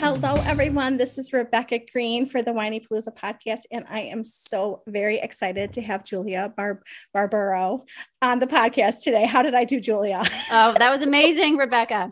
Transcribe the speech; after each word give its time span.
Hello, 0.00 0.34
everyone. 0.46 0.96
This 0.96 1.18
is 1.18 1.32
Rebecca 1.32 1.80
Green 1.92 2.24
for 2.24 2.40
the 2.40 2.52
Whinypaluza 2.52 3.08
podcast, 3.16 3.62
and 3.72 3.84
I 3.90 4.02
am 4.02 4.22
so 4.22 4.82
very 4.86 5.18
excited 5.18 5.72
to 5.72 5.82
have 5.82 6.04
Julia 6.04 6.52
Bar- 6.56 6.82
Barbaro 7.12 7.84
on 8.22 8.38
the 8.38 8.46
podcast 8.46 9.02
today. 9.02 9.26
How 9.26 9.42
did 9.42 9.54
I 9.54 9.64
do, 9.64 9.80
Julia? 9.80 10.22
Oh, 10.52 10.74
that 10.78 10.90
was 10.90 11.02
amazing, 11.02 11.56
Rebecca. 11.56 12.10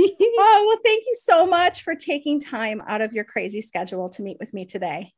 oh, 0.00 0.64
well, 0.66 0.78
thank 0.82 1.04
you 1.06 1.14
so 1.16 1.46
much 1.46 1.82
for 1.82 1.94
taking 1.94 2.40
time 2.40 2.82
out 2.88 3.02
of 3.02 3.12
your 3.12 3.24
crazy 3.24 3.60
schedule 3.60 4.08
to 4.08 4.22
meet 4.22 4.38
with 4.40 4.54
me 4.54 4.64
today. 4.64 5.12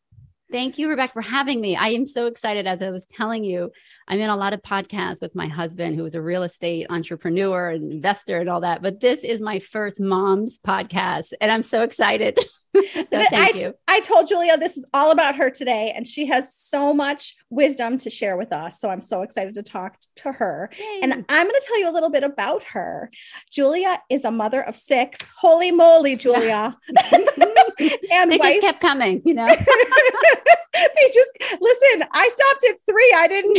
Thank 0.51 0.79
you, 0.79 0.89
Rebecca, 0.89 1.13
for 1.13 1.23
having 1.23 1.61
me. 1.61 1.77
I 1.77 1.89
am 1.91 2.09
so 2.09 2.27
excited. 2.27 2.67
As 2.67 2.83
I 2.83 2.91
was 2.91 3.05
telling 3.07 3.45
you, 3.45 3.71
I'm 4.09 4.19
in 4.19 4.31
a 4.31 4.37
lot 4.37 4.53
of 4.53 4.63
podcasts 4.63 5.21
with 5.21 5.37
my 5.37 5.47
husband, 5.47 5.95
who 5.95 6.05
is 6.05 6.17
a 6.17 6.23
real 6.23 6.43
estate 6.43 6.87
entrepreneur 6.91 7.71
and 7.71 7.93
investor 7.93 8.39
and 8.39 8.49
all 8.49 8.63
that. 8.63 8.83
But 8.83 8.99
this 8.99 9.23
is 9.23 9.41
my 9.41 9.61
first 9.61 10.01
mom's 10.01 10.59
podcast, 10.59 11.33
and 11.41 11.53
I'm 11.53 11.63
so 11.63 11.83
excited. 11.83 12.39
so 12.75 13.05
thank 13.11 13.33
I, 13.35 13.53
you. 13.57 13.75
I 13.89 14.01
told 14.01 14.29
Julia 14.29 14.57
this 14.57 14.77
is 14.77 14.87
all 14.95 15.11
about 15.11 15.37
her 15.37 15.51
today, 15.51 15.93
and 15.95 16.07
she 16.07 16.27
has 16.27 16.55
so 16.55 16.95
much 16.95 17.37
wisdom 17.51 17.99
to 17.99 18.11
share 18.11 18.37
with 18.37 18.53
us. 18.53 18.81
So 18.81 18.89
I'm 18.89 19.01
so 19.01 19.23
excited 19.23 19.55
to 19.55 19.63
talk 19.63 19.97
to 20.17 20.33
her. 20.33 20.71
Yay. 20.79 21.01
And 21.03 21.13
I'm 21.13 21.47
going 21.47 21.61
to 21.61 21.67
tell 21.67 21.81
you 21.81 21.91
a 21.91 21.93
little 21.93 22.11
bit 22.11 22.23
about 22.23 22.63
her. 22.65 23.11
Julia 23.51 24.01
is 24.09 24.25
a 24.25 24.31
mother 24.31 24.63
of 24.63 24.77
six. 24.77 25.19
Holy 25.37 25.73
moly, 25.73 26.17
Julia. 26.17 26.77
and 27.13 28.31
they 28.31 28.37
wife. 28.37 28.41
just 28.41 28.61
kept 28.61 28.81
coming, 28.81 29.23
you 29.25 29.35
know. 29.35 29.47
they 30.75 31.11
just 31.13 31.61
listen. 31.61 32.05
I 32.13 32.29
stopped 32.29 32.65
at 32.71 32.77
three. 32.89 33.15
I 33.17 33.29
didn't. 33.29 33.59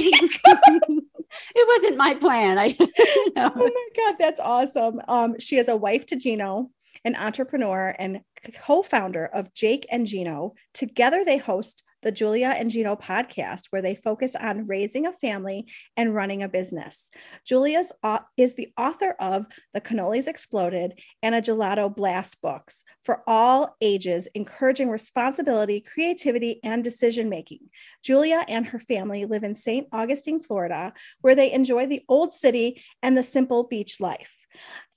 it 1.56 1.68
wasn't 1.68 1.98
my 1.98 2.16
plan. 2.16 2.58
I, 2.58 2.76
you 2.80 3.34
know. 3.36 3.52
oh 3.56 3.70
my 3.70 3.88
god, 3.96 4.16
that's 4.20 4.40
awesome. 4.40 5.02
Um, 5.08 5.40
she 5.40 5.58
is 5.58 5.68
a 5.68 5.76
wife 5.76 6.06
to 6.08 6.16
Gino, 6.16 6.70
an 7.04 7.16
entrepreneur 7.16 7.96
and 7.98 8.22
co-founder 8.64 9.26
of 9.26 9.54
Jake 9.54 9.86
and 9.92 10.06
Gino. 10.06 10.54
Together, 10.74 11.24
they 11.26 11.38
host 11.38 11.84
the 12.02 12.12
Julia 12.12 12.54
and 12.58 12.70
Gino 12.70 12.96
podcast, 12.96 13.68
where 13.70 13.82
they 13.82 13.96
focus 13.96 14.36
on 14.36 14.68
raising 14.68 15.06
a 15.06 15.14
family 15.14 15.68
and 15.96 16.16
running 16.16 16.42
a 16.42 16.50
business. 16.50 17.12
Julia's 17.46 17.92
uh, 18.04 18.20
is 18.38 18.56
the 18.56 18.72
author 18.78 19.16
of 19.20 19.46
The 19.74 19.82
Cannolis 19.82 20.28
Exploded 20.28 21.00
and 21.22 21.36
a 21.36 21.42
Gelato 21.42 21.94
Blast 21.94 22.42
books 22.42 22.84
for 23.02 23.24
all 23.28 23.76
ages, 23.82 24.28
encouraging 24.34 24.90
responsibility, 24.90 25.82
creativity, 25.82 26.60
and 26.64 26.84
decision 26.84 27.30
making. 27.30 27.70
Julia 28.04 28.44
and 28.48 28.66
her 28.68 28.80
family 28.80 29.26
live 29.26 29.44
in 29.44 29.56
St. 29.56 29.88
Augustine, 29.92 30.40
Florida, 30.40 30.94
where 31.22 31.36
they 31.36 31.52
enjoy 31.52 31.86
the 31.86 32.02
old 32.10 32.34
city 32.34 32.82
and 33.04 33.18
the 33.18 33.24
simple 33.24 33.66
beach 33.66 34.00
life. 34.00 34.48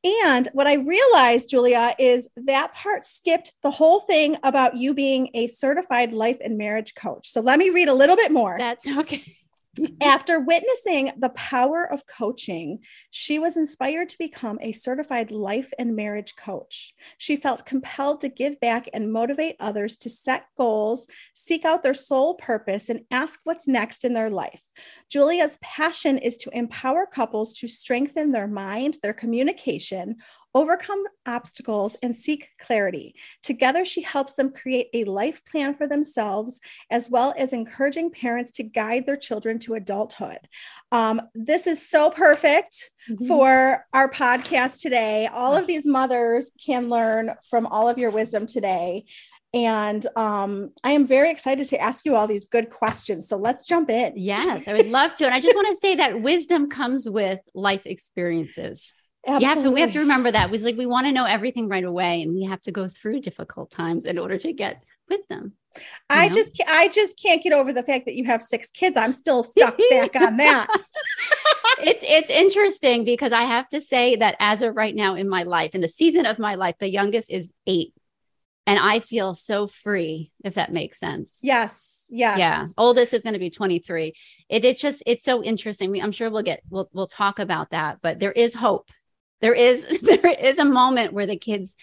And 0.05 0.49
what 0.53 0.67
I 0.67 0.75
realized, 0.75 1.49
Julia, 1.49 1.95
is 1.99 2.29
that 2.37 2.75
part 2.75 3.07
skipped 3.07 3.53
the 3.63 3.71
whole 3.71 4.01
thing 4.01 4.37
about 4.43 4.77
you 4.77 4.93
being 4.93 5.31
a 5.33 5.49
certified 5.49 6.13
life 6.13 6.39
and 6.45 6.59
marriage 6.59 6.95
coach. 6.95 7.27
So 7.27 7.41
let 7.41 7.59
me 7.59 7.71
read 7.71 7.89
a 7.89 7.95
little 7.95 8.17
bit 8.17 8.31
more. 8.31 8.57
That's 8.59 8.87
okay. 8.99 9.39
After 10.01 10.39
witnessing 10.41 11.12
the 11.17 11.31
power 11.31 11.91
of 11.91 12.07
coaching, 12.07 12.81
she 13.11 13.39
was 13.39 13.57
inspired 13.57 14.09
to 14.11 14.19
become 14.19 14.59
a 14.61 14.73
certified 14.73 15.31
life 15.31 15.73
and 15.79 15.97
marriage 15.97 16.37
coach. 16.37 16.95
She 17.19 17.37
felt 17.37 17.67
compelled 17.67 18.21
to 18.21 18.29
give 18.29 18.61
back 18.61 18.89
and 18.93 19.12
motivate 19.12 19.57
others 19.59 19.97
to 19.99 20.11
set 20.11 20.47
goals, 20.57 21.07
seek 21.35 21.65
out 21.65 21.83
their 21.83 21.95
soul 21.95 22.35
purpose, 22.35 22.89
and 22.89 23.05
ask 23.11 23.41
what's 23.45 23.67
next 23.67 24.05
in 24.05 24.15
their 24.15 24.31
life. 24.31 24.62
Julia's 25.11 25.59
passion 25.61 26.19
is 26.19 26.37
to 26.39 26.56
empower 26.56 27.06
couples 27.06 27.53
to 27.55 27.69
strengthen 27.69 28.33
their 28.33 28.49
mind, 28.49 28.99
their 29.03 29.12
communication, 29.12 30.17
overcome 30.55 31.03
obstacles, 31.27 31.97
and 32.03 32.15
seek 32.15 32.49
clarity. 32.59 33.15
Together, 33.43 33.85
she 33.85 34.03
helps 34.03 34.35
them 34.35 34.53
create 34.53 34.89
a 34.95 35.05
life 35.05 35.45
plan 35.45 35.75
for 35.75 35.89
themselves, 35.89 36.61
as 36.91 37.11
well 37.11 37.35
as 37.37 37.53
encouraging 37.53 38.11
parents 38.11 38.53
to 38.53 38.63
guide 38.63 39.07
their 39.07 39.17
children 39.17 39.59
to 39.59 39.75
adulthood. 39.75 40.39
Um, 40.93 41.21
this 41.35 41.67
is 41.67 41.87
so 41.89 42.11
perfect 42.11 42.91
Mhm. 43.11 43.27
for 43.27 43.85
our 43.93 44.11
podcast 44.11 44.81
today. 44.81 45.29
All 45.33 45.57
of 45.57 45.67
these 45.67 45.85
mothers 45.87 46.51
can 46.65 46.89
learn 46.89 47.35
from 47.49 47.67
all 47.67 47.89
of 47.89 47.99
your 47.99 48.11
wisdom 48.11 48.47
today. 48.47 49.05
And 49.53 50.05
um, 50.17 50.73
I 50.83 50.93
am 50.93 51.07
very 51.07 51.31
excited 51.31 51.69
to 51.69 51.81
ask 51.81 52.05
you 52.05 52.17
all 52.17 52.27
these 52.27 52.47
good 52.47 52.71
questions. 52.71 53.29
So 53.29 53.37
let's 53.37 53.67
jump 53.67 53.89
in. 53.89 54.15
Yes, 54.17 54.67
I 54.67 54.73
would 54.73 54.89
love 54.89 55.15
to. 55.17 55.27
And 55.27 55.35
I 55.35 55.41
just 55.41 55.55
want 55.55 55.69
to 55.69 55.77
say 55.81 55.95
that 55.97 56.23
wisdom 56.23 56.69
comes 56.69 57.09
with 57.09 57.39
life 57.55 57.87
experiences. 57.87 58.95
You 59.27 59.47
have 59.47 59.62
to, 59.62 59.71
we 59.71 59.81
have 59.81 59.93
to 59.93 60.01
remember 60.01 60.31
that. 60.31 60.51
We 60.51 60.59
like 60.59 60.77
we 60.77 60.87
want 60.87 61.07
to 61.07 61.12
know 61.12 61.25
everything 61.25 61.69
right 61.69 61.85
away, 61.85 62.23
and 62.23 62.35
we 62.35 62.45
have 62.45 62.61
to 62.62 62.73
go 62.73 62.89
through 62.89 63.21
difficult 63.21 63.71
times 63.71 64.05
in 64.05 64.19
order 64.19 64.37
to 64.39 64.53
get 64.53 64.85
wisdom. 65.09 65.53
I 66.09 66.29
know? 66.29 66.35
just 66.35 66.62
I 66.69 66.89
just 66.89 67.21
can't 67.21 67.43
get 67.43 67.53
over 67.53 67.73
the 67.73 67.83
fact 67.83 68.07
that 68.07 68.15
you 68.15 68.25
have 68.25 68.43
six 68.43 68.71
kids. 68.71 68.97
I'm 68.97 69.12
still 69.12 69.43
stuck 69.43 69.79
back 69.91 70.15
on 70.17 70.37
that. 70.37 70.67
it's 71.83 72.03
it's 72.03 72.31
interesting 72.31 73.05
because 73.05 73.33
I 73.33 73.43
have 73.43 73.69
to 73.71 73.83
say 73.83 74.17
that 74.17 74.37
as 74.39 74.62
of 74.62 74.77
right 74.77 74.95
now 74.95 75.15
in 75.15 75.29
my 75.29 75.43
life, 75.43 75.75
in 75.75 75.81
the 75.81 75.89
season 75.89 76.27
of 76.27 76.39
my 76.39 76.55
life, 76.55 76.77
the 76.79 76.89
youngest 76.89 77.31
is 77.31 77.51
eight, 77.67 77.93
and 78.67 78.79
I 78.79 79.01
feel 79.01 79.35
so 79.35 79.67
free. 79.67 80.33
If 80.45 80.55
that 80.55 80.73
makes 80.73 81.01
sense. 81.01 81.41
yes, 81.43 82.06
yes. 82.11 82.39
Yeah, 82.39 82.67
oldest 82.79 83.15
is 83.15 83.23
going 83.23 83.33
to 83.33 83.39
be 83.39 83.51
23. 83.51 84.15
It, 84.49 84.65
it's 84.65 84.81
just 84.81 85.03
it's 85.06 85.25
so 85.25 85.43
interesting. 85.43 85.91
We, 85.91 86.03
I'm 86.03 86.12
sure 86.12 86.31
we'll 86.31 86.43
get 86.43 86.62
we'll 86.69 86.89
we'll 86.93 87.09
talk 87.09 87.39
about 87.39 87.71
that, 87.71 87.99
but 88.03 88.21
there 88.21 88.33
is 88.33 88.55
hope. 88.55 88.91
There 89.44 89.53
is 89.53 89.84
there 90.03 90.27
is 90.27 90.59
a 90.59 90.65
moment 90.65 91.12
where 91.12 91.27
the 91.27 91.37
kids 91.37 91.77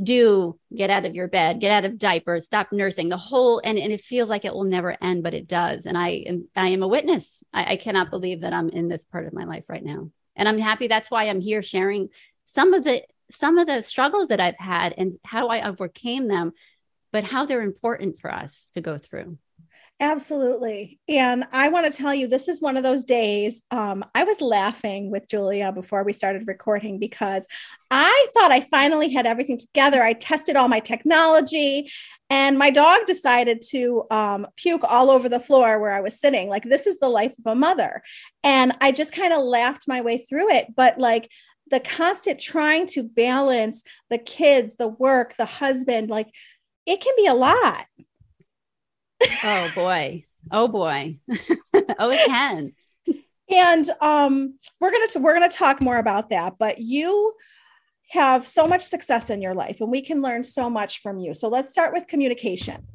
do 0.00 0.58
get 0.74 0.88
out 0.88 1.04
of 1.04 1.16
your 1.16 1.26
bed, 1.26 1.60
get 1.60 1.72
out 1.72 1.84
of 1.84 1.98
diapers, 1.98 2.46
stop 2.46 2.68
nursing, 2.70 3.08
the 3.08 3.16
whole 3.16 3.60
and, 3.64 3.76
and 3.76 3.92
it 3.92 4.00
feels 4.00 4.28
like 4.28 4.44
it 4.44 4.54
will 4.54 4.62
never 4.62 4.96
end, 5.02 5.24
but 5.24 5.34
it 5.34 5.48
does. 5.48 5.84
And 5.84 5.98
I 5.98 6.10
am 6.10 6.48
I 6.54 6.68
am 6.68 6.84
a 6.84 6.88
witness. 6.88 7.42
I, 7.52 7.72
I 7.72 7.76
cannot 7.76 8.10
believe 8.10 8.42
that 8.42 8.52
I'm 8.52 8.68
in 8.68 8.86
this 8.86 9.04
part 9.04 9.26
of 9.26 9.32
my 9.32 9.42
life 9.42 9.64
right 9.66 9.84
now. 9.84 10.12
And 10.36 10.48
I'm 10.48 10.58
happy 10.58 10.86
that's 10.86 11.10
why 11.10 11.28
I'm 11.28 11.40
here 11.40 11.60
sharing 11.60 12.08
some 12.46 12.72
of 12.72 12.84
the 12.84 13.02
some 13.32 13.58
of 13.58 13.66
the 13.66 13.82
struggles 13.82 14.28
that 14.28 14.40
I've 14.40 14.58
had 14.58 14.94
and 14.96 15.18
how 15.24 15.48
I 15.48 15.66
overcame 15.66 16.28
them, 16.28 16.52
but 17.10 17.24
how 17.24 17.46
they're 17.46 17.62
important 17.62 18.20
for 18.20 18.32
us 18.32 18.68
to 18.74 18.80
go 18.80 18.96
through. 18.96 19.38
Absolutely. 20.00 20.98
And 21.08 21.44
I 21.52 21.68
want 21.68 21.90
to 21.90 21.96
tell 21.96 22.12
you, 22.12 22.26
this 22.26 22.48
is 22.48 22.60
one 22.60 22.76
of 22.76 22.82
those 22.82 23.04
days. 23.04 23.62
Um, 23.70 24.04
I 24.16 24.24
was 24.24 24.40
laughing 24.40 25.12
with 25.12 25.28
Julia 25.28 25.70
before 25.70 26.02
we 26.02 26.12
started 26.12 26.48
recording 26.48 26.98
because 26.98 27.46
I 27.88 28.26
thought 28.34 28.50
I 28.50 28.62
finally 28.62 29.12
had 29.12 29.26
everything 29.26 29.58
together. 29.58 30.02
I 30.02 30.14
tested 30.14 30.56
all 30.56 30.66
my 30.66 30.80
technology, 30.80 31.88
and 32.30 32.58
my 32.58 32.70
dog 32.70 33.06
decided 33.06 33.62
to 33.70 34.02
um, 34.10 34.48
puke 34.56 34.82
all 34.88 35.08
over 35.08 35.28
the 35.28 35.38
floor 35.38 35.78
where 35.78 35.92
I 35.92 36.00
was 36.00 36.18
sitting. 36.18 36.48
Like, 36.48 36.64
this 36.64 36.88
is 36.88 36.98
the 36.98 37.08
life 37.08 37.34
of 37.38 37.52
a 37.52 37.54
mother. 37.54 38.02
And 38.42 38.72
I 38.80 38.90
just 38.90 39.12
kind 39.12 39.32
of 39.32 39.44
laughed 39.44 39.84
my 39.86 40.00
way 40.00 40.18
through 40.18 40.50
it. 40.50 40.74
But, 40.74 40.98
like, 40.98 41.30
the 41.70 41.78
constant 41.78 42.40
trying 42.40 42.88
to 42.88 43.04
balance 43.04 43.84
the 44.10 44.18
kids, 44.18 44.74
the 44.76 44.88
work, 44.88 45.36
the 45.36 45.46
husband, 45.46 46.10
like 46.10 46.28
it 46.86 47.00
can 47.00 47.14
be 47.16 47.26
a 47.26 47.34
lot. 47.34 47.86
Oh 49.44 49.72
boy. 49.74 50.24
Oh 50.50 50.68
boy. 50.68 51.14
oh, 51.98 52.10
it 52.10 52.26
can. 52.26 52.72
And 53.50 53.88
um, 54.00 54.58
we're 54.80 54.90
gonna 54.90 55.08
we're 55.16 55.34
gonna 55.34 55.48
talk 55.48 55.80
more 55.80 55.98
about 55.98 56.30
that. 56.30 56.54
But 56.58 56.78
you 56.78 57.34
have 58.10 58.46
so 58.46 58.66
much 58.66 58.82
success 58.82 59.30
in 59.30 59.42
your 59.42 59.54
life, 59.54 59.80
and 59.80 59.90
we 59.90 60.02
can 60.02 60.22
learn 60.22 60.44
so 60.44 60.68
much 60.70 61.00
from 61.00 61.18
you. 61.18 61.34
So 61.34 61.48
let's 61.48 61.70
start 61.70 61.92
with 61.92 62.06
communication. 62.06 62.86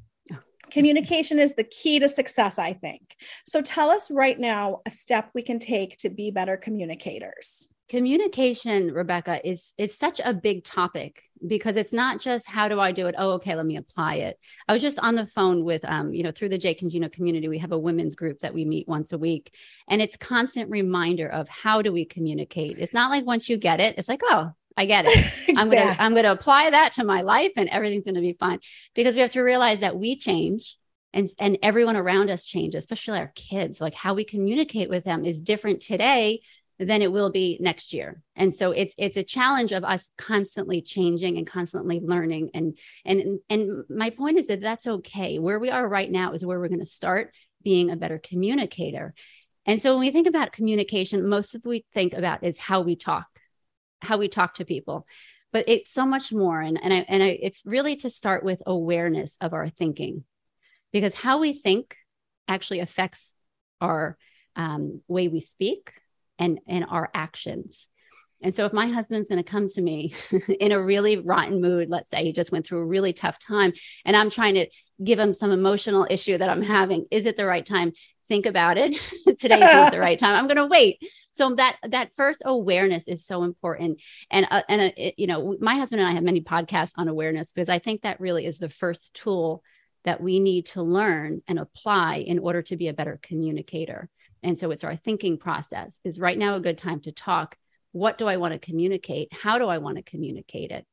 Communication 0.69 1.39
is 1.39 1.55
the 1.55 1.63
key 1.63 1.97
to 1.99 2.09
success, 2.09 2.59
I 2.59 2.73
think. 2.73 3.01
So 3.45 3.61
tell 3.61 3.89
us 3.89 4.11
right 4.11 4.37
now 4.37 4.81
a 4.85 4.89
step 4.89 5.29
we 5.33 5.41
can 5.41 5.59
take 5.59 5.95
to 5.97 6.09
be 6.09 6.29
better 6.29 6.57
communicators 6.57 7.69
communication 7.89 8.93
rebecca 8.93 9.39
is 9.47 9.73
is 9.77 9.97
such 9.97 10.19
a 10.23 10.33
big 10.33 10.63
topic 10.63 11.23
because 11.45 11.77
it's 11.77 11.93
not 11.93 12.19
just 12.19 12.45
how 12.45 12.67
do 12.67 12.79
i 12.79 12.91
do 12.91 13.07
it 13.07 13.15
oh 13.17 13.31
okay 13.31 13.55
let 13.55 13.65
me 13.65 13.77
apply 13.77 14.15
it 14.15 14.37
i 14.67 14.73
was 14.73 14.81
just 14.81 14.99
on 14.99 15.15
the 15.15 15.25
phone 15.27 15.63
with 15.63 15.85
um 15.85 16.13
you 16.13 16.21
know 16.21 16.31
through 16.31 16.49
the 16.49 16.57
jake 16.57 16.81
and 16.81 16.91
gino 16.91 17.07
community 17.07 17.47
we 17.47 17.57
have 17.57 17.71
a 17.71 17.79
women's 17.79 18.15
group 18.15 18.39
that 18.41 18.53
we 18.53 18.65
meet 18.65 18.87
once 18.87 19.13
a 19.13 19.17
week 19.17 19.53
and 19.87 20.01
it's 20.01 20.17
constant 20.17 20.69
reminder 20.69 21.29
of 21.29 21.47
how 21.47 21.81
do 21.81 21.93
we 21.93 22.03
communicate 22.03 22.77
it's 22.77 22.93
not 22.93 23.09
like 23.09 23.25
once 23.25 23.47
you 23.47 23.57
get 23.57 23.79
it 23.79 23.97
it's 23.97 24.09
like 24.09 24.21
oh 24.23 24.51
I 24.79 24.85
get 24.85 25.05
it. 25.07 25.17
exactly. 25.17 25.55
I'm 25.57 25.69
going 25.71 25.87
to 25.87 26.01
I'm 26.03 26.15
to 26.15 26.31
apply 26.31 26.69
that 26.69 26.93
to 26.93 27.03
my 27.03 27.21
life 27.21 27.51
and 27.57 27.67
everything's 27.69 28.03
going 28.03 28.13
to 28.13 28.21
be 28.21 28.37
fine 28.39 28.59
because 28.93 29.15
we 29.15 29.21
have 29.21 29.31
to 29.31 29.41
realize 29.41 29.79
that 29.79 29.97
we 29.97 30.19
change 30.19 30.77
and 31.13 31.27
and 31.39 31.57
everyone 31.63 31.95
around 31.95 32.29
us 32.29 32.45
changes, 32.45 32.83
especially 32.83 33.17
our 33.17 33.31
kids. 33.33 33.81
Like 33.81 33.95
how 33.95 34.13
we 34.13 34.23
communicate 34.23 34.87
with 34.89 35.03
them 35.03 35.25
is 35.25 35.41
different 35.41 35.81
today 35.81 36.41
than 36.79 37.01
it 37.01 37.11
will 37.11 37.31
be 37.31 37.57
next 37.59 37.91
year. 37.91 38.21
And 38.35 38.53
so 38.53 38.71
it's 38.71 38.93
it's 38.97 39.17
a 39.17 39.23
challenge 39.23 39.71
of 39.71 39.83
us 39.83 40.11
constantly 40.17 40.81
changing 40.81 41.37
and 41.37 41.47
constantly 41.47 41.99
learning. 41.99 42.51
And 42.53 42.77
and 43.03 43.39
and 43.49 43.83
my 43.89 44.11
point 44.11 44.37
is 44.37 44.47
that 44.47 44.61
that's 44.61 44.85
okay. 44.85 45.39
Where 45.39 45.59
we 45.59 45.71
are 45.71 45.87
right 45.87 46.09
now 46.09 46.33
is 46.33 46.45
where 46.45 46.59
we're 46.59 46.67
going 46.67 46.79
to 46.79 46.85
start 46.85 47.33
being 47.63 47.89
a 47.89 47.95
better 47.95 48.19
communicator. 48.19 49.15
And 49.65 49.81
so 49.81 49.93
when 49.93 50.01
we 50.01 50.11
think 50.11 50.27
about 50.27 50.51
communication 50.51 51.27
most 51.27 51.55
of 51.55 51.61
what 51.63 51.71
we 51.71 51.85
think 51.93 52.13
about 52.13 52.43
is 52.43 52.57
how 52.57 52.81
we 52.81 52.95
talk 52.95 53.27
how 54.01 54.17
we 54.17 54.27
talk 54.27 54.55
to 54.55 54.65
people. 54.65 55.07
But 55.51 55.67
it's 55.67 55.91
so 55.91 56.05
much 56.05 56.31
more. 56.31 56.61
And 56.61 56.79
and 56.81 56.93
I, 56.93 57.05
and 57.07 57.23
I, 57.23 57.39
it's 57.41 57.63
really 57.65 57.95
to 57.97 58.09
start 58.11 58.43
with 58.43 58.61
awareness 58.67 59.35
of 59.41 59.53
our 59.53 59.67
thinking. 59.67 60.25
Because 60.93 61.15
how 61.15 61.39
we 61.39 61.53
think 61.53 61.95
actually 62.47 62.79
affects 62.79 63.33
our 63.81 64.17
um, 64.55 65.01
way 65.07 65.27
we 65.27 65.39
speak 65.39 65.91
and 66.39 66.59
and 66.67 66.85
our 66.89 67.09
actions. 67.13 67.89
And 68.41 68.53
so 68.53 68.65
if 68.65 68.73
my 68.73 68.87
husband's 68.87 69.29
going 69.29 69.43
to 69.43 69.49
come 69.49 69.67
to 69.67 69.81
me 69.81 70.13
in 70.59 70.71
a 70.71 70.81
really 70.81 71.17
rotten 71.17 71.59
mood 71.59 71.89
let's 71.89 72.09
say 72.11 72.23
he 72.23 72.31
just 72.31 72.51
went 72.51 72.67
through 72.67 72.79
a 72.79 72.85
really 72.85 73.11
tough 73.11 73.39
time 73.39 73.73
and 74.05 74.15
i'm 74.15 74.29
trying 74.29 74.53
to 74.53 74.67
give 75.03 75.17
him 75.17 75.33
some 75.33 75.49
emotional 75.49 76.05
issue 76.07 76.37
that 76.37 76.47
i'm 76.47 76.61
having 76.61 77.05
is 77.09 77.25
it 77.25 77.37
the 77.37 77.45
right 77.45 77.65
time? 77.65 77.93
Think 78.27 78.45
about 78.45 78.77
it. 78.77 78.93
Today 79.39 79.61
is 79.61 79.91
the 79.91 79.99
right 79.99 80.19
time. 80.19 80.35
I'm 80.35 80.47
going 80.47 80.57
to 80.57 80.65
wait. 80.65 81.01
So 81.33 81.55
that 81.55 81.77
that 81.87 82.11
first 82.17 82.41
awareness 82.45 83.05
is 83.07 83.25
so 83.25 83.43
important. 83.43 84.01
And 84.29 84.47
uh, 84.51 84.63
and 84.67 84.81
uh, 84.81 84.91
it, 84.97 85.15
you 85.17 85.27
know 85.27 85.55
my 85.61 85.75
husband 85.75 86.01
and 86.01 86.09
i 86.09 86.13
have 86.13 86.23
many 86.23 86.41
podcasts 86.41 86.93
on 86.97 87.07
awareness 87.07 87.51
because 87.53 87.69
i 87.69 87.79
think 87.79 88.01
that 88.01 88.19
really 88.19 88.45
is 88.45 88.57
the 88.57 88.69
first 88.69 89.13
tool 89.13 89.63
that 90.03 90.21
we 90.21 90.39
need 90.39 90.65
to 90.67 90.81
learn 90.81 91.41
and 91.47 91.59
apply 91.59 92.17
in 92.17 92.39
order 92.39 92.61
to 92.63 92.77
be 92.77 92.87
a 92.87 92.93
better 92.93 93.19
communicator 93.21 94.09
and 94.47 94.57
so 94.57 94.71
it's 94.71 94.85
our 94.85 94.95
thinking 94.95 95.37
process. 95.37 95.99
Is 96.05 96.21
right 96.21 96.37
now 96.37 96.55
a 96.55 96.61
good 96.61 96.77
time 96.77 97.01
to 97.01 97.11
talk? 97.11 97.57
What 97.91 98.17
do 98.17 98.27
i 98.27 98.37
want 98.37 98.53
to 98.53 98.59
communicate? 98.59 99.33
How 99.33 99.59
do 99.59 99.67
i 99.67 99.77
want 99.77 99.97
to 99.97 100.03
communicate 100.03 100.71
it? 100.71 100.85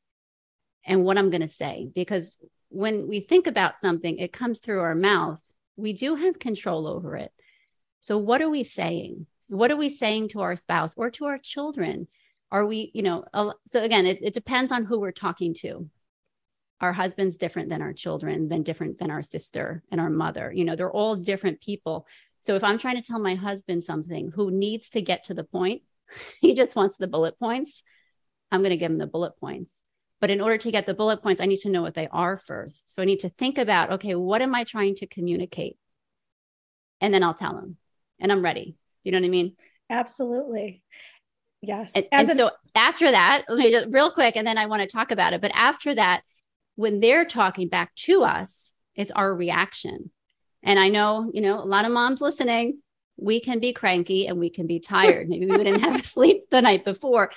And 0.85 1.05
what 1.05 1.17
i'm 1.19 1.31
going 1.31 1.49
to 1.49 1.55
say? 1.55 1.89
Because 1.95 2.37
when 2.69 3.09
we 3.09 3.21
think 3.21 3.47
about 3.47 3.81
something 3.81 4.19
it 4.19 4.33
comes 4.33 4.59
through 4.59 4.81
our 4.81 4.97
mouth. 4.97 5.41
We 5.77 5.93
do 5.93 6.17
have 6.17 6.39
control 6.39 6.87
over 6.89 7.17
it. 7.17 7.33
So 8.01 8.19
what 8.19 8.43
are 8.43 8.51
we 8.51 8.65
saying? 8.65 9.27
What 9.49 9.71
are 9.71 9.77
we 9.77 9.95
saying 9.95 10.31
to 10.31 10.41
our 10.41 10.57
spouse 10.57 10.95
or 10.97 11.11
to 11.13 11.27
our 11.27 11.39
children? 11.39 12.09
Are 12.51 12.67
we 12.67 12.91
you 12.93 13.03
know 13.03 13.25
so 13.73 13.83
again 13.83 14.07
it, 14.07 14.19
it 14.21 14.35
depends 14.35 14.73
on 14.73 14.85
who 14.85 14.99
we're 14.99 15.13
talking 15.13 15.55
to. 15.63 15.89
Our 16.81 16.93
husband's 16.93 17.37
different 17.37 17.69
than 17.69 17.83
our 17.83 17.93
children 17.93 18.49
than 18.49 18.65
different 18.65 18.99
than 18.99 19.13
our 19.13 19.23
sister 19.23 19.85
and 19.93 20.01
our 20.01 20.11
mother. 20.11 20.53
You 20.53 20.65
know 20.65 20.75
they're 20.75 20.91
all 20.91 21.15
different 21.15 21.61
people 21.61 22.09
so 22.45 22.57
if 22.57 22.63
I'm 22.63 22.77
trying 22.77 22.97
to 22.97 23.03
tell 23.03 23.19
my 23.19 23.37
husband 23.37 23.85
something 23.85 24.31
who 24.35 24.51
needs 24.51 24.91
to 24.91 25.01
get 25.01 25.25
to 25.25 25.35
the 25.35 25.45
point, 25.45 25.83
he 26.41 26.55
just 26.55 26.77
wants 26.77 26.99
the 26.99 27.07
bullet 27.07 27.39
points, 27.39 27.83
I'm 28.53 28.61
going 28.61 28.71
to 28.71 28.77
give 28.77 28.91
him 28.91 28.99
the 28.99 29.07
bullet 29.07 29.33
points. 29.41 29.73
But 30.21 30.31
in 30.31 30.43
order 30.43 30.59
to 30.59 30.71
get 30.71 30.85
the 30.85 30.95
bullet 30.95 31.23
points, 31.23 31.41
I 31.41 31.47
need 31.47 31.61
to 31.61 31.71
know 31.71 31.81
what 31.81 31.95
they 31.95 32.07
are 32.07 32.37
first. 32.37 32.95
So 32.95 33.01
I 33.01 33.07
need 33.07 33.21
to 33.21 33.31
think 33.31 33.57
about, 33.57 33.93
okay, 33.93 34.15
what 34.15 34.43
am 34.43 34.55
I 34.55 34.65
trying 34.65 34.95
to 34.97 35.07
communicate? 35.07 35.79
And 37.01 37.13
then 37.13 37.23
I'll 37.23 37.35
tell 37.35 37.57
him 37.59 37.79
and 38.21 38.31
I'm 38.31 38.45
ready. 38.45 38.77
Do 39.03 39.11
you 39.11 39.13
know 39.13 39.19
what 39.19 39.27
I 39.27 39.31
mean? 39.31 39.57
Absolutely. 39.89 40.83
Yes. 41.63 41.93
And, 41.95 42.07
and 42.13 42.31
so 42.33 42.51
after 42.75 43.11
that, 43.11 43.45
let 43.49 43.59
me 43.59 43.71
just 43.71 43.89
real 43.91 44.13
quick, 44.13 44.37
and 44.37 44.47
then 44.47 44.59
I 44.59 44.67
want 44.67 44.83
to 44.83 44.87
talk 44.87 45.11
about 45.11 45.33
it. 45.33 45.41
But 45.41 45.53
after 45.55 45.95
that, 45.95 46.23
when 46.77 47.01
they're 47.01 47.25
talking 47.25 47.69
back 47.69 47.95
to 47.95 48.23
us, 48.23 48.75
it's 48.95 49.11
our 49.11 49.35
reaction. 49.35 50.11
And 50.65 50.79
I 50.79 50.89
know, 50.89 51.31
you 51.33 51.43
know, 51.43 51.63
a 51.63 51.65
lot 51.65 51.85
of 51.85 51.93
moms 51.93 52.21
listening, 52.21 52.81
we 53.17 53.41
can 53.41 53.61
be 53.61 53.73
cranky 53.73 54.27
and 54.27 54.39
we 54.39 54.51
can 54.51 54.67
be 54.67 54.81
tired. 54.81 55.29
Maybe 55.29 55.47
we 55.47 55.57
didn't 55.57 55.81
have 55.81 56.05
sleep 56.07 56.45
the 56.51 56.63
night 56.63 56.85
before, 56.85 57.31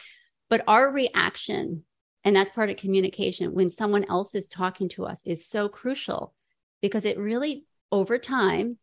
but 0.49 0.63
our 0.67 0.89
reaction, 0.91 1.83
and 2.23 2.35
that's 2.35 2.51
part 2.51 2.69
of 2.69 2.77
communication 2.77 3.53
when 3.53 3.69
someone 3.69 4.05
else 4.09 4.33
is 4.33 4.49
talking 4.49 4.89
to 4.89 5.05
us, 5.05 5.19
is 5.25 5.47
so 5.47 5.69
crucial 5.69 6.33
because 6.81 7.05
it 7.05 7.19
really, 7.19 7.65
over 7.91 8.17
time, 8.17 8.77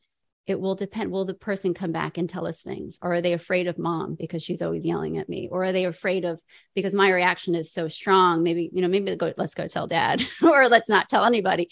it 0.47 0.61
will 0.61 0.75
depend. 0.75 1.11
Will 1.11 1.25
the 1.25 1.33
person 1.33 1.73
come 1.73 1.93
back 1.93 2.19
and 2.19 2.29
tell 2.29 2.47
us 2.47 2.61
things? 2.61 2.99
Or 3.01 3.15
are 3.15 3.23
they 3.23 3.33
afraid 3.33 3.67
of 3.67 3.79
mom 3.79 4.15
because 4.15 4.43
she's 4.43 4.61
always 4.61 4.85
yelling 4.85 5.17
at 5.17 5.29
me? 5.29 5.49
Or 5.51 5.65
are 5.65 5.73
they 5.73 5.87
afraid 5.87 6.27
of 6.27 6.39
because 6.75 6.93
my 6.93 7.09
reaction 7.09 7.55
is 7.55 7.73
so 7.73 7.89
strong? 7.89 8.43
Maybe, 8.43 8.69
you 8.73 8.83
know, 8.83 8.89
maybe 8.89 9.17
go, 9.17 9.33
let's 9.39 9.55
go 9.55 9.67
tell 9.69 9.87
dad 9.87 10.23
or 10.43 10.69
let's 10.69 10.89
not 10.89 11.09
tell 11.09 11.25
anybody 11.25 11.71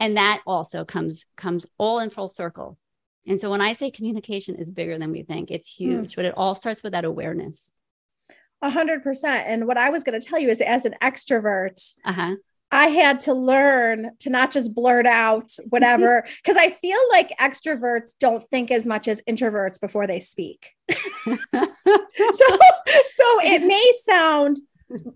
and 0.00 0.16
that 0.16 0.40
also 0.46 0.84
comes 0.84 1.26
comes 1.36 1.66
all 1.78 1.98
in 1.98 2.10
full 2.10 2.28
circle 2.28 2.78
and 3.26 3.40
so 3.40 3.50
when 3.50 3.60
i 3.60 3.74
say 3.74 3.90
communication 3.90 4.56
is 4.56 4.70
bigger 4.70 4.98
than 4.98 5.10
we 5.10 5.22
think 5.22 5.50
it's 5.50 5.74
hmm. 5.76 5.84
huge 5.84 6.12
mm. 6.12 6.16
but 6.16 6.24
it 6.24 6.34
all 6.36 6.54
starts 6.54 6.82
with 6.82 6.92
that 6.92 7.04
awareness 7.04 7.70
a 8.62 8.70
hundred 8.70 9.02
percent 9.02 9.46
and 9.46 9.66
what 9.66 9.78
i 9.78 9.90
was 9.90 10.04
going 10.04 10.18
to 10.18 10.26
tell 10.26 10.38
you 10.38 10.48
is 10.48 10.60
as 10.60 10.84
an 10.84 10.94
extrovert 11.02 11.94
uh-huh. 12.04 12.34
I 12.74 12.88
had 12.88 13.20
to 13.20 13.34
learn 13.34 14.10
to 14.18 14.30
not 14.30 14.50
just 14.50 14.74
blurt 14.74 15.06
out 15.06 15.52
whatever, 15.68 16.26
because 16.42 16.56
I 16.56 16.70
feel 16.70 16.98
like 17.10 17.30
extroverts 17.40 18.14
don't 18.18 18.42
think 18.42 18.72
as 18.72 18.84
much 18.84 19.06
as 19.06 19.22
introverts 19.28 19.80
before 19.80 20.08
they 20.08 20.18
speak. 20.18 20.72
so, 20.90 21.36
so 21.52 23.24
it 23.42 23.64
may 23.64 23.92
sound 24.02 24.58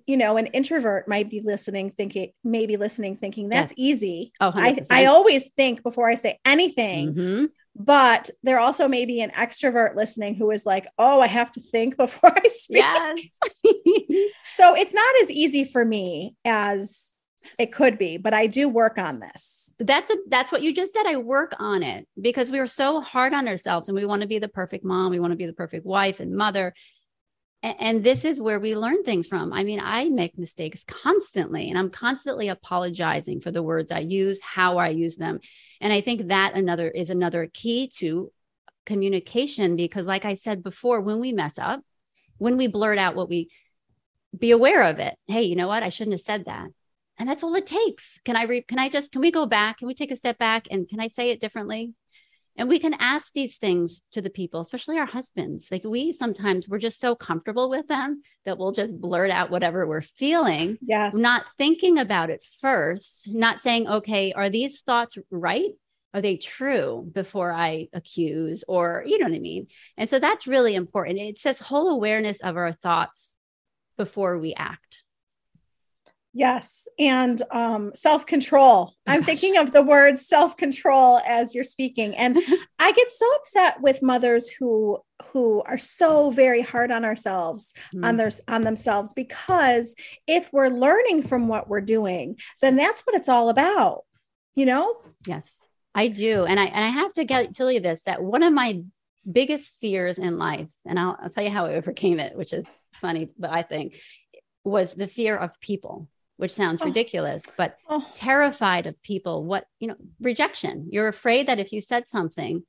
you 0.06 0.16
know, 0.16 0.36
an 0.36 0.46
introvert 0.46 1.08
might 1.08 1.30
be 1.30 1.40
listening, 1.40 1.90
thinking, 1.90 2.32
maybe 2.44 2.76
listening, 2.76 3.16
thinking 3.16 3.48
that's 3.48 3.74
yes. 3.76 3.78
easy. 3.78 4.32
Oh, 4.40 4.52
I, 4.54 4.78
I 4.90 5.06
always 5.06 5.48
think 5.56 5.82
before 5.82 6.08
I 6.08 6.14
say 6.14 6.38
anything. 6.44 7.14
Mm-hmm. 7.14 7.44
But 7.80 8.28
there 8.42 8.58
also 8.58 8.88
may 8.88 9.04
be 9.04 9.20
an 9.20 9.30
extrovert 9.30 9.94
listening 9.94 10.34
who 10.34 10.50
is 10.50 10.66
like, 10.66 10.88
oh, 10.98 11.20
I 11.20 11.28
have 11.28 11.52
to 11.52 11.60
think 11.60 11.96
before 11.96 12.32
I 12.36 12.48
speak. 12.48 12.78
Yes. 12.78 13.20
so 14.56 14.74
it's 14.74 14.94
not 14.94 15.14
as 15.22 15.30
easy 15.30 15.64
for 15.64 15.84
me 15.84 16.34
as 16.44 17.14
it 17.58 17.72
could 17.72 17.98
be, 17.98 18.16
but 18.18 18.34
I 18.34 18.46
do 18.46 18.68
work 18.68 18.98
on 18.98 19.20
this. 19.20 19.72
That's 19.78 20.10
a 20.10 20.16
that's 20.28 20.50
what 20.50 20.62
you 20.62 20.74
just 20.74 20.92
said. 20.92 21.06
I 21.06 21.16
work 21.18 21.54
on 21.58 21.84
it 21.84 22.06
because 22.20 22.50
we 22.50 22.58
are 22.58 22.66
so 22.66 23.00
hard 23.00 23.32
on 23.32 23.46
ourselves 23.46 23.88
and 23.88 23.96
we 23.96 24.04
want 24.04 24.22
to 24.22 24.28
be 24.28 24.40
the 24.40 24.48
perfect 24.48 24.84
mom, 24.84 25.10
we 25.10 25.20
want 25.20 25.30
to 25.30 25.36
be 25.36 25.46
the 25.46 25.52
perfect 25.52 25.86
wife 25.86 26.18
and 26.18 26.36
mother 26.36 26.74
and 27.62 28.04
this 28.04 28.24
is 28.24 28.40
where 28.40 28.60
we 28.60 28.76
learn 28.76 29.02
things 29.02 29.26
from. 29.26 29.52
I 29.52 29.64
mean, 29.64 29.80
I 29.82 30.08
make 30.08 30.38
mistakes 30.38 30.84
constantly, 30.86 31.68
and 31.68 31.78
I'm 31.78 31.90
constantly 31.90 32.48
apologizing 32.48 33.40
for 33.40 33.50
the 33.50 33.62
words 33.62 33.90
I 33.90 34.00
use, 34.00 34.40
how 34.40 34.78
I 34.78 34.90
use 34.90 35.16
them. 35.16 35.40
And 35.80 35.92
I 35.92 36.00
think 36.00 36.28
that 36.28 36.54
another 36.54 36.88
is 36.88 37.10
another 37.10 37.50
key 37.52 37.90
to 37.98 38.30
communication 38.86 39.76
because, 39.76 40.06
like 40.06 40.24
I 40.24 40.34
said 40.34 40.62
before, 40.62 41.00
when 41.00 41.18
we 41.18 41.32
mess 41.32 41.58
up, 41.58 41.80
when 42.38 42.56
we 42.56 42.68
blurt 42.68 42.98
out 42.98 43.16
what 43.16 43.28
we 43.28 43.50
be 44.36 44.50
aware 44.50 44.84
of 44.84 44.98
it. 44.98 45.16
Hey, 45.26 45.42
you 45.42 45.56
know 45.56 45.68
what? 45.68 45.82
I 45.82 45.88
shouldn't 45.88 46.14
have 46.14 46.20
said 46.20 46.44
that. 46.46 46.68
And 47.18 47.28
that's 47.28 47.42
all 47.42 47.54
it 47.56 47.66
takes. 47.66 48.20
Can 48.24 48.36
I 48.36 48.44
re- 48.44 48.62
can 48.62 48.78
I 48.78 48.88
just 48.88 49.10
can 49.10 49.20
we 49.20 49.32
go 49.32 49.46
back? 49.46 49.78
Can 49.78 49.88
we 49.88 49.94
take 49.94 50.12
a 50.12 50.16
step 50.16 50.38
back 50.38 50.68
and 50.70 50.88
can 50.88 51.00
I 51.00 51.08
say 51.08 51.30
it 51.30 51.40
differently? 51.40 51.94
And 52.58 52.68
we 52.68 52.80
can 52.80 52.94
ask 52.98 53.30
these 53.32 53.56
things 53.56 54.02
to 54.12 54.20
the 54.20 54.30
people, 54.30 54.60
especially 54.60 54.98
our 54.98 55.06
husbands. 55.06 55.68
Like 55.70 55.84
we 55.84 56.12
sometimes 56.12 56.68
we're 56.68 56.78
just 56.78 57.00
so 57.00 57.14
comfortable 57.14 57.70
with 57.70 57.86
them 57.86 58.20
that 58.44 58.58
we'll 58.58 58.72
just 58.72 59.00
blurt 59.00 59.30
out 59.30 59.50
whatever 59.50 59.86
we're 59.86 60.02
feeling. 60.02 60.76
Yes. 60.82 61.14
Not 61.14 61.44
thinking 61.56 61.98
about 61.98 62.30
it 62.30 62.44
first, 62.60 63.28
not 63.28 63.60
saying, 63.60 63.86
okay, 63.86 64.32
are 64.32 64.50
these 64.50 64.80
thoughts 64.80 65.16
right? 65.30 65.70
Are 66.12 66.20
they 66.20 66.36
true 66.36 67.08
before 67.14 67.52
I 67.52 67.88
accuse? 67.92 68.64
Or 68.66 69.04
you 69.06 69.18
know 69.18 69.26
what 69.26 69.36
I 69.36 69.40
mean? 69.40 69.68
And 69.96 70.10
so 70.10 70.18
that's 70.18 70.48
really 70.48 70.74
important. 70.74 71.18
It's 71.18 71.44
this 71.44 71.60
whole 71.60 71.90
awareness 71.90 72.40
of 72.40 72.56
our 72.56 72.72
thoughts 72.72 73.36
before 73.96 74.36
we 74.38 74.52
act. 74.54 75.04
Yes. 76.38 76.86
And 77.00 77.42
um, 77.50 77.90
self 77.96 78.24
control. 78.24 78.92
Oh, 78.92 78.94
I'm 79.08 79.20
gosh. 79.20 79.26
thinking 79.26 79.56
of 79.56 79.72
the 79.72 79.82
word 79.82 80.18
self 80.20 80.56
control 80.56 81.18
as 81.26 81.52
you're 81.52 81.64
speaking. 81.64 82.14
And 82.14 82.38
I 82.78 82.92
get 82.92 83.10
so 83.10 83.26
upset 83.34 83.80
with 83.80 84.02
mothers 84.02 84.48
who 84.48 84.98
who 85.32 85.62
are 85.62 85.78
so 85.78 86.30
very 86.30 86.62
hard 86.62 86.92
on 86.92 87.04
ourselves 87.04 87.74
on 88.04 88.14
Mhm. 88.14 88.16
their 88.18 88.30
on 88.54 88.62
themselves 88.62 89.12
because 89.14 89.96
if 90.28 90.48
we're 90.52 90.68
learning 90.68 91.22
from 91.22 91.48
what 91.48 91.68
we're 91.68 91.80
doing 91.80 92.38
then 92.62 92.76
that's 92.76 93.00
what 93.02 93.16
it's 93.16 93.28
all 93.28 93.48
about 93.48 94.04
you 94.54 94.64
know 94.64 94.94
Yes, 95.26 95.66
I 95.92 96.06
do. 96.06 96.44
And 96.44 96.60
I 96.60 96.66
and 96.66 96.84
I 96.84 96.88
have 96.90 97.12
to 97.14 97.24
get, 97.24 97.52
tell 97.56 97.72
you 97.72 97.80
this 97.80 98.00
that 98.06 98.22
one 98.22 98.44
of 98.44 98.52
my 98.52 98.80
biggest 99.30 99.74
fears 99.80 100.20
in 100.20 100.38
life, 100.38 100.68
and 100.86 101.00
I'll, 101.00 101.18
I'll 101.20 101.30
tell 101.30 101.42
you 101.42 101.50
how 101.50 101.66
I 101.66 101.74
overcame 101.74 102.20
it, 102.20 102.36
which 102.36 102.52
is 102.52 102.68
funny, 102.94 103.28
but 103.36 103.50
I 103.50 103.62
think 103.62 104.00
was 104.62 104.94
the 104.94 105.08
fear 105.08 105.36
of 105.36 105.50
people, 105.60 106.08
which 106.38 106.54
sounds 106.54 106.80
Oh. 106.82 106.86
ridiculous, 106.86 107.42
but 107.58 107.76
oh 107.88 108.06
terrified 108.14 108.86
of 108.86 109.00
people, 109.02 109.44
what, 109.44 109.66
you 109.80 109.88
know, 109.88 109.96
rejection. 110.20 110.88
You're 110.90 111.08
afraid 111.08 111.48
that 111.48 111.60
if 111.60 111.72
you 111.72 111.82
said 111.82 112.08
something, 112.08 112.62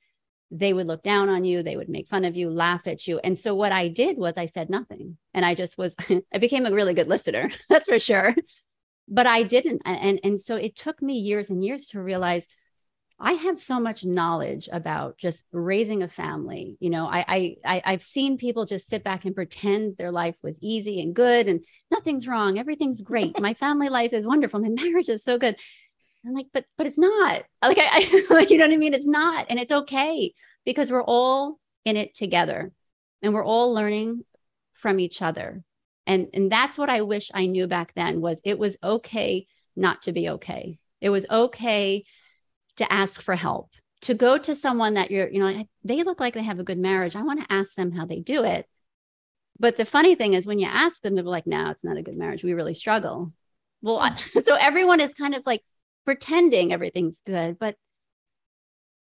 they 0.52 0.74
would 0.74 0.88
look 0.88 1.04
down 1.04 1.30
on 1.30 1.46
you, 1.46 1.64
they 1.64 1.78
would 1.78 1.90
make 1.90 2.10
fun 2.10 2.26
of 2.26 2.36
you, 2.36 2.50
laugh 2.50 2.88
at 2.88 3.08
you. 3.08 3.20
And 3.20 3.38
so 3.38 3.56
what 3.56 3.72
I 3.72 3.88
did 3.88 4.18
was 4.18 4.38
I 4.38 4.48
said 4.48 4.70
nothing. 4.70 5.18
And 5.34 5.46
I 5.46 5.56
just 5.56 5.78
was 5.78 5.96
I 6.34 6.40
became 6.40 6.66
a 6.66 6.72
really 6.74 6.94
good 6.96 7.08
listener, 7.08 7.50
that's 7.70 7.88
for 7.88 8.00
sure. 8.00 8.36
But 9.08 9.28
I 9.28 9.44
didn't 9.44 9.82
and 9.86 10.00
and, 10.02 10.20
and 10.24 10.42
so 10.42 10.56
it 10.56 10.76
took 10.76 11.02
me 11.02 11.14
years 11.20 11.50
and 11.50 11.64
years 11.64 11.88
to 11.88 12.02
realize 12.02 12.48
I 13.22 13.34
have 13.34 13.60
so 13.60 13.80
much 13.80 14.06
knowledge 14.06 14.70
about 14.72 15.18
just 15.18 15.44
raising 15.52 16.04
a 16.04 16.08
family. 16.08 16.78
You 16.80 16.90
know, 16.90 17.06
I, 17.06 17.26
I, 17.28 17.56
I 17.66 17.82
I've 17.86 18.04
seen 18.04 18.38
people 18.38 18.66
just 18.66 18.90
sit 18.90 19.04
back 19.04 19.26
and 19.26 19.36
pretend 19.36 19.98
their 19.98 20.12
life 20.12 20.36
was 20.42 20.58
easy 20.62 21.02
and 21.02 21.14
good 21.14 21.48
and 21.48 21.66
nothing's 21.92 22.28
wrong. 22.28 22.58
Everything's 22.58 23.02
great. 23.02 23.40
My 23.42 23.54
family 23.54 23.90
life 23.90 24.14
is 24.14 24.26
wonderful. 24.26 24.62
My 24.62 24.70
marriage 24.84 25.10
is 25.10 25.24
so 25.24 25.38
good. 25.38 25.58
I'm 26.26 26.34
like, 26.34 26.48
but 26.54 26.66
but 26.78 26.88
it's 26.88 26.98
not. 26.98 27.44
Like 27.62 27.78
I, 27.78 28.26
I 28.30 28.34
like 28.34 28.52
you 28.52 28.58
know 28.58 28.66
what 28.66 28.74
I 28.74 28.78
mean? 28.78 28.94
It's 28.94 29.08
not. 29.08 29.48
And 29.50 29.60
it's 29.60 29.72
okay 29.72 30.34
because 30.64 30.90
we're 30.90 31.04
all 31.04 31.60
in 31.84 31.98
it 31.98 32.16
together 32.16 32.72
and 33.22 33.34
we're 33.34 33.44
all 33.44 33.74
learning 33.74 34.24
from 34.74 35.00
each 35.00 35.22
other. 35.22 35.64
And 36.08 36.30
and 36.34 36.50
that's 36.50 36.78
what 36.78 36.90
I 36.90 37.02
wish 37.02 37.32
I 37.34 37.48
knew 37.48 37.68
back 37.68 37.94
then 37.96 38.22
was 38.22 38.40
it 38.46 38.58
was 38.58 38.78
okay 38.82 39.46
not 39.76 40.04
to 40.04 40.14
be 40.14 40.30
okay. 40.30 40.80
It 41.02 41.10
was 41.10 41.26
okay 41.30 42.06
to 42.80 42.92
ask 42.92 43.22
for 43.22 43.36
help, 43.36 43.70
to 44.02 44.14
go 44.14 44.38
to 44.38 44.56
someone 44.56 44.96
that 44.96 45.12
you're, 45.12 45.30
you 45.30 45.40
know, 45.40 45.66
they 45.84 46.04
look 46.04 46.20
like 46.20 46.34
they 46.34 46.44
have 46.44 46.60
a 46.60 46.64
good 46.64 46.78
marriage. 46.78 47.16
I 47.16 47.22
want 47.22 47.40
to 47.42 47.54
ask 47.54 47.76
them 47.76 47.92
how 47.92 48.06
they 48.06 48.20
do 48.20 48.44
it. 48.44 48.66
But 49.60 49.78
the 49.78 49.86
funny 49.86 50.16
thing 50.16 50.34
is, 50.34 50.48
when 50.48 50.60
you 50.60 50.68
ask 50.68 51.02
them, 51.02 51.16
they're 51.16 51.24
like, 51.24 51.48
no, 51.48 51.70
it's 51.70 51.84
not 51.84 51.98
a 51.98 52.02
good 52.02 52.18
marriage. 52.18 52.44
We 52.44 52.54
really 52.54 52.74
struggle. 52.74 53.34
Well, 53.82 54.00
I, 54.00 54.16
so 54.46 54.56
everyone 54.56 55.02
is 55.02 55.14
kind 55.14 55.36
of 55.36 55.44
like 55.46 55.62
pretending 56.06 56.74
everything's 56.74 57.22
good, 57.26 57.60
but 57.60 57.76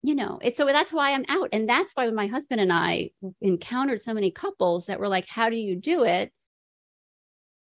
you 0.01 0.15
know, 0.15 0.39
it's 0.41 0.57
so 0.57 0.65
that's 0.65 0.93
why 0.93 1.11
I'm 1.11 1.25
out. 1.27 1.49
And 1.51 1.67
that's 1.67 1.91
why 1.93 2.05
when 2.05 2.15
my 2.15 2.27
husband 2.27 2.61
and 2.61 2.71
I 2.71 3.11
encountered 3.41 3.99
so 4.01 4.13
many 4.13 4.31
couples 4.31 4.85
that 4.85 4.99
were 4.99 5.09
like, 5.09 5.27
how 5.27 5.49
do 5.49 5.57
you 5.57 5.75
do 5.75 6.03
it? 6.03 6.31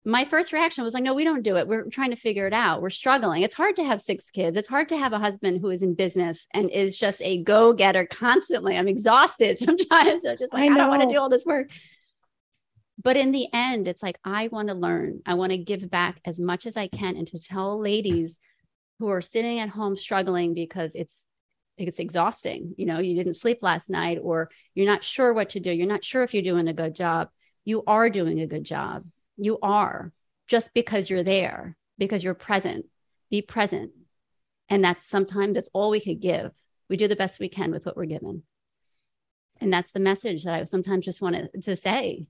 My 0.04 0.26
first 0.26 0.52
reaction 0.52 0.84
was 0.84 0.96
like, 0.96 1.04
no, 1.04 1.14
we 1.14 1.24
don't 1.24 1.44
do 1.44 1.58
it. 1.58 1.68
We're 1.68 1.84
trying 1.90 2.10
to 2.10 2.16
figure 2.16 2.48
it 2.48 2.54
out. 2.54 2.82
We're 2.82 2.90
struggling. 2.90 3.44
It's 3.44 3.54
hard 3.54 3.76
to 3.76 3.84
have 3.84 4.02
six 4.02 4.32
kids. 4.32 4.58
It's 4.58 4.68
hard 4.68 4.90
to 4.90 4.98
have 4.98 5.14
a 5.14 5.20
husband 5.20 5.62
who 5.62 5.70
is 5.70 5.84
in 5.84 5.94
business 5.94 6.48
and 6.54 6.72
is 6.72 6.98
just 6.98 7.22
a 7.22 7.44
go 7.44 7.72
getter 7.74 8.08
constantly. 8.08 8.76
I'm 8.76 8.88
exhausted 8.88 9.60
sometimes. 9.64 10.26
I'm 10.26 10.38
just 10.38 10.54
like, 10.54 10.72
I 10.72 10.74
I, 10.74 10.78
don't 10.78 10.90
want 10.90 11.04
to 11.04 11.14
do 11.14 11.20
all 11.20 11.30
this 11.30 11.46
work. 11.46 11.70
But 13.04 13.16
in 13.16 13.32
the 13.32 13.48
end, 13.54 13.88
it's 13.88 14.02
like, 14.02 14.18
I 14.24 14.48
want 14.48 14.70
to 14.70 14.74
learn. 14.74 15.22
I 15.26 15.36
want 15.36 15.52
to 15.52 15.58
give 15.58 15.90
back 15.90 16.20
as 16.26 16.40
much 16.40 16.66
as 16.66 16.78
I 16.78 16.88
can 16.88 17.16
and 17.16 17.28
to 17.28 17.40
tell 17.40 17.80
ladies 17.80 18.40
who 19.00 19.08
are 19.10 19.22
sitting 19.22 19.60
at 19.60 19.70
home 19.70 19.96
struggling 19.96 20.54
because 20.54 20.96
it's 20.96 21.28
it's 21.78 22.00
exhausting. 22.00 22.76
You 22.78 22.86
know, 22.86 23.00
you 23.00 23.16
didn't 23.16 23.36
sleep 23.36 23.60
last 23.62 23.90
night 23.90 24.20
or 24.22 24.50
you're 24.76 24.86
not 24.86 25.04
sure 25.04 25.34
what 25.34 25.50
to 25.50 25.60
do. 25.60 25.72
You're 25.72 25.88
not 25.88 26.04
sure 26.04 26.22
if 26.22 26.34
you're 26.34 26.44
doing 26.44 26.68
a 26.68 26.74
good 26.74 26.94
job. 26.94 27.30
You 27.66 27.84
are 27.88 28.10
doing 28.10 28.40
a 28.40 28.46
good 28.46 28.64
job 28.64 29.04
you 29.42 29.58
are 29.62 30.12
just 30.48 30.74
because 30.74 31.10
you're 31.10 31.24
there, 31.24 31.76
because 31.98 32.24
you're 32.24 32.34
present. 32.36 32.86
Be 33.30 33.42
present. 33.42 33.92
And 34.70 34.84
that's 34.84 35.04
sometimes 35.04 35.56
that's 35.56 35.70
all 35.74 35.90
we 35.90 36.00
could 36.00 36.20
give. 36.22 36.52
We 36.90 36.96
do 36.98 37.08
the 37.08 37.16
best 37.16 37.40
we 37.40 37.50
can 37.50 37.72
with 37.72 37.86
what 37.86 37.98
we're 37.98 38.06
given. 38.06 38.44
And 39.60 39.74
that's 39.74 39.92
the 39.92 40.00
message 40.00 40.44
that 40.44 40.54
I 40.54 40.64
sometimes 40.66 41.06
just 41.06 41.22
wanted 41.22 41.50
to 41.64 41.76
say. 41.76 42.28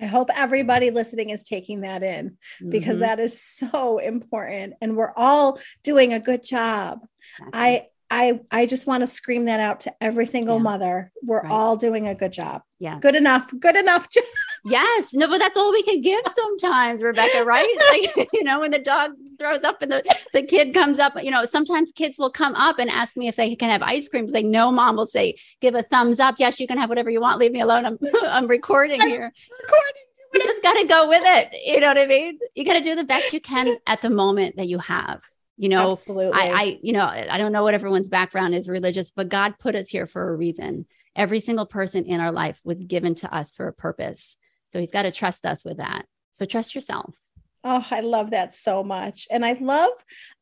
i 0.00 0.06
hope 0.06 0.28
everybody 0.34 0.90
listening 0.90 1.30
is 1.30 1.44
taking 1.44 1.82
that 1.82 2.02
in 2.02 2.36
because 2.68 2.96
Mhm. 2.96 3.00
that 3.06 3.20
is 3.20 3.40
so 3.40 3.98
important 3.98 4.74
and 4.80 4.96
we're 4.96 5.12
all 5.16 5.60
doing 5.84 6.12
a 6.12 6.18
good 6.18 6.42
job 6.42 6.98
Exactly. 7.38 7.60
i 7.60 7.86
i 8.10 8.40
i 8.50 8.66
just 8.66 8.88
want 8.88 9.02
to 9.02 9.06
scream 9.06 9.44
that 9.44 9.60
out 9.60 9.78
to 9.80 9.92
every 10.00 10.26
single 10.26 10.56
Yeah. 10.56 10.62
mother 10.70 11.12
we're 11.22 11.42
Right. 11.42 11.52
all 11.52 11.76
doing 11.76 12.08
a 12.08 12.14
good 12.22 12.32
job 12.32 12.62
yeah. 12.80 12.98
good 12.98 13.14
enough 13.14 13.52
good 13.60 13.76
enough 13.76 14.08
Yes. 14.64 15.12
No, 15.12 15.28
but 15.28 15.38
that's 15.38 15.56
all 15.58 15.72
we 15.72 15.82
can 15.82 16.00
give 16.00 16.22
sometimes, 16.36 17.02
Rebecca, 17.02 17.44
right? 17.44 17.64
Like, 17.90 18.28
you 18.32 18.42
know, 18.42 18.60
when 18.60 18.70
the 18.70 18.78
dog 18.78 19.12
throws 19.38 19.62
up 19.62 19.82
and 19.82 19.92
the, 19.92 20.02
the 20.32 20.42
kid 20.42 20.72
comes 20.72 20.98
up, 20.98 21.12
you 21.22 21.30
know, 21.30 21.44
sometimes 21.44 21.92
kids 21.92 22.18
will 22.18 22.30
come 22.30 22.54
up 22.54 22.78
and 22.78 22.90
ask 22.90 23.16
me 23.16 23.28
if 23.28 23.36
they 23.36 23.54
can 23.54 23.70
have 23.70 23.82
ice 23.82 24.08
cream. 24.08 24.28
Say, 24.28 24.42
no, 24.42 24.72
mom 24.72 24.96
will 24.96 25.06
say, 25.06 25.36
give 25.60 25.74
a 25.74 25.82
thumbs 25.82 26.18
up. 26.18 26.36
Yes, 26.38 26.58
you 26.58 26.66
can 26.66 26.78
have 26.78 26.88
whatever 26.88 27.10
you 27.10 27.20
want. 27.20 27.38
Leave 27.38 27.52
me 27.52 27.60
alone. 27.60 27.84
I'm, 27.84 27.98
I'm 28.22 28.46
recording 28.46 29.00
here. 29.00 29.32
recording 29.62 30.02
You 30.32 30.42
just 30.42 30.62
got 30.62 30.74
to 30.74 30.86
go 30.86 31.08
with 31.08 31.22
it. 31.24 31.60
You 31.64 31.80
know 31.80 31.88
what 31.88 31.98
I 31.98 32.06
mean? 32.06 32.38
You 32.54 32.64
got 32.64 32.74
to 32.74 32.80
do 32.80 32.94
the 32.94 33.04
best 33.04 33.32
you 33.32 33.40
can 33.40 33.76
at 33.86 34.02
the 34.02 34.10
moment 34.10 34.56
that 34.56 34.66
you 34.66 34.78
have. 34.78 35.20
You 35.56 35.68
know, 35.68 35.92
absolutely 35.92 36.40
I, 36.40 36.48
I, 36.48 36.78
you 36.82 36.92
know, 36.92 37.04
I 37.04 37.38
don't 37.38 37.52
know 37.52 37.62
what 37.62 37.74
everyone's 37.74 38.08
background 38.08 38.54
is 38.54 38.68
religious, 38.68 39.10
but 39.10 39.28
God 39.28 39.54
put 39.60 39.76
us 39.76 39.88
here 39.88 40.06
for 40.06 40.30
a 40.30 40.36
reason. 40.36 40.86
Every 41.14 41.38
single 41.38 41.66
person 41.66 42.06
in 42.06 42.18
our 42.18 42.32
life 42.32 42.60
was 42.64 42.82
given 42.82 43.14
to 43.16 43.32
us 43.32 43.52
for 43.52 43.68
a 43.68 43.72
purpose. 43.72 44.36
So 44.74 44.80
he's 44.80 44.90
got 44.90 45.04
to 45.04 45.12
trust 45.12 45.46
us 45.46 45.64
with 45.64 45.76
that. 45.76 46.04
So 46.32 46.44
trust 46.44 46.74
yourself. 46.74 47.16
Oh, 47.62 47.86
I 47.92 48.00
love 48.00 48.32
that 48.32 48.52
so 48.52 48.82
much. 48.82 49.28
And 49.30 49.46
I 49.46 49.52
love 49.52 49.92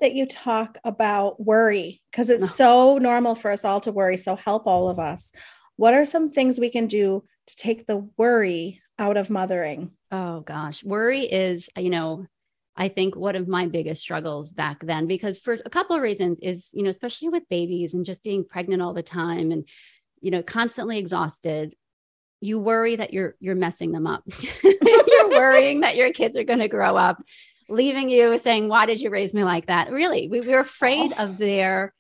that 0.01 0.15
you 0.15 0.25
talk 0.25 0.79
about 0.85 1.39
worry 1.39 2.01
because 2.11 2.31
it's 2.31 2.51
so 2.51 2.97
normal 2.97 3.35
for 3.35 3.51
us 3.51 3.63
all 3.63 3.81
to 3.81 3.93
worry. 3.93 4.17
So 4.17 4.35
help 4.35 4.67
all 4.67 4.89
of 4.89 4.99
us. 4.99 5.33
What 5.77 5.93
are 5.93 6.07
some 6.07 6.31
things 6.31 6.59
we 6.59 6.71
can 6.71 6.87
do 6.87 7.25
to 7.47 7.57
take 7.57 7.87
the 7.87 8.09
worry 8.17 8.81
out 8.99 9.19
of 9.19 9.29
mothering? 9.29 9.93
Oh 10.11 10.41
gosh, 10.41 10.83
worry 10.83 11.21
is, 11.21 11.69
you 11.77 11.91
know, 11.91 12.27
I 12.75 12.89
think 12.89 13.15
one 13.15 13.37
of 13.37 13.49
my 13.49 13.67
biggest 13.67 14.01
struggles 14.01 14.55
back 14.55 14.81
then 14.81 15.07
because 15.07 15.41
for 15.41 15.59
a 15.63 15.69
couple 15.69 15.95
of 15.95 16.01
reasons 16.01 16.39
is, 16.41 16.71
you 16.73 16.85
know, 16.85 16.91
especially 16.91 17.29
with 17.29 17.47
babies 17.51 17.93
and 17.93 18.07
just 18.07 18.23
being 18.23 18.47
pregnant 18.47 18.81
all 18.81 18.95
the 18.95 19.03
time 19.03 19.53
and 19.53 19.69
you 20.23 20.31
know, 20.31 20.43
constantly 20.43 20.99
exhausted, 20.99 21.75
you 22.43 22.59
worry 22.59 22.97
that 22.97 23.13
you're 23.13 23.35
you're 23.41 23.55
messing 23.55 23.93
them 23.93 24.07
up. 24.07 24.23
you're 24.63 25.31
worrying 25.31 25.81
that 25.81 25.97
your 25.97 26.13
kids 26.13 26.37
are 26.37 26.45
going 26.45 26.59
to 26.59 26.69
grow 26.69 26.97
up 26.97 27.23
leaving 27.69 28.11
you 28.11 28.37
saying, 28.39 28.69
"Why 28.69 28.85
did 28.87 29.01
you 29.01 29.09
raise 29.09 29.33
me 29.33 29.45
like 29.45 29.67
that?" 29.67 29.91
Really, 29.91 30.29
we 30.29 30.41
we 30.41 30.49
were 30.49 30.59
afraid 30.61 31.13
Oh. 31.17 31.25
of 31.25 31.39
their 31.39 31.95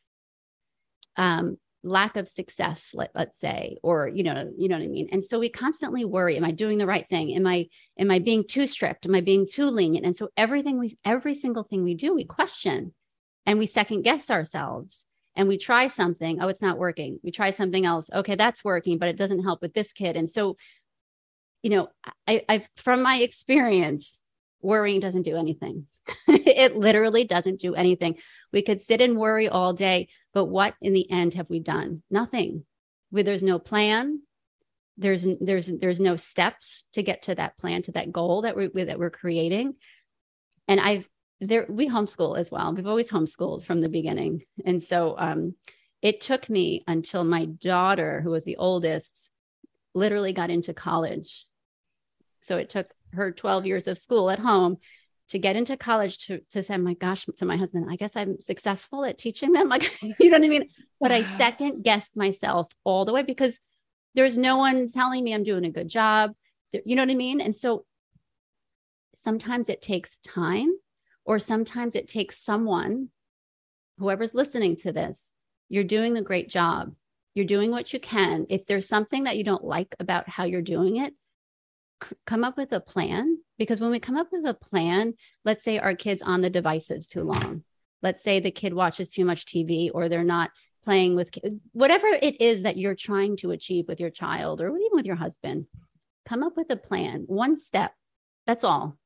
um 1.16 1.56
lack 1.84 2.16
of 2.16 2.28
success 2.28 2.92
let, 2.94 3.10
let's 3.14 3.40
say 3.40 3.76
or 3.82 4.06
you 4.08 4.22
know 4.22 4.50
you 4.56 4.68
know 4.68 4.76
what 4.76 4.84
i 4.84 4.86
mean 4.86 5.08
and 5.10 5.22
so 5.24 5.38
we 5.40 5.48
constantly 5.48 6.04
worry 6.04 6.36
am 6.36 6.44
i 6.44 6.52
doing 6.52 6.78
the 6.78 6.86
right 6.86 7.08
thing 7.10 7.34
am 7.34 7.44
i 7.46 7.66
am 7.98 8.08
i 8.10 8.20
being 8.20 8.44
too 8.46 8.66
strict 8.68 9.04
am 9.04 9.14
i 9.16 9.20
being 9.20 9.46
too 9.46 9.66
lenient 9.66 10.06
and 10.06 10.16
so 10.16 10.28
everything 10.36 10.78
we 10.78 10.96
every 11.04 11.34
single 11.34 11.64
thing 11.64 11.82
we 11.82 11.94
do 11.94 12.14
we 12.14 12.24
question 12.24 12.94
and 13.46 13.58
we 13.58 13.66
second 13.66 14.02
guess 14.02 14.30
ourselves 14.30 15.06
and 15.34 15.48
we 15.48 15.58
try 15.58 15.88
something 15.88 16.40
oh 16.40 16.48
it's 16.48 16.62
not 16.62 16.78
working. 16.78 17.18
We 17.22 17.30
try 17.30 17.50
something 17.50 17.86
else 17.86 18.08
okay 18.12 18.34
that's 18.34 18.64
working 18.64 18.98
but 18.98 19.08
it 19.08 19.16
doesn't 19.16 19.44
help 19.44 19.62
with 19.62 19.74
this 19.74 19.92
kid. 19.92 20.16
And 20.16 20.30
so 20.30 20.56
you 21.62 21.70
know 21.70 21.88
i 22.26 22.44
i've 22.48 22.68
from 22.76 23.02
my 23.02 23.16
experience 23.18 24.20
worrying 24.60 25.00
doesn't 25.00 25.22
do 25.22 25.36
anything. 25.36 25.86
It 26.28 26.76
literally 26.76 27.24
doesn't 27.24 27.60
do 27.60 27.74
anything. 27.74 28.18
We 28.52 28.62
could 28.62 28.82
sit 28.82 29.00
and 29.00 29.16
worry 29.16 29.48
all 29.48 29.72
day 29.72 30.08
but 30.34 30.46
what 30.46 30.74
in 30.80 30.92
the 30.92 31.10
end 31.10 31.34
have 31.34 31.48
we 31.50 31.60
done? 31.60 32.02
Nothing. 32.10 32.64
Where 33.10 33.22
there's 33.22 33.42
no 33.42 33.58
plan. 33.58 34.22
There's 34.96 35.26
there's 35.40 35.66
there's 35.66 36.00
no 36.00 36.16
steps 36.16 36.84
to 36.94 37.02
get 37.02 37.22
to 37.22 37.34
that 37.34 37.58
plan 37.58 37.82
to 37.82 37.92
that 37.92 38.12
goal 38.12 38.42
that 38.42 38.56
we're 38.56 38.70
that 38.86 38.98
we're 38.98 39.10
creating. 39.10 39.74
And 40.68 40.80
i've 40.80 41.08
there 41.46 41.66
we 41.68 41.88
homeschool 41.88 42.38
as 42.38 42.50
well 42.50 42.72
we've 42.74 42.86
always 42.86 43.10
homeschooled 43.10 43.64
from 43.64 43.80
the 43.80 43.88
beginning 43.88 44.42
and 44.64 44.82
so 44.82 45.14
um 45.18 45.54
it 46.00 46.20
took 46.20 46.48
me 46.48 46.82
until 46.86 47.24
my 47.24 47.44
daughter 47.44 48.20
who 48.20 48.30
was 48.30 48.44
the 48.44 48.56
oldest 48.56 49.30
literally 49.94 50.32
got 50.32 50.50
into 50.50 50.72
college 50.72 51.46
so 52.40 52.56
it 52.56 52.70
took 52.70 52.88
her 53.12 53.30
12 53.30 53.66
years 53.66 53.86
of 53.86 53.98
school 53.98 54.30
at 54.30 54.38
home 54.38 54.78
to 55.28 55.38
get 55.38 55.56
into 55.56 55.78
college 55.78 56.26
to, 56.26 56.40
to 56.50 56.62
say, 56.62 56.76
my 56.76 56.92
gosh, 56.92 57.24
to 57.38 57.44
my 57.46 57.56
husband, 57.56 57.86
I 57.90 57.96
guess 57.96 58.16
I'm 58.16 58.40
successful 58.42 59.04
at 59.04 59.16
teaching 59.16 59.52
them. 59.52 59.68
Like, 59.72 60.02
you 60.02 60.28
know 60.28 60.36
what 60.36 60.44
I 60.44 60.48
mean? 60.48 60.68
But 61.00 61.10
I 61.10 61.22
second 61.38 61.82
guessed 61.82 62.14
myself 62.14 62.66
all 62.84 63.06
the 63.06 63.14
way 63.14 63.22
because 63.22 63.58
there's 64.14 64.36
no 64.36 64.58
one 64.58 64.88
telling 64.92 65.24
me 65.24 65.32
I'm 65.32 65.42
doing 65.42 65.64
a 65.64 65.70
good 65.70 65.88
job. 65.88 66.32
You 66.84 66.96
know 66.96 67.02
what 67.02 67.10
I 67.10 67.14
mean? 67.14 67.40
And 67.40 67.56
so 67.56 67.86
sometimes 69.24 69.70
it 69.70 69.80
takes 69.80 70.18
time 70.18 70.74
or 71.24 71.38
sometimes 71.38 71.94
it 71.94 72.08
takes 72.08 72.42
someone, 72.44 73.08
whoever's 73.98 74.34
listening 74.34 74.76
to 74.76 74.92
this, 74.92 75.30
you're 75.68 75.84
doing 75.84 76.16
a 76.16 76.22
great 76.22 76.48
job. 76.48 76.94
You're 77.34 77.46
doing 77.46 77.70
what 77.70 77.92
you 77.92 78.00
can. 78.00 78.46
If 78.50 78.66
there's 78.66 78.88
something 78.88 79.24
that 79.24 79.38
you 79.38 79.44
don't 79.44 79.64
like 79.64 79.94
about 79.98 80.28
how 80.28 80.44
you're 80.44 80.60
doing 80.60 80.96
it, 80.96 81.14
c- 82.02 82.16
come 82.26 82.44
up 82.44 82.56
with 82.56 82.72
a 82.72 82.80
plan. 82.80 83.38
Because 83.58 83.80
when 83.80 83.90
we 83.90 84.00
come 84.00 84.16
up 84.16 84.28
with 84.32 84.44
a 84.44 84.54
plan, 84.54 85.14
let's 85.44 85.64
say 85.64 85.78
our 85.78 85.94
kid's 85.94 86.20
on 86.20 86.42
the 86.42 86.50
devices 86.50 87.08
too 87.08 87.22
long. 87.22 87.64
Let's 88.02 88.22
say 88.22 88.40
the 88.40 88.50
kid 88.50 88.74
watches 88.74 89.08
too 89.08 89.24
much 89.24 89.46
TV 89.46 89.90
or 89.94 90.08
they're 90.08 90.24
not 90.24 90.50
playing 90.84 91.14
with 91.14 91.30
whatever 91.72 92.08
it 92.08 92.40
is 92.40 92.64
that 92.64 92.76
you're 92.76 92.96
trying 92.96 93.36
to 93.38 93.52
achieve 93.52 93.86
with 93.88 94.00
your 94.00 94.10
child 94.10 94.60
or 94.60 94.68
even 94.68 94.90
with 94.92 95.06
your 95.06 95.16
husband. 95.16 95.66
Come 96.26 96.42
up 96.42 96.56
with 96.56 96.70
a 96.70 96.76
plan, 96.76 97.24
one 97.26 97.58
step. 97.58 97.92
That's 98.46 98.64
all. 98.64 98.98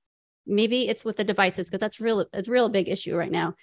Maybe 0.47 0.88
it's 0.88 1.05
with 1.05 1.17
the 1.17 1.25
devices 1.25 1.69
because 1.69 1.81
that's 1.81 2.00
real. 2.00 2.26
It's 2.33 2.49
real 2.49 2.69
big 2.69 2.88
issue 2.88 3.17
right 3.17 3.31
now. 3.31 3.55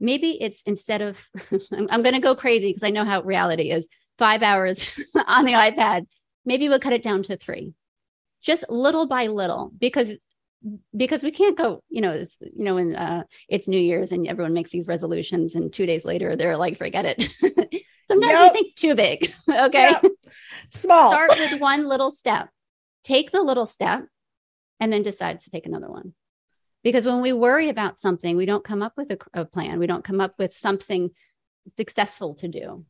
Maybe 0.00 0.40
it's 0.40 0.62
instead 0.62 1.02
of 1.02 1.18
I'm, 1.72 1.88
I'm 1.90 2.02
going 2.02 2.14
to 2.14 2.20
go 2.20 2.34
crazy 2.34 2.68
because 2.68 2.84
I 2.84 2.90
know 2.90 3.04
how 3.04 3.22
reality 3.22 3.70
is. 3.70 3.88
Five 4.18 4.42
hours 4.42 4.98
on 5.26 5.44
the 5.44 5.52
iPad. 5.52 6.06
Maybe 6.44 6.68
we'll 6.68 6.80
cut 6.80 6.92
it 6.92 7.04
down 7.04 7.22
to 7.24 7.36
three, 7.36 7.74
just 8.42 8.68
little 8.68 9.06
by 9.06 9.26
little, 9.26 9.70
because 9.78 10.12
because 10.96 11.22
we 11.22 11.30
can't 11.30 11.56
go 11.56 11.82
you 11.88 12.00
know 12.00 12.10
it's 12.10 12.36
you 12.40 12.64
know 12.64 12.74
when 12.74 12.96
uh, 12.96 13.22
it's 13.48 13.68
new 13.68 13.78
year's 13.78 14.12
and 14.12 14.26
everyone 14.26 14.54
makes 14.54 14.70
these 14.70 14.86
resolutions 14.86 15.54
and 15.54 15.72
two 15.72 15.86
days 15.86 16.04
later 16.04 16.36
they're 16.36 16.56
like 16.56 16.76
forget 16.76 17.04
it 17.04 17.22
sometimes 18.08 18.32
yep. 18.32 18.52
we 18.52 18.58
think 18.58 18.74
too 18.74 18.94
big 18.94 19.32
okay 19.48 19.90
yep. 19.90 20.04
small 20.70 21.10
start 21.10 21.30
with 21.30 21.60
one 21.60 21.86
little 21.86 22.12
step 22.12 22.48
take 23.04 23.30
the 23.30 23.42
little 23.42 23.66
step 23.66 24.04
and 24.80 24.92
then 24.92 25.02
decide 25.02 25.38
to 25.40 25.50
take 25.50 25.66
another 25.66 25.88
one 25.88 26.12
because 26.88 27.06
when 27.06 27.20
we 27.20 27.32
worry 27.32 27.68
about 27.68 28.00
something 28.00 28.36
we 28.36 28.46
don't 28.46 28.64
come 28.64 28.82
up 28.82 28.94
with 28.96 29.10
a, 29.10 29.18
a 29.34 29.44
plan 29.44 29.78
we 29.78 29.86
don't 29.86 30.04
come 30.04 30.20
up 30.20 30.34
with 30.38 30.54
something 30.54 31.10
successful 31.76 32.34
to 32.34 32.48
do 32.48 32.84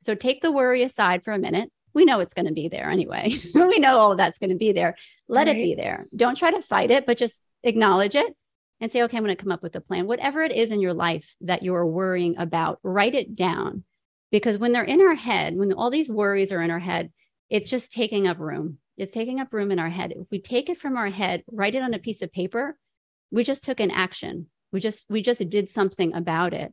so 0.00 0.14
take 0.14 0.40
the 0.40 0.52
worry 0.52 0.82
aside 0.82 1.22
for 1.22 1.32
a 1.32 1.38
minute 1.38 1.70
we 1.94 2.04
know 2.04 2.20
it's 2.20 2.34
going 2.34 2.46
to 2.46 2.52
be 2.52 2.68
there 2.68 2.90
anyway. 2.90 3.32
we 3.54 3.78
know 3.78 3.98
all 3.98 4.12
of 4.12 4.18
that's 4.18 4.38
going 4.38 4.50
to 4.50 4.56
be 4.56 4.72
there. 4.72 4.96
Let 5.26 5.46
right. 5.48 5.56
it 5.56 5.60
be 5.62 5.74
there. 5.74 6.06
Don't 6.14 6.36
try 6.36 6.52
to 6.52 6.62
fight 6.62 6.90
it, 6.90 7.06
but 7.06 7.18
just 7.18 7.42
acknowledge 7.62 8.14
it 8.14 8.36
and 8.80 8.92
say, 8.92 9.02
okay, 9.02 9.16
I'm 9.16 9.24
going 9.24 9.36
to 9.36 9.42
come 9.42 9.52
up 9.52 9.62
with 9.62 9.74
a 9.74 9.80
plan. 9.80 10.06
Whatever 10.06 10.42
it 10.42 10.52
is 10.52 10.70
in 10.70 10.80
your 10.80 10.94
life 10.94 11.34
that 11.40 11.62
you're 11.62 11.86
worrying 11.86 12.36
about, 12.38 12.78
write 12.82 13.14
it 13.14 13.34
down. 13.34 13.84
Because 14.30 14.58
when 14.58 14.72
they're 14.72 14.84
in 14.84 15.00
our 15.00 15.14
head, 15.14 15.56
when 15.56 15.72
all 15.72 15.90
these 15.90 16.10
worries 16.10 16.52
are 16.52 16.62
in 16.62 16.70
our 16.70 16.78
head, 16.78 17.10
it's 17.50 17.70
just 17.70 17.92
taking 17.92 18.28
up 18.28 18.38
room. 18.38 18.78
It's 18.96 19.12
taking 19.12 19.40
up 19.40 19.52
room 19.52 19.72
in 19.72 19.78
our 19.78 19.88
head. 19.88 20.12
If 20.12 20.26
we 20.30 20.40
take 20.40 20.68
it 20.68 20.78
from 20.78 20.96
our 20.96 21.08
head, 21.08 21.42
write 21.50 21.74
it 21.74 21.82
on 21.82 21.94
a 21.94 21.98
piece 21.98 22.20
of 22.20 22.32
paper, 22.32 22.78
we 23.30 23.44
just 23.44 23.64
took 23.64 23.80
an 23.80 23.90
action. 23.90 24.46
We 24.72 24.80
just 24.80 25.06
we 25.08 25.22
just 25.22 25.48
did 25.48 25.68
something 25.70 26.14
about 26.14 26.54
it. 26.54 26.72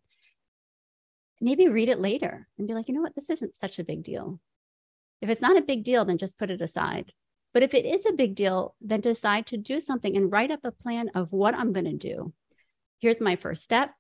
Maybe 1.41 1.67
read 1.67 1.89
it 1.89 2.00
later 2.00 2.47
and 2.57 2.67
be 2.67 2.74
like, 2.74 2.88
you 2.88 2.93
know 2.93 3.01
what, 3.01 3.15
this 3.15 3.29
isn't 3.29 3.57
such 3.57 3.79
a 3.79 3.83
big 3.83 4.03
deal. 4.03 4.39
If 5.21 5.29
it's 5.29 5.41
not 5.41 5.57
a 5.57 5.62
big 5.62 5.83
deal, 5.83 6.05
then 6.05 6.17
just 6.17 6.38
put 6.38 6.51
it 6.51 6.62
aside. 6.62 7.12
But 7.53 7.63
if 7.63 7.74
it 7.74 7.85
is 7.85 8.05
a 8.05 8.13
big 8.13 8.35
deal, 8.35 8.75
then 8.81 9.01
decide 9.01 9.47
to 9.47 9.57
do 9.57 9.79
something 9.79 10.15
and 10.15 10.31
write 10.31 10.51
up 10.51 10.59
a 10.63 10.71
plan 10.71 11.09
of 11.15 11.31
what 11.31 11.55
I'm 11.55 11.71
going 11.71 11.85
to 11.85 11.93
do. 11.93 12.33
Here's 13.00 13.21
my 13.21 13.38
first 13.38 13.63
step. 13.63 13.91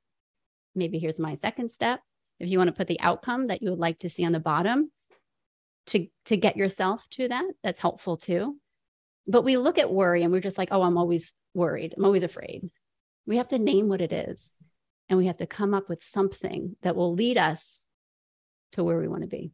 Maybe 0.75 0.99
here's 0.99 1.19
my 1.19 1.35
second 1.35 1.71
step. 1.71 2.01
If 2.39 2.49
you 2.49 2.57
want 2.57 2.67
to 2.67 2.73
put 2.73 2.87
the 2.87 2.99
outcome 2.99 3.47
that 3.47 3.61
you 3.61 3.69
would 3.69 3.79
like 3.79 3.99
to 3.99 4.09
see 4.09 4.25
on 4.25 4.33
the 4.33 4.41
bottom 4.41 4.91
to, 5.87 6.07
to 6.25 6.35
get 6.35 6.57
yourself 6.57 7.01
to 7.11 7.29
that, 7.29 7.45
that's 7.63 7.79
helpful 7.79 8.17
too. 8.17 8.57
But 9.27 9.43
we 9.43 9.57
look 9.57 9.77
at 9.77 9.91
worry 9.91 10.23
and 10.23 10.31
we're 10.31 10.39
just 10.39 10.57
like, 10.57 10.69
oh, 10.71 10.83
I'm 10.83 10.97
always 10.97 11.33
worried. 11.53 11.93
I'm 11.97 12.05
always 12.05 12.23
afraid. 12.23 12.69
We 13.25 13.37
have 13.37 13.47
to 13.49 13.59
name 13.59 13.87
what 13.87 14.01
it 14.01 14.13
is 14.13 14.55
and 15.09 15.17
we 15.17 15.27
have 15.27 15.37
to 15.37 15.47
come 15.47 15.73
up 15.73 15.89
with 15.89 16.03
something 16.03 16.75
that 16.81 16.95
will 16.95 17.13
lead 17.13 17.37
us 17.37 17.87
to 18.73 18.83
where 18.83 18.97
we 18.97 19.07
want 19.07 19.21
to 19.21 19.27
be. 19.27 19.51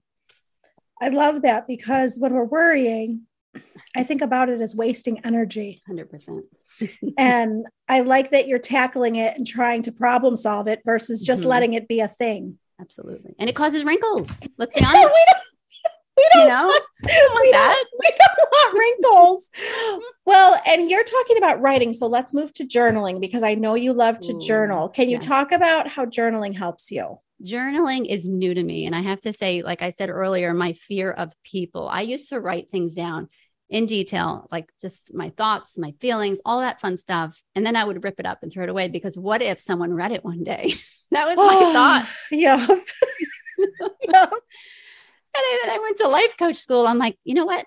I 1.02 1.10
love 1.10 1.42
that 1.44 1.68
because 1.68 2.18
when 2.20 2.34
we're 2.34 2.46
worrying, 2.46 3.28
I 3.96 4.04
think 4.04 4.22
about 4.22 4.50
it 4.50 4.62
as 4.62 4.76
wasting 4.76 5.20
energy. 5.26 5.82
100%. 5.90 6.42
and 7.18 7.66
I 7.88 8.02
like 8.02 8.32
that 8.32 8.48
you're 8.48 8.60
tackling 8.60 9.16
it 9.16 9.36
and 9.36 9.46
trying 9.46 9.84
to 9.84 9.92
problem 9.92 10.36
solve 10.36 10.68
it 10.68 10.82
versus 10.86 11.24
just 11.24 11.42
mm-hmm. 11.42 11.50
letting 11.50 11.74
it 11.74 11.88
be 11.88 12.00
a 12.02 12.08
thing. 12.08 12.60
Absolutely. 12.80 13.36
And 13.38 13.50
it 13.50 13.56
causes 13.56 13.84
wrinkles. 13.84 14.40
Let's 14.58 14.80
be 14.80 14.86
honest. 14.88 15.16
We 16.22 16.30
don't, 16.34 16.44
you 16.44 16.50
know, 16.50 16.66
want, 16.66 16.86
don't 17.08 17.42
we, 17.42 17.52
don't, 17.52 17.88
we 18.00 18.10
don't 18.20 18.50
want 18.52 18.78
wrinkles. 18.78 19.50
well, 20.26 20.62
and 20.68 20.90
you're 20.90 21.04
talking 21.04 21.38
about 21.38 21.62
writing. 21.62 21.94
So 21.94 22.08
let's 22.08 22.34
move 22.34 22.54
to 22.54 22.66
journaling 22.66 23.20
because 23.20 23.44
I 23.44 23.56
know 23.56 23.76
you 23.76 23.94
love 23.94 24.20
to 24.22 24.34
Ooh, 24.34 24.40
journal. 24.40 24.90
Can 24.90 25.10
you 25.10 25.18
yes. 25.18 25.26
talk 25.26 25.52
about 25.52 25.88
how 25.88 26.06
journaling 26.06 26.58
helps 26.58 26.92
you? 26.92 27.18
journaling 27.44 28.06
is 28.08 28.28
new 28.28 28.54
to 28.54 28.64
me. 28.64 28.86
And 28.86 28.96
I 28.96 29.02
have 29.02 29.20
to 29.22 29.34
say, 29.34 29.64
like 29.64 29.82
I 29.82 29.92
said 29.92 30.10
earlier, 30.10 30.54
my 30.54 30.74
fear 30.74 31.12
of 31.12 31.34
people. 31.44 31.88
I 31.88 32.02
used 32.02 32.30
to 32.30 32.40
write 32.40 32.70
things 32.72 32.96
down 32.96 33.30
in 33.70 33.86
detail, 33.86 34.48
like 34.52 34.70
just 34.82 35.14
my 35.14 35.30
thoughts, 35.30 35.78
my 35.78 35.94
feelings, 36.02 36.42
all 36.46 36.60
that 36.60 36.82
fun 36.82 36.98
stuff. 36.98 37.42
And 37.56 37.66
then 37.66 37.76
I 37.76 37.86
would 37.86 38.04
rip 38.04 38.20
it 38.20 38.26
up 38.26 38.40
and 38.44 38.52
throw 38.52 38.64
it 38.64 38.70
away 38.70 38.90
because 38.90 39.18
what 39.18 39.42
if 39.42 39.62
someone 39.62 39.94
read 39.94 40.12
it 40.12 40.26
one 40.26 40.44
day? 40.44 40.74
that 41.12 41.26
was 41.26 41.38
my 41.38 41.72
thought. 41.74 42.08
Yeah. 42.32 42.68
yeah. 44.08 44.26
And 45.34 45.44
then 45.64 45.76
I 45.76 45.80
went 45.80 45.98
to 45.98 46.08
life 46.08 46.36
coach 46.38 46.58
school. 46.58 46.88
I'm 46.88 46.98
like, 46.98 47.18
you 47.24 47.34
know 47.34 47.46
what? 47.46 47.66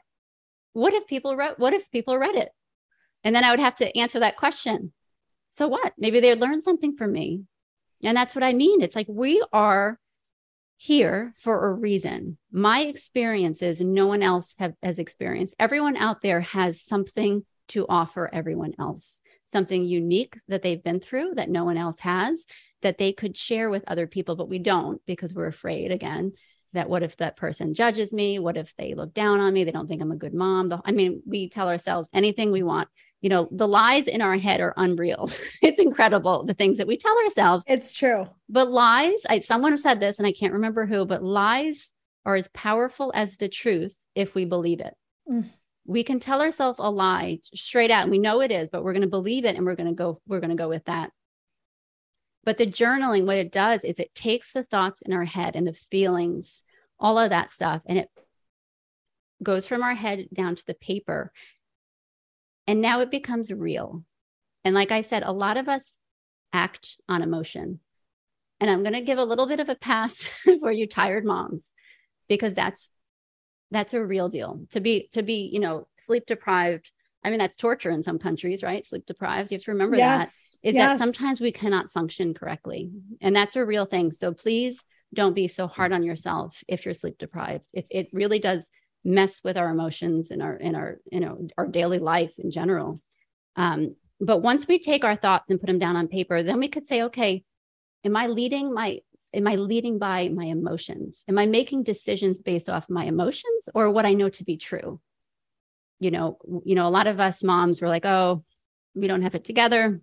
What 0.72 0.92
if 0.92 1.07
people 1.07 1.37
wrote? 1.37 1.59
what 1.59 1.72
if 1.72 1.90
people 1.90 2.18
read 2.18 2.35
it? 2.35 2.50
And 3.22 3.35
then 3.35 3.44
I 3.44 3.50
would 3.50 3.61
have 3.61 3.77
to 3.77 3.98
answer 3.98 4.20
that 4.20 4.37
question. 4.37 4.92
So 5.53 5.68
what? 5.68 5.92
Maybe 5.96 6.20
they'd 6.20 6.40
learn 6.40 6.62
something 6.62 6.96
from 6.96 7.12
me. 7.12 7.44
And 8.03 8.16
that's 8.16 8.35
what 8.35 8.44
I 8.44 8.53
mean. 8.53 8.83
It's 8.83 8.96
like 8.96 9.07
we 9.09 9.42
are 9.53 9.98
here 10.77 11.33
for 11.38 11.66
a 11.66 11.72
reason. 11.72 12.37
My 12.53 12.81
experiences, 12.81 13.81
no 13.81 14.07
one 14.07 14.22
else 14.22 14.55
have, 14.59 14.74
has 14.83 14.98
experienced. 14.98 15.55
Everyone 15.59 15.96
out 15.96 16.20
there 16.20 16.40
has 16.40 16.83
something 16.83 17.44
to 17.68 17.87
offer 17.88 18.29
everyone 18.33 18.74
else, 18.79 19.22
something 19.50 19.85
unique 19.85 20.37
that 20.48 20.62
they've 20.62 20.83
been 20.83 21.00
through 21.00 21.35
that 21.37 21.48
no 21.48 21.64
one 21.64 21.79
else 21.79 22.00
has 22.00 22.44
that 22.83 22.98
they 22.98 23.12
could 23.12 23.35
share 23.35 23.70
with 23.70 23.85
other 23.87 24.07
people, 24.07 24.37
but 24.37 24.50
we 24.50 24.59
don't 24.59 25.00
because 25.07 25.33
we're 25.33 25.46
afraid 25.46 25.90
again 25.90 26.33
that 26.75 26.89
what 26.89 27.03
if 27.03 27.17
that 27.17 27.37
person 27.37 27.75
judges 27.75 28.13
me? 28.13 28.39
What 28.39 28.57
if 28.57 28.75
they 28.77 28.95
look 28.95 29.15
down 29.15 29.41
on 29.41 29.53
me? 29.53 29.65
They 29.65 29.73
don't 29.73 29.89
think 29.89 30.03
I'm 30.03 30.13
a 30.13 30.17
good 30.17 30.35
mom. 30.35 30.73
I 30.85 30.93
mean, 30.93 31.23
we 31.27 31.49
tell 31.49 31.69
ourselves 31.69 32.09
anything 32.13 32.53
we 32.53 32.63
want 32.63 32.89
you 33.25 33.31
know, 33.31 33.49
the 33.51 33.67
lies 33.67 34.07
in 34.07 34.21
our 34.21 34.37
head 34.37 34.61
are 34.61 34.75
unreal. 34.77 35.31
it's 35.63 35.81
incredible 35.81 36.45
the 36.45 36.53
things 36.53 36.77
that 36.77 36.87
we 36.87 36.99
tell 36.99 37.17
ourselves. 37.25 37.65
It's 37.67 37.97
true. 37.97 38.27
But 38.51 38.71
lies, 38.71 39.25
I, 39.27 39.39
someone 39.39 39.79
said 39.79 39.99
this 39.99 40.19
and 40.19 40.27
I 40.27 40.33
can't 40.33 40.53
remember 40.53 40.85
who, 40.85 41.07
but 41.07 41.25
lies 41.25 41.95
are 42.27 42.37
as 42.37 42.49
powerful 42.49 43.13
as 43.15 43.39
the 43.39 43.49
truth 43.49 43.99
if 44.15 44.35
we 44.35 44.45
believe 44.45 44.81
it. 44.81 44.93
Mm. 45.27 45.49
We 45.87 46.05
can 46.05 46.21
tell 46.21 46.43
ourselves 46.43 46.79
a 46.79 46.91
lie 46.91 47.39
straight 47.55 47.91
out 47.91 48.03
and 48.03 48.11
we 48.11 48.19
know 48.19 48.43
it 48.43 48.53
is, 48.53 48.69
but 48.69 48.85
we're 48.85 48.93
going 48.93 49.01
to 49.01 49.09
believe 49.09 49.47
it 49.47 49.57
and 49.57 49.65
we're 49.65 49.75
going 49.75 49.89
to 49.89 49.95
go 49.95 50.21
we're 50.27 50.41
going 50.41 50.51
to 50.51 50.57
go 50.57 50.69
with 50.69 50.85
that. 50.85 51.11
But 52.45 52.59
the 52.59 52.67
journaling 52.67 53.25
what 53.25 53.39
it 53.39 53.53
does 53.53 53.85
is 53.85 53.99
it 53.99 54.15
takes 54.15 54.53
the 54.53 54.65
thoughts 54.65 55.01
in 55.01 55.15
our 55.15 55.25
head 55.25 55.57
and 55.57 55.67
the 55.67 55.79
feelings, 55.91 56.63
all 56.98 57.18
of 57.18 57.30
that 57.30 57.50
stuff 57.50 57.83
and 57.87 57.98
it 57.98 58.09
goes 59.42 59.66
from 59.66 59.83
our 59.83 59.94
head 59.94 60.26
down 60.33 60.57
to 60.57 60.66
the 60.66 60.74
paper 60.74 61.33
and 62.66 62.80
now 62.80 63.00
it 63.00 63.11
becomes 63.11 63.52
real. 63.52 64.04
And 64.64 64.74
like 64.74 64.90
I 64.90 65.02
said, 65.02 65.22
a 65.22 65.33
lot 65.33 65.57
of 65.57 65.68
us 65.68 65.94
act 66.52 66.96
on 67.09 67.22
emotion. 67.22 67.80
And 68.61 68.70
I'm 68.70 68.83
going 68.83 68.94
to 68.94 69.00
give 69.00 69.18
a 69.18 69.24
little 69.24 69.46
bit 69.46 69.61
of 69.61 69.68
a 69.68 69.74
pass 69.74 70.28
for 70.61 70.72
you 70.72 70.87
tired 70.87 71.24
moms 71.24 71.72
because 72.28 72.54
that's 72.54 72.90
that's 73.70 73.92
a 73.92 74.04
real 74.04 74.28
deal. 74.28 74.61
To 74.70 74.80
be 74.80 75.09
to 75.12 75.22
be, 75.22 75.50
you 75.52 75.61
know, 75.61 75.88
sleep 75.96 76.24
deprived. 76.26 76.90
I 77.22 77.30
mean, 77.30 77.38
that's 77.38 77.57
torture 77.57 77.90
in 77.90 78.02
some 78.02 78.18
countries, 78.18 78.62
right? 78.62 78.87
Sleep 78.87 79.07
deprived. 79.07 79.50
You 79.50 79.57
have 79.57 79.64
to 79.64 79.72
remember 79.72 79.96
yes. 79.96 80.57
that 80.62 80.68
is 80.68 80.74
yes. 80.74 80.98
that 80.98 81.04
sometimes 81.04 81.40
we 81.40 81.52
cannot 81.52 81.90
function 81.92 82.35
correctly. 82.35 82.90
And 83.20 83.35
that's 83.35 83.57
a 83.57 83.64
real 83.64 83.87
thing. 83.87 84.12
So 84.12 84.33
please 84.33 84.85
don't 85.14 85.35
be 85.35 85.48
so 85.48 85.66
hard 85.66 85.92
on 85.92 86.03
yourself 86.03 86.62
if 86.68 86.85
you're 86.85 86.94
sleep 86.94 87.18
deprived. 87.18 87.64
It, 87.72 87.87
it 87.90 88.09
really 88.12 88.38
does 88.38 88.70
mess 89.05 89.42
with 89.44 89.57
our 89.57 89.68
emotions 89.68 90.31
and 90.31 90.42
our 90.42 90.55
in 90.57 90.74
our 90.74 90.98
you 91.12 91.20
know 91.20 91.46
our 91.59 91.66
daily 91.66 91.98
life 91.98 92.33
in 92.38 92.50
general. 92.50 93.00
Um, 93.57 93.96
but 94.20 94.38
once 94.38 94.66
we 94.66 94.79
take 94.79 95.05
our 95.05 95.16
thoughts 95.16 95.44
and 95.50 95.61
put 95.61 95.66
them 95.66 95.79
down 95.79 95.96
on 95.96 96.09
paper 96.09 96.42
then 96.42 96.59
we 96.59 96.68
could 96.68 96.88
say 96.88 97.03
okay 97.03 97.44
am 98.05 98.16
i 98.16 98.27
leading 98.27 98.72
my 98.72 98.98
am 99.35 99.46
i 99.46 99.57
leading 99.57 99.98
by 99.98 100.29
my 100.29 100.46
emotions? 100.46 101.24
Am 101.29 101.38
i 101.38 101.46
making 101.46 101.83
decisions 101.83 102.40
based 102.40 102.68
off 102.68 102.88
my 102.88 103.05
emotions 103.05 103.68
or 103.74 103.90
what 103.90 104.07
i 104.07 104.14
know 104.14 104.31
to 104.31 104.44
be 104.44 104.57
true? 104.57 105.00
You 106.00 106.11
know 106.11 106.38
you 106.64 106.74
know 106.74 106.88
a 106.88 106.96
lot 106.96 107.07
of 107.07 107.20
us 107.20 107.44
moms 107.44 107.81
were 107.81 107.88
like 107.88 108.07
oh 108.07 108.42
we 108.94 109.07
don't 109.07 109.22
have 109.22 109.35
it 109.35 109.44
together. 109.44 110.00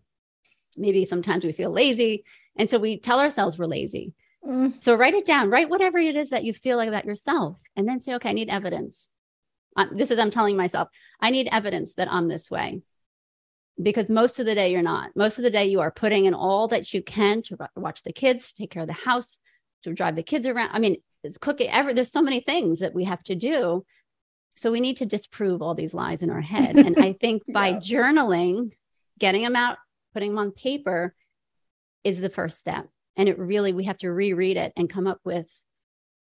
Maybe 0.77 1.05
sometimes 1.05 1.45
we 1.45 1.53
feel 1.53 1.71
lazy. 1.71 2.23
And 2.57 2.69
so 2.69 2.77
we 2.77 2.97
tell 2.97 3.19
ourselves 3.19 3.57
we're 3.57 3.65
lazy 3.65 4.13
Mm. 4.45 4.83
So 4.83 4.95
write 4.95 5.13
it 5.13 5.25
down, 5.25 5.49
write 5.49 5.69
whatever 5.69 5.97
it 5.99 6.15
is 6.15 6.31
that 6.31 6.43
you 6.43 6.53
feel 6.53 6.77
like 6.77 6.87
about 6.87 7.05
yourself, 7.05 7.57
and 7.75 7.87
then 7.87 7.99
say, 7.99 8.15
okay, 8.15 8.29
I 8.29 8.33
need 8.33 8.49
evidence. 8.49 9.09
Uh, 9.77 9.85
this 9.93 10.11
is, 10.11 10.19
I'm 10.19 10.31
telling 10.31 10.57
myself, 10.57 10.89
I 11.21 11.29
need 11.29 11.47
evidence 11.51 11.93
that 11.93 12.11
I'm 12.11 12.27
this 12.27 12.49
way. 12.49 12.81
because 13.81 14.09
most 14.09 14.39
of 14.39 14.45
the 14.45 14.55
day 14.55 14.71
you're 14.71 14.81
not. 14.81 15.11
Most 15.15 15.37
of 15.37 15.43
the 15.43 15.49
day 15.49 15.65
you 15.65 15.79
are 15.81 15.91
putting 15.91 16.25
in 16.25 16.33
all 16.33 16.67
that 16.69 16.93
you 16.93 17.01
can 17.01 17.41
to 17.43 17.57
watch 17.75 18.03
the 18.03 18.13
kids, 18.13 18.47
to 18.47 18.53
take 18.55 18.71
care 18.71 18.81
of 18.81 18.87
the 18.87 18.93
house, 18.93 19.41
to 19.83 19.93
drive 19.93 20.15
the 20.15 20.23
kids 20.23 20.45
around. 20.47 20.69
I 20.73 20.79
mean, 20.79 20.97
it's 21.23 21.37
cooking. 21.37 21.69
Ever 21.69 21.93
there's 21.93 22.11
so 22.11 22.21
many 22.21 22.41
things 22.41 22.79
that 22.79 22.93
we 22.93 23.05
have 23.05 23.23
to 23.23 23.35
do. 23.35 23.85
So 24.55 24.71
we 24.71 24.81
need 24.81 24.97
to 24.97 25.05
disprove 25.05 25.61
all 25.61 25.75
these 25.75 25.93
lies 25.93 26.21
in 26.21 26.29
our 26.29 26.41
head. 26.41 26.75
And 26.75 26.99
I 26.99 27.13
think 27.13 27.43
by 27.53 27.69
yeah. 27.69 27.77
journaling, 27.77 28.73
getting 29.19 29.43
them 29.43 29.55
out, 29.55 29.77
putting 30.13 30.31
them 30.31 30.39
on 30.39 30.51
paper, 30.51 31.15
is 32.03 32.19
the 32.19 32.29
first 32.29 32.59
step. 32.59 32.87
And 33.17 33.27
it 33.27 33.37
really 33.37 33.73
we 33.73 33.85
have 33.85 33.97
to 33.97 34.11
reread 34.11 34.57
it 34.57 34.73
and 34.75 34.89
come 34.89 35.07
up 35.07 35.19
with 35.23 35.47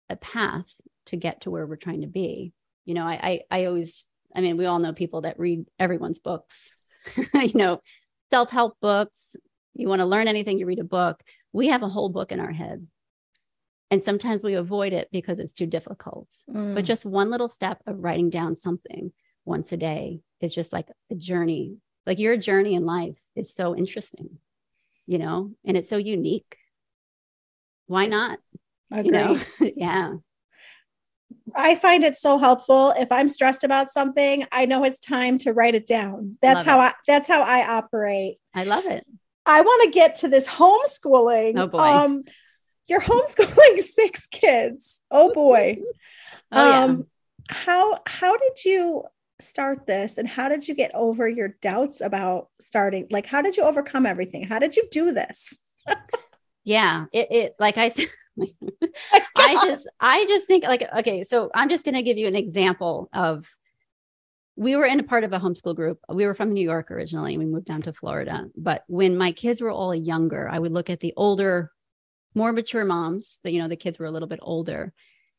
a 0.09 0.15
path 0.15 0.73
to 1.07 1.17
get 1.17 1.41
to 1.41 1.51
where 1.51 1.65
we're 1.65 1.75
trying 1.75 2.01
to 2.01 2.07
be. 2.07 2.53
You 2.85 2.93
know, 2.93 3.05
I 3.05 3.41
I, 3.51 3.59
I 3.59 3.65
always 3.65 4.05
I 4.35 4.41
mean, 4.41 4.57
we 4.57 4.65
all 4.65 4.79
know 4.79 4.93
people 4.93 5.21
that 5.21 5.39
read 5.39 5.65
everyone's 5.79 6.19
books, 6.19 6.75
you 7.33 7.53
know, 7.53 7.81
self 8.31 8.49
help 8.49 8.79
books. 8.81 9.35
You 9.75 9.87
want 9.87 9.99
to 9.99 10.05
learn 10.05 10.27
anything, 10.27 10.59
you 10.59 10.65
read 10.65 10.79
a 10.79 10.83
book. 10.83 11.21
We 11.51 11.67
have 11.67 11.83
a 11.83 11.89
whole 11.89 12.09
book 12.09 12.31
in 12.31 12.39
our 12.39 12.51
head. 12.51 12.87
And 13.91 14.01
sometimes 14.01 14.41
we 14.41 14.55
avoid 14.55 14.91
it 14.91 15.09
because 15.11 15.37
it's 15.37 15.53
too 15.53 15.67
difficult. 15.67 16.27
Mm. 16.49 16.73
But 16.73 16.85
just 16.85 17.05
one 17.05 17.29
little 17.29 17.49
step 17.49 17.79
of 17.85 17.99
writing 17.99 18.31
down 18.31 18.57
something 18.57 19.11
once 19.45 19.71
a 19.71 19.77
day 19.77 20.21
is 20.41 20.53
just 20.53 20.73
like 20.73 20.87
a 21.11 21.15
journey. 21.15 21.77
Like 22.05 22.19
your 22.19 22.35
journey 22.37 22.73
in 22.73 22.85
life 22.85 23.17
is 23.35 23.53
so 23.53 23.75
interesting, 23.75 24.39
you 25.05 25.19
know, 25.19 25.51
and 25.63 25.77
it's 25.77 25.89
so 25.89 25.97
unique. 25.97 26.57
Why 27.93 28.05
it's, 28.05 28.11
not? 28.11 28.39
Agree. 28.91 29.05
You 29.05 29.11
know? 29.11 29.37
yeah. 29.75 30.13
I 31.55 31.75
find 31.75 32.03
it 32.03 32.15
so 32.15 32.39
helpful. 32.39 32.91
If 32.97 33.11
I'm 33.11 33.29
stressed 33.29 33.63
about 33.63 33.91
something, 33.91 34.47
I 34.51 34.65
know 34.65 34.83
it's 34.83 34.99
time 34.99 35.37
to 35.39 35.53
write 35.53 35.75
it 35.75 35.85
down. 35.85 36.39
That's 36.41 36.65
love 36.65 36.65
how 36.65 36.79
it. 36.79 36.83
I 36.83 36.93
that's 37.05 37.27
how 37.27 37.43
I 37.43 37.77
operate. 37.77 38.37
I 38.55 38.63
love 38.63 38.85
it. 38.85 39.05
I 39.45 39.61
want 39.61 39.83
to 39.83 39.91
get 39.91 40.15
to 40.17 40.27
this 40.27 40.47
homeschooling. 40.47 41.59
Oh 41.59 41.67
boy. 41.67 41.77
Um, 41.77 42.23
you're 42.87 43.01
homeschooling 43.01 43.79
six 43.81 44.25
kids. 44.25 44.99
Oh 45.11 45.31
boy. 45.31 45.77
oh, 46.51 46.69
yeah. 46.71 46.83
Um, 46.85 47.07
how 47.49 47.99
how 48.07 48.35
did 48.35 48.65
you 48.65 49.03
start 49.39 49.85
this 49.85 50.17
and 50.17 50.27
how 50.27 50.49
did 50.49 50.67
you 50.67 50.73
get 50.73 50.89
over 50.95 51.27
your 51.27 51.49
doubts 51.61 52.01
about 52.01 52.47
starting? 52.59 53.07
Like 53.11 53.27
how 53.27 53.43
did 53.43 53.55
you 53.55 53.63
overcome 53.63 54.07
everything? 54.07 54.47
How 54.47 54.57
did 54.57 54.75
you 54.75 54.87
do 54.89 55.13
this? 55.13 55.59
Yeah, 56.63 57.05
it, 57.11 57.27
it 57.31 57.55
like 57.59 57.77
I 57.77 57.89
said 57.89 58.07
I 59.35 59.53
just 59.65 59.89
I 59.99 60.25
just 60.25 60.47
think 60.47 60.63
like 60.63 60.83
okay, 60.99 61.23
so 61.23 61.51
I'm 61.53 61.69
just 61.69 61.85
going 61.85 61.95
to 61.95 62.03
give 62.03 62.17
you 62.17 62.27
an 62.27 62.35
example 62.35 63.09
of 63.13 63.45
we 64.55 64.75
were 64.75 64.85
in 64.85 64.99
a 64.99 65.03
part 65.03 65.23
of 65.23 65.33
a 65.33 65.39
homeschool 65.39 65.75
group. 65.75 65.99
We 66.09 66.25
were 66.25 66.35
from 66.35 66.53
New 66.53 66.63
York 66.63 66.91
originally. 66.91 67.33
And 67.33 67.43
we 67.43 67.49
moved 67.49 67.65
down 67.65 67.81
to 67.83 67.93
Florida. 67.93 68.45
But 68.55 68.83
when 68.87 69.17
my 69.17 69.31
kids 69.31 69.61
were 69.61 69.71
all 69.71 69.95
younger, 69.95 70.47
I 70.47 70.59
would 70.59 70.71
look 70.71 70.89
at 70.89 70.99
the 70.99 71.13
older, 71.17 71.71
more 72.35 72.51
mature 72.51 72.85
moms 72.85 73.39
that, 73.43 73.51
you 73.51 73.61
know, 73.61 73.67
the 73.67 73.75
kids 73.75 73.97
were 73.97 74.05
a 74.05 74.11
little 74.11 74.27
bit 74.27 74.39
older. 74.41 74.93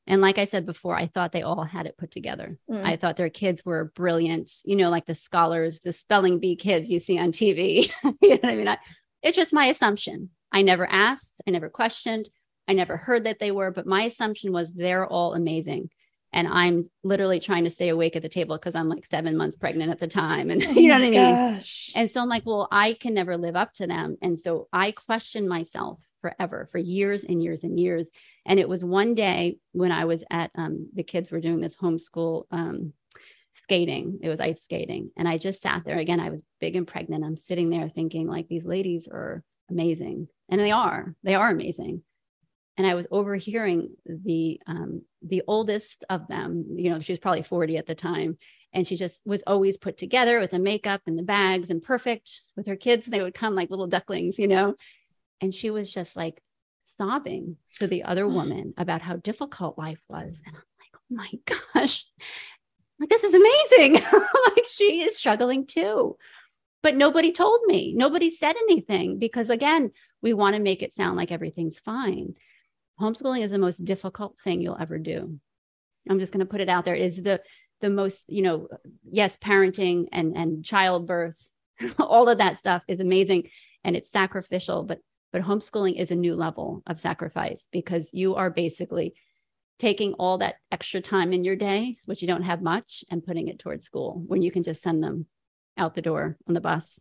And 0.06 0.20
like 0.20 0.36
I 0.36 0.44
said 0.44 0.66
before, 0.66 0.96
I 0.96 1.06
thought 1.06 1.32
they 1.32 1.42
all 1.42 1.64
had 1.64 1.86
it 1.86 1.96
put 1.96 2.10
together. 2.10 2.58
Mm. 2.70 2.84
I 2.84 2.96
thought 2.96 3.16
their 3.16 3.30
kids 3.30 3.64
were 3.64 3.92
brilliant, 3.94 4.52
you 4.64 4.76
know, 4.76 4.90
like 4.90 5.06
the 5.06 5.14
scholars, 5.14 5.80
the 5.80 5.92
spelling 5.92 6.40
bee 6.40 6.56
kids 6.56 6.90
you 6.90 7.00
see 7.00 7.18
on 7.18 7.32
TV. 7.32 7.90
you 8.20 8.30
know 8.30 8.36
what 8.42 8.44
I 8.44 8.56
mean? 8.56 8.68
I, 8.68 8.78
it's 9.22 9.36
just 9.36 9.52
my 9.52 9.66
assumption. 9.66 10.30
I 10.54 10.62
never 10.62 10.86
asked, 10.86 11.42
I 11.46 11.50
never 11.50 11.68
questioned. 11.68 12.30
I 12.68 12.72
never 12.72 12.96
heard 12.96 13.24
that 13.24 13.40
they 13.40 13.50
were, 13.50 13.72
but 13.72 13.86
my 13.86 14.04
assumption 14.04 14.52
was 14.52 14.72
they're 14.72 15.06
all 15.06 15.34
amazing. 15.34 15.90
And 16.32 16.48
I'm 16.48 16.88
literally 17.02 17.40
trying 17.40 17.64
to 17.64 17.70
stay 17.70 17.90
awake 17.90 18.16
at 18.16 18.22
the 18.22 18.28
table 18.28 18.56
because 18.56 18.74
I'm 18.74 18.88
like 18.88 19.04
seven 19.04 19.36
months 19.36 19.56
pregnant 19.56 19.90
at 19.90 20.00
the 20.00 20.06
time. 20.06 20.50
And 20.50 20.64
oh 20.66 20.70
you 20.70 20.88
know 20.88 20.94
what 20.94 21.04
I 21.04 21.10
mean? 21.10 21.54
Gosh. 21.54 21.92
And 21.94 22.10
so 22.10 22.20
I'm 22.20 22.28
like, 22.28 22.46
well, 22.46 22.68
I 22.70 22.94
can 22.94 23.14
never 23.14 23.36
live 23.36 23.56
up 23.56 23.74
to 23.74 23.86
them. 23.86 24.16
And 24.22 24.38
so 24.38 24.68
I 24.72 24.92
questioned 24.92 25.48
myself 25.48 26.00
forever, 26.22 26.68
for 26.72 26.78
years 26.78 27.24
and 27.24 27.42
years 27.42 27.64
and 27.64 27.78
years. 27.78 28.10
And 28.46 28.58
it 28.58 28.68
was 28.68 28.84
one 28.84 29.14
day 29.14 29.58
when 29.72 29.92
I 29.92 30.06
was 30.06 30.24
at, 30.30 30.50
um, 30.54 30.88
the 30.94 31.02
kids 31.02 31.30
were 31.30 31.40
doing 31.40 31.60
this 31.60 31.76
homeschool 31.76 32.44
um, 32.50 32.92
skating. 33.62 34.20
It 34.22 34.28
was 34.28 34.40
ice 34.40 34.62
skating. 34.62 35.10
And 35.16 35.28
I 35.28 35.36
just 35.38 35.60
sat 35.60 35.84
there 35.84 35.98
again. 35.98 36.20
I 36.20 36.30
was 36.30 36.42
big 36.60 36.76
and 36.76 36.86
pregnant. 36.86 37.24
I'm 37.24 37.36
sitting 37.36 37.70
there 37.70 37.88
thinking, 37.88 38.28
like, 38.28 38.48
these 38.48 38.64
ladies 38.64 39.06
are 39.10 39.44
amazing. 39.70 40.28
And 40.48 40.60
they 40.60 40.70
are, 40.70 41.14
they 41.22 41.34
are 41.34 41.50
amazing 41.50 42.02
and 42.76 42.86
I 42.86 42.94
was 42.94 43.06
overhearing 43.10 43.90
the 44.04 44.60
um, 44.66 45.02
the 45.22 45.42
oldest 45.46 46.04
of 46.10 46.26
them. 46.26 46.64
You 46.76 46.90
know, 46.90 47.00
she 47.00 47.12
was 47.12 47.18
probably 47.18 47.42
forty 47.42 47.76
at 47.76 47.86
the 47.86 47.94
time, 47.94 48.36
and 48.72 48.86
she 48.86 48.96
just 48.96 49.22
was 49.24 49.44
always 49.46 49.78
put 49.78 49.96
together 49.96 50.40
with 50.40 50.50
the 50.50 50.58
makeup 50.58 51.02
and 51.06 51.18
the 51.18 51.22
bags 51.22 51.70
and 51.70 51.82
perfect 51.82 52.40
with 52.56 52.66
her 52.66 52.76
kids. 52.76 53.06
They 53.06 53.22
would 53.22 53.34
come 53.34 53.54
like 53.54 53.70
little 53.70 53.86
ducklings, 53.86 54.38
you 54.38 54.48
know, 54.48 54.74
and 55.40 55.54
she 55.54 55.70
was 55.70 55.92
just 55.92 56.16
like 56.16 56.42
sobbing 56.96 57.56
to 57.76 57.86
the 57.86 58.04
other 58.04 58.26
woman 58.26 58.74
about 58.76 59.02
how 59.02 59.16
difficult 59.16 59.78
life 59.78 60.02
was, 60.08 60.42
and 60.44 60.56
I'm 60.56 60.62
like, 60.80 60.94
oh 60.94 61.00
my 61.10 61.54
gosh, 61.80 62.04
like 62.98 63.08
this 63.08 63.24
is 63.24 63.34
amazing. 63.34 63.94
like 64.56 64.64
she 64.68 65.02
is 65.02 65.16
struggling 65.16 65.66
too. 65.66 66.16
But 66.84 66.94
nobody 66.94 67.32
told 67.32 67.62
me. 67.66 67.94
Nobody 67.96 68.30
said 68.30 68.54
anything 68.68 69.18
because, 69.18 69.50
again, 69.50 69.90
we 70.22 70.34
want 70.34 70.54
to 70.54 70.62
make 70.62 70.82
it 70.82 70.94
sound 70.94 71.16
like 71.16 71.32
everything's 71.32 71.80
fine 71.80 72.34
homeschooling 73.00 73.42
is 73.42 73.50
the 73.50 73.58
most 73.58 73.84
difficult 73.84 74.36
thing 74.42 74.60
you'll 74.60 74.80
ever 74.80 74.98
do. 74.98 75.38
I'm 76.08 76.20
just 76.20 76.32
going 76.32 76.44
to 76.44 76.50
put 76.50 76.60
it 76.60 76.68
out 76.68 76.84
there. 76.84 76.94
It 76.94 77.02
is 77.02 77.22
the 77.22 77.40
the 77.80 77.90
most, 77.90 78.24
you 78.28 78.42
know, 78.42 78.68
yes, 79.10 79.36
parenting 79.36 80.06
and 80.12 80.36
and 80.36 80.64
childbirth, 80.64 81.36
all 81.98 82.28
of 82.28 82.38
that 82.38 82.58
stuff 82.58 82.82
is 82.88 83.00
amazing 83.00 83.48
and 83.82 83.96
it's 83.96 84.10
sacrificial, 84.10 84.84
but 84.84 84.98
but 85.32 85.42
homeschooling 85.42 85.98
is 85.98 86.10
a 86.10 86.16
new 86.16 86.34
level 86.36 86.82
of 86.86 87.00
sacrifice 87.00 87.68
because 87.72 88.10
you 88.12 88.36
are 88.36 88.50
basically 88.50 89.14
taking 89.80 90.12
all 90.14 90.38
that 90.38 90.54
extra 90.70 91.00
time 91.00 91.32
in 91.32 91.42
your 91.42 91.56
day, 91.56 91.96
which 92.04 92.22
you 92.22 92.28
don't 92.28 92.42
have 92.42 92.62
much, 92.62 93.02
and 93.10 93.24
putting 93.24 93.48
it 93.48 93.58
towards 93.58 93.84
school 93.84 94.22
when 94.26 94.40
you 94.40 94.52
can 94.52 94.62
just 94.62 94.82
send 94.82 95.02
them 95.02 95.26
out 95.76 95.94
the 95.94 96.02
door 96.02 96.36
on 96.48 96.54
the 96.54 96.60
bus. 96.60 97.00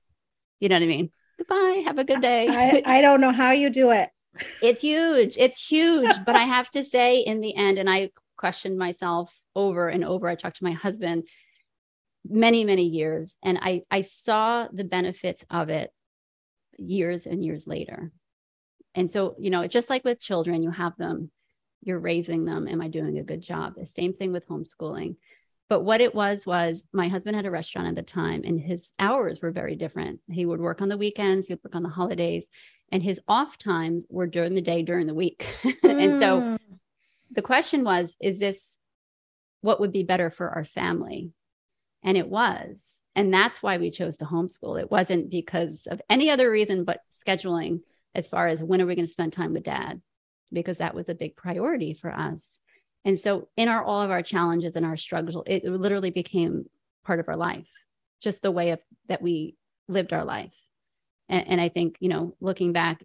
You 0.60 0.70
know 0.70 0.76
what 0.76 0.84
I 0.84 0.88
mean? 0.88 1.12
Goodbye. 1.38 1.84
Have 1.86 1.98
a 1.98 2.04
good 2.04 2.22
day. 2.22 2.48
I, 2.50 2.82
I 2.86 3.02
don't 3.02 3.22
know 3.22 3.32
how 3.32 3.52
you 3.52 3.70
do 3.70 3.92
it 3.92 4.10
it's 4.62 4.82
huge. 4.82 5.38
It's 5.38 5.66
huge. 5.66 6.10
but 6.26 6.36
I 6.36 6.44
have 6.44 6.70
to 6.72 6.84
say, 6.84 7.20
in 7.20 7.42
the 7.42 7.56
end, 7.56 7.78
and 7.78 7.90
I 7.90 8.12
questioned 8.38 8.78
myself 8.78 9.34
over 9.56 9.88
and 9.90 10.04
over. 10.04 10.28
I 10.28 10.36
talked 10.36 10.58
to 10.58 10.64
my 10.64 10.72
husband 10.72 11.28
many, 12.26 12.64
many 12.64 12.86
years, 12.86 13.38
and 13.44 13.60
I 13.62 13.84
I 13.92 14.02
saw 14.02 14.68
the 14.72 14.84
benefits 14.84 15.44
of 15.50 15.70
it 15.70 15.92
years 16.78 17.26
and 17.26 17.44
years 17.44 17.68
later. 17.68 18.12
And 18.96 19.10
so, 19.10 19.36
you 19.40 19.50
know, 19.50 19.66
just 19.68 19.90
like 19.90 20.04
with 20.04 20.20
children, 20.20 20.62
you 20.62 20.70
have 20.70 20.96
them, 20.98 21.32
you're 21.82 22.00
raising 22.00 22.46
them. 22.46 22.68
Am 22.68 22.82
I 22.82 22.90
doing 22.90 23.18
a 23.18 23.24
good 23.24 23.42
job? 23.42 23.74
The 23.76 23.88
same 23.88 24.14
thing 24.14 24.32
with 24.32 24.48
homeschooling. 24.48 25.16
But 25.74 25.86
what 25.86 26.02
it 26.02 26.14
was 26.14 26.46
was 26.46 26.86
my 26.94 27.08
husband 27.08 27.36
had 27.36 27.48
a 27.48 27.50
restaurant 27.50 27.88
at 27.88 27.96
the 27.96 28.04
time 28.04 28.44
and 28.46 28.62
his 28.62 28.92
hours 29.00 29.42
were 29.42 29.50
very 29.50 29.76
different. 29.76 30.20
He 30.30 30.46
would 30.46 30.62
work 30.62 30.84
on 30.84 30.88
the 30.88 31.00
weekends, 31.00 31.48
he 31.48 31.54
would 31.56 31.64
work 31.64 31.74
on 31.74 31.82
the 31.82 31.90
holidays 31.90 32.46
and 32.92 33.02
his 33.02 33.20
off 33.28 33.58
times 33.58 34.06
were 34.08 34.28
during 34.28 34.54
the 34.54 34.62
day 34.62 34.84
during 34.84 35.08
the 35.08 35.16
week. 35.16 35.48
And 35.82 36.22
so 36.22 36.42
mm. 36.42 36.60
the 37.32 37.42
question 37.42 37.84
was 37.84 38.16
is 38.22 38.38
this 38.38 38.78
what 39.62 39.80
would 39.80 39.92
be 39.92 40.04
better 40.04 40.30
for 40.30 40.48
our 40.48 40.64
family? 40.64 41.32
And 42.04 42.18
it 42.20 42.30
was. 42.30 43.00
And 43.16 43.34
that's 43.34 43.64
why 43.64 43.78
we 43.78 43.90
chose 43.90 44.18
to 44.18 44.26
homeschool. 44.26 44.80
It 44.80 44.92
wasn't 44.92 45.32
because 45.32 45.88
of 45.90 46.04
any 46.08 46.30
other 46.30 46.52
reason 46.52 46.84
but 46.84 47.00
scheduling 47.12 47.80
as 48.14 48.28
far 48.28 48.48
as 48.48 48.62
when 48.62 48.80
are 48.80 48.86
we 48.86 48.94
going 48.94 49.08
to 49.08 49.12
spend 49.12 49.34
time 49.34 49.54
with 49.54 49.64
dad 49.64 50.04
because 50.52 50.78
that 50.78 50.94
was 50.94 51.10
a 51.10 51.16
big 51.16 51.36
priority 51.36 51.96
for 51.96 52.12
us 52.12 52.60
and 53.06 53.20
so 53.20 53.48
in 53.58 53.68
our 53.68 53.84
all 53.84 54.02
of 54.02 54.12
our 54.12 54.24
challenges 54.24 54.76
and 54.76 54.86
our 54.86 54.98
struggles 54.98 55.44
it 55.48 55.64
literally 55.66 56.12
became 56.12 56.66
part 57.06 57.20
of 57.20 57.28
our 57.28 57.38
life 57.38 57.68
just 58.22 58.42
the 58.42 58.52
way 58.52 58.72
of 58.72 58.80
that 59.08 59.22
we 59.22 59.56
lived 59.88 60.14
our 60.14 60.26
life 60.26 60.54
and, 61.30 61.48
and 61.48 61.62
I 61.62 61.70
think, 61.70 61.98
you 62.00 62.10
know, 62.10 62.36
looking 62.40 62.74
back, 62.74 63.04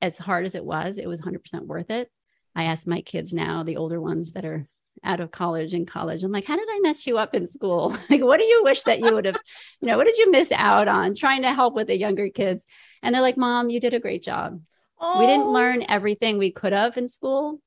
as 0.00 0.16
hard 0.16 0.46
as 0.46 0.54
it 0.54 0.64
was, 0.64 0.96
it 0.96 1.08
was 1.08 1.20
100% 1.20 1.66
worth 1.66 1.90
it. 1.90 2.10
I 2.54 2.64
ask 2.64 2.86
my 2.86 3.00
kids 3.00 3.34
now, 3.34 3.62
the 3.62 3.76
older 3.76 4.00
ones 4.00 4.32
that 4.32 4.44
are 4.44 4.64
out 5.04 5.20
of 5.20 5.30
college 5.30 5.74
and 5.74 5.86
college, 5.86 6.24
I'm 6.24 6.32
like, 6.32 6.44
how 6.44 6.56
did 6.56 6.68
I 6.70 6.80
mess 6.80 7.06
you 7.06 7.18
up 7.18 7.34
in 7.34 7.48
school? 7.48 7.96
like, 8.10 8.22
what 8.22 8.38
do 8.38 8.44
you 8.44 8.62
wish 8.64 8.82
that 8.84 9.00
you 9.00 9.12
would 9.12 9.24
have, 9.24 9.36
you 9.80 9.88
know, 9.88 9.96
what 9.96 10.06
did 10.06 10.16
you 10.16 10.30
miss 10.30 10.50
out 10.52 10.88
on 10.88 11.14
trying 11.14 11.42
to 11.42 11.52
help 11.52 11.74
with 11.74 11.88
the 11.88 11.98
younger 11.98 12.28
kids? 12.30 12.64
And 13.02 13.14
they're 13.14 13.22
like, 13.22 13.36
mom, 13.36 13.70
you 13.70 13.80
did 13.80 13.94
a 13.94 14.00
great 14.00 14.22
job. 14.22 14.60
Oh. 15.00 15.20
We 15.20 15.26
didn't 15.26 15.48
learn 15.48 15.84
everything 15.88 16.38
we 16.38 16.50
could 16.50 16.72
have 16.72 16.96
in 16.96 17.08
school. 17.08 17.60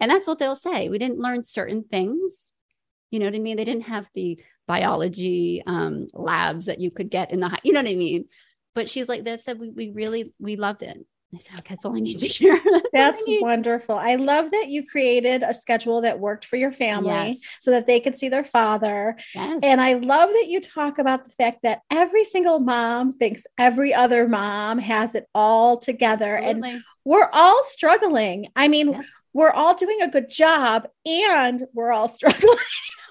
And 0.00 0.10
that's 0.10 0.26
what 0.26 0.38
they'll 0.38 0.56
say. 0.56 0.88
We 0.88 0.98
didn't 0.98 1.18
learn 1.18 1.42
certain 1.42 1.84
things. 1.84 2.52
You 3.10 3.18
know 3.18 3.26
what 3.26 3.34
I 3.34 3.38
mean? 3.38 3.56
They 3.56 3.64
didn't 3.64 3.86
have 3.86 4.06
the 4.14 4.40
biology 4.66 5.62
um, 5.66 6.08
labs 6.12 6.66
that 6.66 6.80
you 6.80 6.90
could 6.90 7.10
get 7.10 7.32
in 7.32 7.40
the, 7.40 7.58
you 7.62 7.72
know 7.72 7.80
what 7.80 7.90
I 7.90 7.94
mean? 7.94 8.26
but 8.74 8.88
she's 8.88 9.08
like 9.08 9.24
that 9.24 9.42
said 9.42 9.58
we, 9.58 9.70
we 9.70 9.90
really 9.90 10.32
we 10.38 10.56
loved 10.56 10.82
it 10.82 11.04
That's 11.68 11.84
all 11.84 11.96
I 11.96 12.00
need 12.00 12.18
to 12.18 12.26
hear. 12.38 12.60
That's, 12.64 12.88
That's 12.92 13.24
I 13.28 13.38
wonderful. 13.40 13.94
I 13.94 14.16
love 14.16 14.50
that 14.50 14.66
you 14.68 14.84
created 14.84 15.44
a 15.44 15.54
schedule 15.54 16.00
that 16.00 16.18
worked 16.18 16.44
for 16.44 16.56
your 16.56 16.72
family 16.72 17.12
yes. 17.12 17.38
so 17.60 17.70
that 17.70 17.86
they 17.86 18.00
could 18.00 18.16
see 18.16 18.28
their 18.28 18.42
father. 18.42 19.16
Yes. 19.32 19.60
And 19.62 19.80
I 19.80 19.92
love 19.92 20.30
that 20.30 20.46
you 20.48 20.60
talk 20.60 20.98
about 20.98 21.22
the 21.24 21.30
fact 21.30 21.58
that 21.62 21.82
every 21.88 22.24
single 22.24 22.58
mom 22.58 23.12
thinks 23.12 23.46
every 23.58 23.94
other 23.94 24.28
mom 24.28 24.78
has 24.78 25.14
it 25.14 25.26
all 25.32 25.78
together. 25.78 26.36
Absolutely. 26.36 26.70
And 26.70 26.82
we're 27.10 27.28
all 27.32 27.64
struggling. 27.64 28.46
I 28.54 28.68
mean, 28.68 28.92
yes. 28.92 29.04
we're 29.32 29.50
all 29.50 29.74
doing 29.74 30.00
a 30.00 30.08
good 30.08 30.30
job 30.30 30.86
and 31.04 31.60
we're 31.74 31.90
all 31.90 32.06
struggling. 32.18 32.56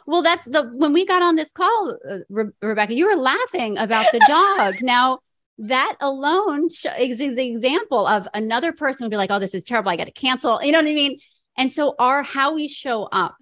well, 0.07 0.21
that's 0.21 0.45
the 0.45 0.71
when 0.73 0.93
we 0.93 1.05
got 1.05 1.21
on 1.21 1.35
this 1.35 1.51
call, 1.51 1.97
uh, 2.09 2.19
Re- 2.29 2.53
Rebecca, 2.61 2.95
you 2.95 3.07
were 3.07 3.17
laughing 3.17 3.77
about 3.77 4.05
the 4.13 4.21
dog. 4.25 4.75
now, 4.81 5.19
that 5.57 5.97
alone 5.99 6.69
is 6.97 7.17
the 7.17 7.45
example 7.45 8.07
of 8.07 8.25
another 8.33 8.71
person 8.71 9.03
would 9.03 9.11
be 9.11 9.17
like, 9.17 9.31
oh, 9.31 9.39
this 9.39 9.53
is 9.53 9.65
terrible. 9.65 9.91
I 9.91 9.97
got 9.97 10.05
to 10.05 10.11
cancel. 10.11 10.63
You 10.63 10.71
know 10.71 10.77
what 10.77 10.89
I 10.89 10.93
mean? 10.93 11.19
And 11.57 11.73
so, 11.73 11.95
our 11.99 12.23
how 12.23 12.53
we 12.53 12.69
show 12.69 13.03
up, 13.03 13.35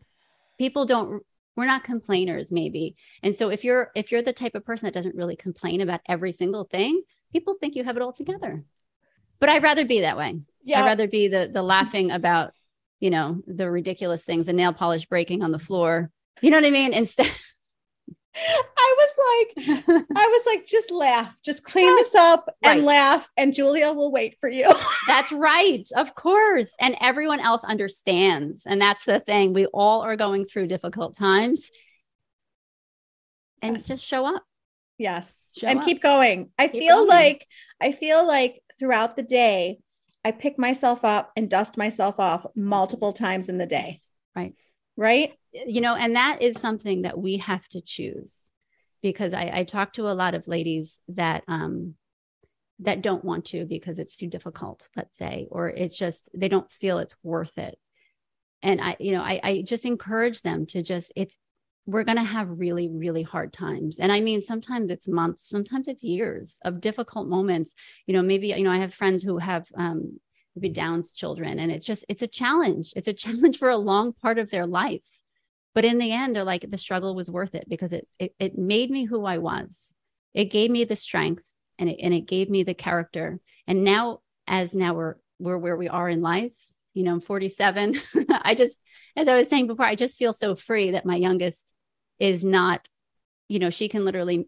people 0.57 0.87
don't 0.87 1.21
we're 1.55 1.65
not 1.65 1.83
complainers 1.83 2.51
maybe 2.51 2.95
and 3.23 3.35
so 3.35 3.49
if 3.49 3.63
you're 3.63 3.91
if 3.95 4.11
you're 4.11 4.21
the 4.21 4.31
type 4.31 4.53
of 4.53 4.63
person 4.63 4.85
that 4.85 4.93
doesn't 4.93 5.15
really 5.15 5.35
complain 5.35 5.81
about 5.81 6.01
every 6.07 6.31
single 6.31 6.65
thing 6.65 7.01
people 7.33 7.55
think 7.59 7.73
you 7.75 7.83
have 7.83 7.95
it 7.95 8.03
all 8.03 8.13
together 8.13 8.63
but 9.39 9.49
i'd 9.49 9.63
rather 9.63 9.85
be 9.85 10.01
that 10.01 10.17
way 10.17 10.39
yeah. 10.63 10.81
i'd 10.81 10.85
rather 10.85 11.07
be 11.07 11.27
the 11.27 11.49
the 11.51 11.61
laughing 11.61 12.11
about 12.11 12.53
you 12.99 13.09
know 13.09 13.41
the 13.47 13.69
ridiculous 13.69 14.23
things 14.23 14.45
the 14.45 14.53
nail 14.53 14.73
polish 14.73 15.05
breaking 15.05 15.43
on 15.43 15.51
the 15.51 15.59
floor 15.59 16.11
you 16.41 16.49
know 16.49 16.57
what 16.57 16.65
i 16.65 16.71
mean 16.71 16.93
instead 16.93 17.31
I 18.77 18.95
was 18.97 19.57
like, 19.57 19.79
I 20.15 20.27
was 20.27 20.43
like, 20.45 20.65
just 20.65 20.91
laugh, 20.91 21.39
just 21.43 21.63
clean 21.63 21.95
this 21.95 22.13
up 22.13 22.47
and 22.63 22.79
right. 22.79 22.87
laugh, 22.87 23.29
and 23.35 23.53
Julia 23.53 23.91
will 23.93 24.11
wait 24.11 24.39
for 24.39 24.49
you. 24.49 24.71
that's 25.07 25.31
right, 25.31 25.87
of 25.95 26.13
course. 26.15 26.73
And 26.79 26.95
everyone 27.01 27.39
else 27.39 27.63
understands. 27.63 28.65
And 28.65 28.79
that's 28.79 29.05
the 29.05 29.19
thing. 29.19 29.53
We 29.53 29.65
all 29.67 30.01
are 30.01 30.15
going 30.15 30.45
through 30.45 30.67
difficult 30.67 31.15
times. 31.17 31.69
And 33.61 33.75
yes. 33.75 33.87
just 33.87 34.05
show 34.05 34.25
up. 34.25 34.43
Yes. 34.97 35.51
Show 35.57 35.67
and 35.67 35.79
up. 35.79 35.85
keep 35.85 36.01
going. 36.01 36.51
I 36.57 36.67
keep 36.67 36.83
feel 36.83 36.97
going. 36.97 37.07
like 37.07 37.47
I 37.81 37.91
feel 37.91 38.25
like 38.25 38.61
throughout 38.79 39.15
the 39.15 39.23
day, 39.23 39.79
I 40.23 40.31
pick 40.31 40.57
myself 40.59 41.05
up 41.05 41.31
and 41.35 41.49
dust 41.49 41.77
myself 41.77 42.19
off 42.19 42.45
multiple 42.55 43.13
times 43.13 43.49
in 43.49 43.57
the 43.57 43.65
day. 43.65 43.99
Right. 44.35 44.53
Right 44.95 45.33
you 45.65 45.81
know, 45.81 45.95
and 45.95 46.15
that 46.15 46.41
is 46.41 46.59
something 46.59 47.03
that 47.03 47.17
we 47.17 47.37
have 47.37 47.67
to 47.69 47.81
choose 47.81 48.51
because 49.01 49.33
I, 49.33 49.51
I 49.53 49.63
talk 49.63 49.93
to 49.93 50.09
a 50.09 50.13
lot 50.13 50.35
of 50.35 50.47
ladies 50.47 50.99
that 51.09 51.43
um 51.47 51.95
that 52.79 53.01
don't 53.01 53.25
want 53.25 53.45
to 53.45 53.65
because 53.65 53.97
it's 53.97 54.15
too 54.15 54.27
difficult, 54.27 54.87
let's 54.95 55.17
say, 55.17 55.47
or 55.49 55.69
it's 55.69 55.97
just 55.97 56.29
they 56.35 56.47
don't 56.47 56.71
feel 56.71 56.99
it's 56.99 57.15
worth 57.23 57.57
it. 57.57 57.77
And 58.61 58.79
I, 58.81 58.97
you 58.99 59.13
know, 59.13 59.21
I, 59.21 59.39
I 59.43 59.63
just 59.65 59.85
encourage 59.85 60.41
them 60.41 60.67
to 60.67 60.83
just 60.83 61.11
it's 61.15 61.37
we're 61.87 62.03
going 62.03 62.17
to 62.17 62.23
have 62.23 62.47
really 62.49 62.89
really 62.89 63.23
hard 63.23 63.53
times. 63.53 63.99
And 63.99 64.11
i 64.11 64.19
mean 64.19 64.41
sometimes 64.41 64.91
it's 64.91 65.07
months 65.07 65.49
sometimes 65.49 65.87
it's 65.87 66.03
years 66.03 66.59
of 66.63 66.81
difficult 66.81 67.27
moments. 67.27 67.73
You 68.05 68.13
know 68.13 68.21
maybe 68.21 68.49
you 68.49 68.63
know 68.63 68.71
i 68.71 68.77
have 68.77 68.93
friends 68.93 69.23
who 69.23 69.37
have 69.37 69.65
um 69.75 70.19
maybe 70.55 70.69
downs 70.69 71.13
children 71.13 71.59
and 71.59 71.71
it's 71.71 71.85
just 71.85 72.05
it's 72.09 72.21
a 72.21 72.27
challenge. 72.27 72.93
It's 72.95 73.07
a 73.07 73.13
challenge 73.23 73.57
for 73.57 73.69
a 73.69 73.77
long 73.77 74.13
part 74.13 74.37
of 74.37 74.51
their 74.51 74.67
life. 74.67 75.01
But 75.73 75.85
in 75.85 75.97
the 75.97 76.11
end 76.11 76.35
they're 76.35 76.43
like 76.43 76.69
the 76.69 76.77
struggle 76.77 77.15
was 77.15 77.31
worth 77.31 77.55
it 77.55 77.67
because 77.69 77.93
it 77.93 78.07
it, 78.19 78.35
it 78.37 78.57
made 78.57 78.91
me 78.91 79.05
who 79.05 79.25
i 79.25 79.37
was. 79.37 79.93
It 80.33 80.51
gave 80.51 80.69
me 80.69 80.83
the 80.83 80.95
strength 80.95 81.43
and 81.79 81.89
it, 81.89 81.99
and 82.03 82.13
it 82.13 82.27
gave 82.27 82.49
me 82.49 82.63
the 82.63 82.73
character. 82.73 83.39
And 83.65 83.83
now 83.83 84.19
as 84.45 84.75
now 84.75 84.93
we're 84.93 85.15
we're 85.39 85.57
where 85.57 85.77
we 85.77 85.87
are 85.87 86.09
in 86.09 86.21
life 86.21 86.51
you 86.93 87.03
know 87.03 87.11
i'm 87.11 87.21
47 87.21 87.95
i 88.41 88.55
just 88.55 88.79
as 89.15 89.27
i 89.27 89.37
was 89.37 89.49
saying 89.49 89.67
before 89.67 89.85
i 89.85 89.95
just 89.95 90.17
feel 90.17 90.33
so 90.33 90.55
free 90.55 90.91
that 90.91 91.05
my 91.05 91.15
youngest 91.15 91.73
is 92.19 92.43
not 92.43 92.87
you 93.47 93.59
know 93.59 93.69
she 93.69 93.89
can 93.89 94.05
literally 94.05 94.47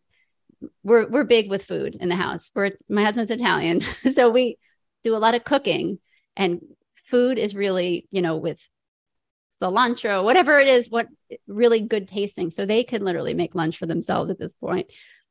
we're 0.84 1.08
we're 1.08 1.24
big 1.24 1.50
with 1.50 1.64
food 1.64 1.96
in 2.00 2.10
the 2.10 2.16
house 2.16 2.52
we're 2.56 2.72
my 2.90 3.04
husband's 3.04 3.32
italian 3.32 3.82
so 4.14 4.30
we 4.30 4.58
do 5.04 5.16
a 5.16 5.18
lot 5.18 5.36
of 5.36 5.44
cooking 5.44 6.00
and 6.36 6.62
food 7.10 7.40
is 7.40 7.56
really 7.56 8.08
you 8.12 8.22
know 8.22 8.38
with 8.38 8.62
cilantro, 9.62 10.24
whatever 10.24 10.60
it 10.60 10.68
is, 10.68 10.90
what 10.90 11.08
really 11.48 11.82
good 11.82 12.08
tasting. 12.08 12.52
So 12.52 12.66
they 12.66 12.84
can 12.84 13.04
literally 13.04 13.34
make 13.34 13.56
lunch 13.56 13.78
for 13.78 13.86
themselves 13.86 14.30
at 14.30 14.40
this 14.40 14.54
point. 14.54 14.88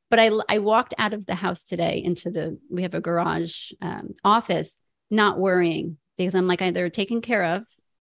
But 0.09 0.19
I, 0.19 0.31
I 0.47 0.59
walked 0.59 0.93
out 0.97 1.13
of 1.13 1.25
the 1.25 1.35
house 1.35 1.65
today 1.65 2.01
into 2.03 2.31
the, 2.31 2.57
we 2.69 2.83
have 2.83 2.93
a 2.93 3.01
garage 3.01 3.71
um, 3.81 4.13
office, 4.23 4.77
not 5.09 5.39
worrying 5.39 5.97
because 6.17 6.35
I'm 6.35 6.47
like, 6.47 6.59
they're 6.59 6.89
taken 6.89 7.21
care 7.21 7.43
of. 7.55 7.63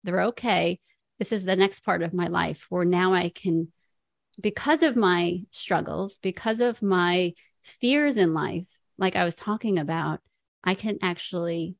They're 0.03 0.23
okay. 0.25 0.79
This 1.17 1.31
is 1.31 1.43
the 1.43 1.55
next 1.55 1.81
part 1.81 2.03
of 2.03 2.13
my 2.13 2.27
life 2.27 2.65
where 2.69 2.85
now 2.85 3.13
I 3.13 3.29
can, 3.29 3.71
because 4.39 4.83
of 4.83 4.95
my 4.95 5.41
struggles, 5.51 6.19
because 6.19 6.61
of 6.61 6.81
my 6.81 7.33
fears 7.81 8.17
in 8.17 8.33
life, 8.33 8.65
like 8.97 9.15
I 9.15 9.23
was 9.23 9.35
talking 9.35 9.79
about, 9.79 10.19
I 10.63 10.75
can 10.75 10.97
actually, 11.01 11.75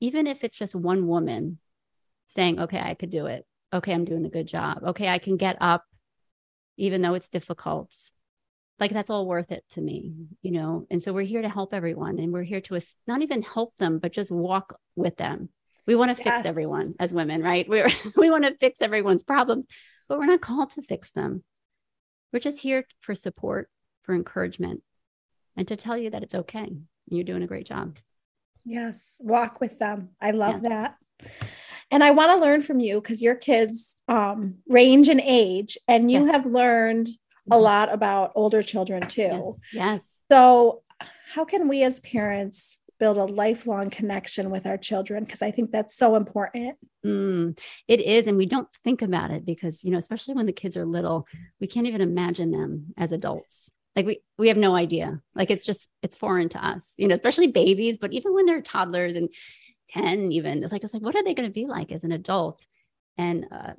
even 0.00 0.26
if 0.26 0.44
it's 0.44 0.56
just 0.56 0.74
one 0.74 1.06
woman 1.06 1.58
saying, 2.28 2.60
okay, 2.60 2.80
I 2.80 2.94
could 2.94 3.10
do 3.10 3.26
it, 3.26 3.46
okay, 3.72 3.92
I'm 3.92 4.04
doing 4.04 4.24
a 4.24 4.30
good 4.30 4.46
job. 4.46 4.80
Okay, 4.88 5.08
I 5.08 5.18
can 5.18 5.36
get 5.36 5.56
up 5.60 5.84
even 6.80 7.02
though 7.02 7.14
it's 7.14 7.28
difficult. 7.28 7.94
Like 8.78 8.90
that's 8.90 9.10
all 9.10 9.26
worth 9.26 9.52
it 9.52 9.64
to 9.70 9.80
me, 9.80 10.14
you 10.40 10.52
know? 10.52 10.86
And 10.90 11.02
so 11.02 11.12
we're 11.12 11.22
here 11.22 11.42
to 11.42 11.48
help 11.48 11.74
everyone 11.74 12.18
and 12.18 12.32
we're 12.32 12.42
here 12.42 12.62
to 12.62 12.80
not 13.06 13.20
even 13.20 13.42
help 13.42 13.76
them, 13.76 13.98
but 13.98 14.12
just 14.12 14.30
walk 14.30 14.78
with 14.96 15.16
them. 15.18 15.50
We 15.86 15.94
want 15.94 16.16
to 16.16 16.24
yes. 16.24 16.36
fix 16.36 16.48
everyone 16.48 16.94
as 16.98 17.12
women, 17.12 17.42
right? 17.42 17.68
We're, 17.68 17.90
we 18.16 18.30
want 18.30 18.44
to 18.44 18.56
fix 18.56 18.80
everyone's 18.80 19.22
problems, 19.22 19.66
but 20.08 20.18
we're 20.18 20.26
not 20.26 20.40
called 20.40 20.70
to 20.70 20.82
fix 20.82 21.12
them. 21.12 21.44
We're 22.32 22.40
just 22.40 22.60
here 22.60 22.86
for 23.00 23.14
support, 23.14 23.68
for 24.02 24.14
encouragement, 24.14 24.82
and 25.56 25.66
to 25.68 25.76
tell 25.76 25.96
you 25.96 26.10
that 26.10 26.22
it's 26.22 26.34
okay. 26.34 26.70
You're 27.08 27.24
doing 27.24 27.42
a 27.42 27.48
great 27.48 27.66
job. 27.66 27.96
Yes. 28.64 29.16
Walk 29.20 29.60
with 29.60 29.78
them. 29.78 30.10
I 30.20 30.30
love 30.30 30.60
yes. 30.62 30.62
that 30.62 30.94
and 31.90 32.04
I 32.04 32.12
want 32.12 32.38
to 32.38 32.44
learn 32.44 32.62
from 32.62 32.80
you 32.80 33.00
because 33.00 33.20
your 33.20 33.34
kids 33.34 33.96
um, 34.08 34.58
range 34.68 35.08
in 35.08 35.20
age, 35.20 35.76
and 35.88 36.10
you 36.10 36.24
yes. 36.24 36.30
have 36.30 36.46
learned 36.46 37.08
a 37.08 37.54
mm-hmm. 37.54 37.62
lot 37.62 37.92
about 37.92 38.32
older 38.34 38.62
children 38.62 39.06
too. 39.08 39.54
Yes. 39.72 39.72
yes. 39.72 40.22
So, 40.30 40.82
how 41.26 41.44
can 41.44 41.68
we 41.68 41.82
as 41.82 42.00
parents 42.00 42.78
build 43.00 43.18
a 43.18 43.24
lifelong 43.24 43.90
connection 43.90 44.50
with 44.50 44.66
our 44.66 44.76
children? 44.76 45.24
Because 45.24 45.42
I 45.42 45.50
think 45.50 45.72
that's 45.72 45.96
so 45.96 46.14
important. 46.14 46.76
Mm, 47.04 47.58
it 47.88 48.00
is, 48.00 48.28
and 48.28 48.36
we 48.36 48.46
don't 48.46 48.68
think 48.84 49.02
about 49.02 49.32
it 49.32 49.44
because 49.44 49.82
you 49.82 49.90
know, 49.90 49.98
especially 49.98 50.34
when 50.34 50.46
the 50.46 50.52
kids 50.52 50.76
are 50.76 50.86
little, 50.86 51.26
we 51.60 51.66
can't 51.66 51.88
even 51.88 52.00
imagine 52.00 52.52
them 52.52 52.94
as 52.96 53.10
adults. 53.10 53.72
Like 53.96 54.06
we 54.06 54.20
we 54.38 54.46
have 54.46 54.56
no 54.56 54.76
idea. 54.76 55.20
Like 55.34 55.50
it's 55.50 55.66
just 55.66 55.88
it's 56.02 56.14
foreign 56.14 56.48
to 56.50 56.64
us, 56.64 56.94
you 56.98 57.08
know, 57.08 57.16
especially 57.16 57.48
babies. 57.48 57.98
But 57.98 58.12
even 58.12 58.34
when 58.34 58.46
they're 58.46 58.62
toddlers 58.62 59.16
and 59.16 59.28
10 59.90 60.32
even 60.32 60.62
it's 60.62 60.72
like 60.72 60.84
it's 60.84 60.94
like 60.94 61.02
what 61.02 61.16
are 61.16 61.22
they 61.22 61.34
going 61.34 61.48
to 61.48 61.52
be 61.52 61.66
like 61.66 61.92
as 61.92 62.04
an 62.04 62.12
adult 62.12 62.66
and 63.18 63.46
uh, 63.50 63.72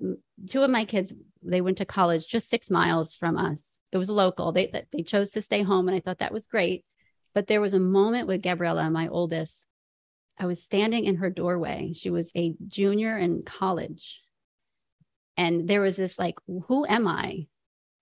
two 0.48 0.62
of 0.62 0.70
my 0.70 0.86
kids 0.86 1.14
they 1.42 1.62
went 1.62 1.78
to 1.78 1.86
college 1.86 2.28
just 2.28 2.50
six 2.50 2.70
miles 2.70 3.16
from 3.16 3.38
us 3.38 3.82
it 3.92 3.98
was 3.98 4.10
local 4.10 4.52
they 4.52 4.86
they 4.92 5.04
chose 5.04 5.32
to 5.32 5.42
stay 5.42 5.64
home 5.64 5.88
and 5.88 5.96
i 5.96 6.00
thought 6.00 6.20
that 6.20 6.34
was 6.34 6.46
great 6.46 6.84
but 7.34 7.48
there 7.48 7.62
was 7.62 7.74
a 7.74 7.80
moment 7.80 8.28
with 8.28 8.42
gabriella 8.42 8.90
my 8.90 9.08
oldest 9.08 9.68
i 10.40 10.46
was 10.46 10.64
standing 10.64 11.06
in 11.06 11.18
her 11.18 11.30
doorway 11.30 11.94
she 11.94 12.10
was 12.10 12.32
a 12.36 12.54
junior 12.68 13.18
in 13.18 13.44
college 13.44 14.22
and 15.38 15.68
there 15.68 15.82
was 15.82 15.96
this 15.96 16.20
like 16.20 16.36
who 16.68 16.86
am 16.86 17.08
i 17.08 17.46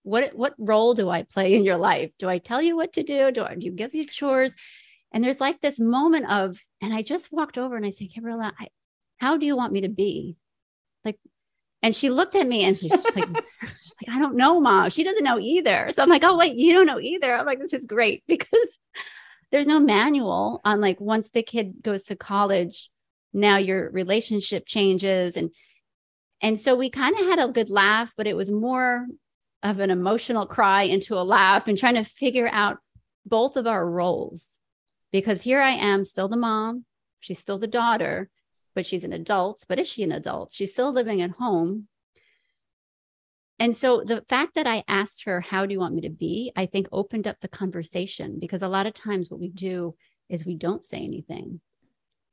what 0.04 0.36
what 0.36 0.54
role 0.58 0.94
do 0.94 1.10
i 1.10 1.24
play 1.24 1.54
in 1.54 1.64
your 1.64 1.78
life 1.78 2.12
do 2.18 2.30
i 2.30 2.38
tell 2.38 2.62
you 2.62 2.76
what 2.76 2.94
to 2.94 3.04
do 3.04 3.32
do, 3.32 3.44
I, 3.44 3.56
do 3.56 3.66
you 3.66 3.72
give 3.72 3.94
you 3.94 4.06
chores 4.06 4.56
and 5.12 5.24
there's 5.24 5.40
like 5.40 5.62
this 5.62 5.80
moment 5.80 6.30
of, 6.30 6.60
and 6.82 6.94
I 6.94 7.02
just 7.02 7.32
walked 7.32 7.58
over 7.58 7.76
and 7.76 7.86
I 7.86 7.92
said, 7.92 8.10
Gabriella, 8.14 8.54
I, 8.60 8.68
how 9.18 9.38
do 9.38 9.46
you 9.46 9.56
want 9.56 9.74
me 9.74 9.82
to 9.82 9.90
be? 9.90 10.38
Like, 11.04 11.18
and 11.82 11.96
she 11.96 12.10
looked 12.10 12.36
at 12.36 12.48
me 12.48 12.64
and 12.64 12.78
she's 12.78 12.92
like, 12.92 13.26
she's 13.26 13.96
like, 14.02 14.16
I 14.16 14.20
don't 14.20 14.36
know, 14.36 14.60
mom. 14.62 14.90
She 14.92 15.04
doesn't 15.04 15.24
know 15.24 15.40
either. 15.40 15.92
So 15.96 16.04
I'm 16.04 16.10
like, 16.10 16.24
oh, 16.24 16.38
wait, 16.38 16.58
you 16.58 16.74
don't 16.74 16.86
know 16.86 17.00
either. 17.00 17.34
I'm 17.34 17.46
like, 17.46 17.60
this 17.60 17.74
is 17.74 17.86
great 17.86 18.24
because 18.28 18.78
there's 19.52 19.68
no 19.68 19.80
manual 19.80 20.62
on 20.64 20.82
like 20.82 21.00
once 21.00 21.30
the 21.30 21.44
kid 21.44 21.82
goes 21.82 22.04
to 22.04 22.16
college, 22.16 22.90
now 23.34 23.58
your 23.58 23.90
relationship 23.90 24.66
changes. 24.66 25.36
And 25.36 25.52
and 26.42 26.60
so 26.60 26.76
we 26.76 26.90
kind 26.90 27.20
of 27.20 27.26
had 27.26 27.40
a 27.40 27.52
good 27.52 27.70
laugh, 27.70 28.14
but 28.16 28.28
it 28.28 28.36
was 28.36 28.50
more 28.50 29.06
of 29.62 29.80
an 29.80 29.92
emotional 29.92 30.46
cry 30.46 30.84
into 30.84 31.16
a 31.16 31.24
laugh 31.24 31.68
and 31.68 31.78
trying 31.78 31.96
to 31.96 32.04
figure 32.04 32.50
out 32.52 32.78
both 33.26 33.58
of 33.58 33.68
our 33.68 33.88
roles 33.88 34.60
because 35.12 35.42
here 35.42 35.60
I 35.60 35.72
am, 35.72 36.06
still 36.06 36.28
the 36.28 36.38
mom, 36.38 36.86
she's 37.20 37.40
still 37.40 37.58
the 37.58 37.68
daughter, 37.68 38.30
but 38.76 38.86
she's 38.86 39.04
an 39.04 39.14
adult. 39.14 39.66
But 39.68 39.80
is 39.80 39.88
she 39.88 40.04
an 40.04 40.12
adult? 40.12 40.54
She's 40.54 40.72
still 40.72 40.92
living 40.92 41.22
at 41.22 41.32
home. 41.32 41.88
And 43.60 43.76
so 43.76 44.04
the 44.06 44.24
fact 44.30 44.56
that 44.56 44.68
I 44.68 44.84
asked 44.88 45.26
her, 45.26 45.42
How 45.42 45.66
do 45.66 45.74
you 45.74 45.80
want 45.80 45.94
me 45.94 46.02
to 46.02 46.10
be? 46.10 46.52
I 46.56 46.66
think 46.66 46.88
opened 46.92 47.28
up 47.28 47.40
the 47.42 47.50
conversation 47.50 48.40
because 48.40 48.62
a 48.62 48.70
lot 48.70 48.88
of 48.88 48.94
times 48.94 49.30
what 49.30 49.40
we 49.40 49.50
do 49.50 49.96
is 50.30 50.46
we 50.46 50.56
don't 50.56 50.86
say 50.86 51.00
anything. 51.00 51.60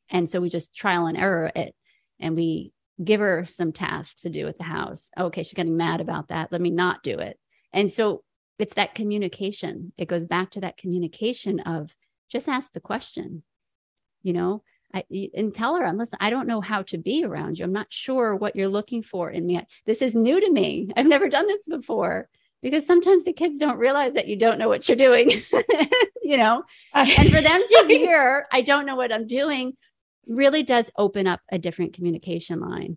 And 0.08 0.28
so 0.28 0.40
we 0.40 0.48
just 0.48 0.76
trial 0.76 1.06
and 1.06 1.18
error 1.18 1.50
it 1.54 1.74
and 2.20 2.36
we 2.36 2.72
give 3.02 3.20
her 3.20 3.44
some 3.44 3.72
tasks 3.72 4.22
to 4.22 4.30
do 4.30 4.46
at 4.46 4.56
the 4.56 4.64
house. 4.64 5.10
Okay, 5.18 5.42
she's 5.42 5.52
getting 5.52 5.76
mad 5.76 6.00
about 6.00 6.28
that. 6.28 6.52
Let 6.52 6.60
me 6.60 6.70
not 6.70 7.02
do 7.02 7.18
it. 7.18 7.38
And 7.72 7.92
so 7.92 8.22
it's 8.58 8.74
that 8.74 8.94
communication. 8.94 9.92
It 9.98 10.08
goes 10.08 10.26
back 10.26 10.52
to 10.52 10.60
that 10.60 10.76
communication 10.76 11.60
of 11.60 11.90
just 12.30 12.48
ask 12.48 12.72
the 12.72 12.80
question, 12.80 13.42
you 14.22 14.32
know, 14.32 14.62
I, 14.94 15.04
and 15.34 15.54
tell 15.54 15.76
her, 15.76 15.84
I'm 15.84 15.98
listen, 15.98 16.18
I 16.20 16.30
don't 16.30 16.46
know 16.46 16.60
how 16.60 16.82
to 16.82 16.98
be 16.98 17.24
around 17.24 17.58
you. 17.58 17.64
I'm 17.64 17.72
not 17.72 17.92
sure 17.92 18.34
what 18.34 18.56
you're 18.56 18.68
looking 18.68 19.02
for 19.02 19.30
in 19.30 19.46
me. 19.46 19.66
This 19.84 20.00
is 20.00 20.14
new 20.14 20.40
to 20.40 20.50
me. 20.50 20.90
I've 20.96 21.06
never 21.06 21.28
done 21.28 21.46
this 21.46 21.62
before 21.68 22.28
because 22.62 22.86
sometimes 22.86 23.24
the 23.24 23.32
kids 23.32 23.60
don't 23.60 23.78
realize 23.78 24.14
that 24.14 24.28
you 24.28 24.36
don't 24.36 24.58
know 24.58 24.68
what 24.68 24.88
you're 24.88 24.96
doing, 24.96 25.30
you 26.22 26.36
know, 26.36 26.62
and 26.94 27.10
for 27.10 27.40
them 27.40 27.60
to 27.60 27.84
hear, 27.88 28.46
I 28.50 28.62
don't 28.62 28.86
know 28.86 28.96
what 28.96 29.12
I'm 29.12 29.26
doing 29.26 29.76
really 30.26 30.62
does 30.62 30.86
open 30.96 31.26
up 31.26 31.40
a 31.50 31.58
different 31.58 31.94
communication 31.94 32.60
line. 32.60 32.96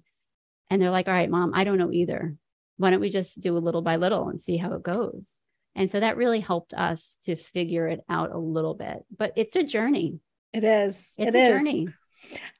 And 0.69 0.81
they're 0.81 0.89
like, 0.89 1.07
all 1.07 1.13
right, 1.13 1.29
mom, 1.29 1.53
I 1.53 1.63
don't 1.63 1.77
know 1.77 1.91
either. 1.91 2.35
Why 2.77 2.91
don't 2.91 3.01
we 3.01 3.09
just 3.09 3.39
do 3.39 3.57
a 3.57 3.59
little 3.59 3.81
by 3.81 3.97
little 3.97 4.29
and 4.29 4.41
see 4.41 4.57
how 4.57 4.73
it 4.73 4.83
goes? 4.83 5.41
And 5.75 5.89
so 5.89 5.99
that 5.99 6.17
really 6.17 6.39
helped 6.39 6.73
us 6.73 7.17
to 7.23 7.35
figure 7.35 7.87
it 7.87 8.01
out 8.09 8.31
a 8.31 8.37
little 8.37 8.73
bit. 8.73 9.05
But 9.15 9.33
it's 9.35 9.55
a 9.55 9.63
journey. 9.63 10.19
It 10.53 10.63
is. 10.63 11.13
It's 11.17 11.35
it 11.35 11.35
a 11.35 11.37
is. 11.37 11.59
journey. 11.59 11.87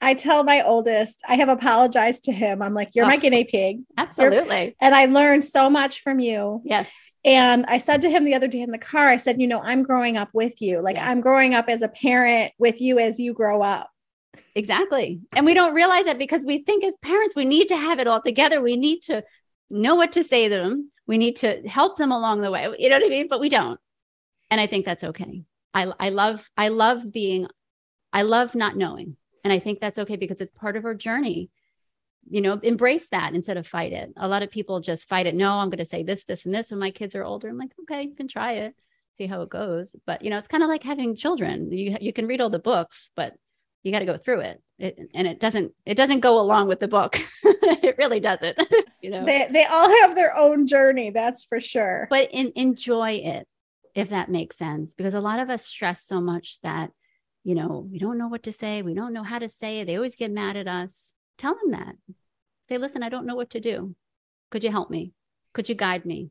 I 0.02 0.14
tell 0.14 0.44
my 0.44 0.62
oldest, 0.62 1.22
I 1.28 1.36
have 1.36 1.50
apologized 1.50 2.24
to 2.24 2.32
him. 2.32 2.62
I'm 2.62 2.74
like, 2.74 2.96
you're 2.96 3.06
oh, 3.06 3.10
my 3.10 3.18
guinea 3.18 3.44
pig. 3.44 3.82
Absolutely. 3.98 4.64
You're, 4.64 4.74
and 4.82 4.96
I 4.96 5.06
learned 5.06 5.44
so 5.44 5.70
much 5.70 6.02
from 6.02 6.20
you. 6.20 6.62
Yes. 6.64 6.90
And 7.26 7.66
I 7.66 7.80
said 7.80 8.02
to 8.02 8.10
him 8.10 8.24
the 8.24 8.34
other 8.36 8.48
day 8.48 8.62
in 8.62 8.72
the 8.72 8.78
car, 8.78 9.10
I 9.10 9.18
said, 9.18 9.42
you 9.42 9.48
know, 9.48 9.62
I'm 9.62 9.84
growing 9.84 10.16
up 10.16 10.30
with 10.34 10.62
you. 10.62 10.82
Like 10.82 10.98
I'm 10.98 11.20
growing 11.20 11.54
up 11.54 11.66
as 11.68 11.82
a 11.82 11.90
parent 11.90 12.54
with 12.58 12.80
you 12.80 13.00
as 13.00 13.20
you 13.20 13.34
grow 13.34 13.62
up. 13.62 13.90
Exactly. 14.56 15.20
And 15.34 15.46
we 15.46 15.54
don't 15.54 15.74
realize 15.74 16.06
that 16.06 16.18
because 16.18 16.44
we 16.46 16.64
think 16.64 16.84
as 16.86 16.94
parents, 17.02 17.36
we 17.36 17.46
need 17.46 17.68
to 17.68 17.78
have 17.78 18.00
it 18.00 18.08
all 18.08 18.22
together. 18.22 18.62
We 18.62 18.78
need 18.78 19.02
to 19.04 19.24
know 19.70 19.96
what 19.96 20.14
to 20.14 20.24
say 20.24 20.48
to 20.48 20.56
them. 20.56 20.92
We 21.06 21.18
need 21.18 21.36
to 21.38 21.68
help 21.68 21.98
them 21.98 22.12
along 22.14 22.42
the 22.42 22.52
way. 22.52 22.68
You 22.80 22.88
know 22.88 22.98
what 22.98 23.06
I 23.06 23.10
mean? 23.10 23.28
But 23.28 23.42
we 23.42 23.50
don't. 23.50 23.80
And 24.50 24.62
I 24.62 24.68
think 24.68 24.86
that's 24.86 25.04
okay. 25.04 25.44
I, 25.74 25.92
I 26.00 26.10
love, 26.10 26.48
I 26.56 26.70
love 26.70 27.12
being, 27.12 27.48
I 28.12 28.24
love 28.24 28.56
not 28.56 28.76
knowing. 28.76 29.16
And 29.44 29.54
I 29.54 29.60
think 29.60 29.80
that's 29.80 30.00
okay 30.00 30.16
because 30.16 30.42
it's 30.42 30.52
part 30.52 30.76
of 30.76 30.86
our 30.86 30.94
journey. 30.94 31.50
You 32.30 32.42
know, 32.42 32.60
embrace 32.62 33.08
that 33.10 33.34
instead 33.34 33.58
of 33.58 33.66
fight 33.66 33.94
it. 33.94 34.12
A 34.18 34.28
lot 34.28 34.44
of 34.44 34.52
people 34.52 34.82
just 34.82 35.08
fight 35.08 35.26
it. 35.26 35.36
No, 35.36 35.54
I'm 35.54 35.70
going 35.70 35.84
to 35.84 35.86
say 35.86 36.04
this, 36.04 36.26
this, 36.26 36.46
and 36.46 36.54
this 36.54 36.70
when 36.70 36.80
my 36.80 36.92
kids 36.92 37.16
are 37.16 37.24
older. 37.24 37.50
I'm 37.50 37.58
like, 37.58 37.72
okay, 37.82 38.04
you 38.04 38.16
can 38.16 38.28
try 38.28 38.54
it, 38.54 38.76
see 39.18 39.26
how 39.26 39.42
it 39.42 39.50
goes. 39.50 39.96
But, 40.06 40.22
you 40.24 40.30
know, 40.30 40.38
it's 40.38 40.48
kind 40.48 40.62
of 40.62 40.70
like 40.70 40.84
having 40.84 41.16
children. 41.16 41.72
You, 41.72 41.98
you 42.00 42.14
can 42.14 42.28
read 42.28 42.42
all 42.42 42.50
the 42.50 42.60
books, 42.60 43.10
but 43.16 43.36
you 43.84 43.92
got 43.92 44.00
to 44.00 44.06
go 44.06 44.18
through 44.18 44.42
it. 44.42 44.62
it. 44.78 44.98
and 45.14 45.28
it 45.28 45.40
doesn't 45.40 45.74
it 45.86 45.96
doesn't 45.96 46.20
go 46.20 46.40
along 46.40 46.68
with 46.68 46.80
the 46.80 46.88
book 46.88 47.18
it 47.44 47.96
really 47.98 48.20
doesn't 48.20 48.58
you 49.02 49.10
know 49.10 49.26
they, 49.26 49.48
they 49.52 49.66
all 49.66 49.90
have 50.02 50.16
their 50.16 50.36
own 50.36 50.68
journey 50.68 51.12
that's 51.12 51.46
for 51.46 51.60
sure 51.60 52.08
but 52.10 52.30
in, 52.32 52.52
enjoy 52.56 53.12
it 53.12 53.48
if 53.96 54.10
that 54.10 54.30
makes 54.30 54.58
sense 54.58 54.96
because 54.96 55.14
a 55.14 55.22
lot 55.22 55.40
of 55.40 55.50
us 55.50 55.66
stress 55.66 56.04
so 56.06 56.20
much 56.20 56.60
that 56.62 56.92
you 57.44 57.56
know 57.56 57.88
we 57.92 58.00
don't 58.00 58.18
know 58.18 58.28
what 58.28 58.44
to 58.44 58.52
say 58.52 58.82
we 58.82 58.94
don't 58.94 59.14
know 59.14 59.24
how 59.24 59.40
to 59.40 59.50
say 59.50 59.80
it 59.80 59.86
they 59.86 59.96
always 59.96 60.16
get 60.16 60.32
mad 60.32 60.56
at 60.56 60.68
us 60.68 61.14
tell 61.38 61.56
them 61.56 61.72
that 61.72 61.96
say 62.68 62.78
listen 62.78 63.04
i 63.04 63.10
don't 63.10 63.26
know 63.26 63.36
what 63.36 63.50
to 63.52 63.60
do 63.60 63.96
could 64.52 64.64
you 64.64 64.72
help 64.72 64.90
me 64.90 65.14
could 65.54 65.70
you 65.70 65.76
guide 65.76 66.06
me 66.06 66.30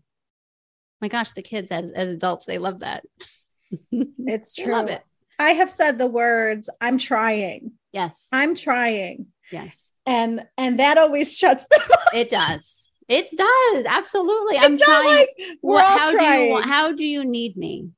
my 1.01 1.09
gosh 1.09 1.33
the 1.33 1.43
kids 1.43 1.71
as, 1.71 1.91
as 1.91 2.15
adults 2.15 2.47
they 2.47 2.59
love 2.59 2.81
that 2.81 3.05
it's 3.91 4.55
true 4.55 4.73
love 4.73 4.89
it 4.89 5.03
I 5.39 5.51
have 5.51 5.71
said 5.71 5.99
the 5.99 6.07
words, 6.07 6.69
I'm 6.81 6.99
trying. 6.99 7.73
Yes. 7.93 8.27
I'm 8.33 8.55
trying. 8.55 9.27
Yes. 9.53 9.93
And 10.05 10.45
and 10.57 10.79
that 10.79 10.99
always 10.99 11.37
shuts 11.37 11.67
them 11.71 11.81
up. 11.93 12.15
It 12.15 12.31
does. 12.31 12.93
It 13.09 13.29
does. 13.37 13.87
Absolutely. 13.87 14.57
It's 14.57 14.67
I'm 14.67 14.79
trying. 14.79 15.07
Like 15.07 15.29
we're 15.63 15.75
what, 15.75 15.85
all 15.85 15.99
how 15.99 16.11
trying. 16.11 16.49
Do 16.49 16.55
you, 16.55 16.61
how 16.61 16.93
do 16.93 17.05
you 17.05 17.25
need 17.25 17.57
me? 17.57 17.91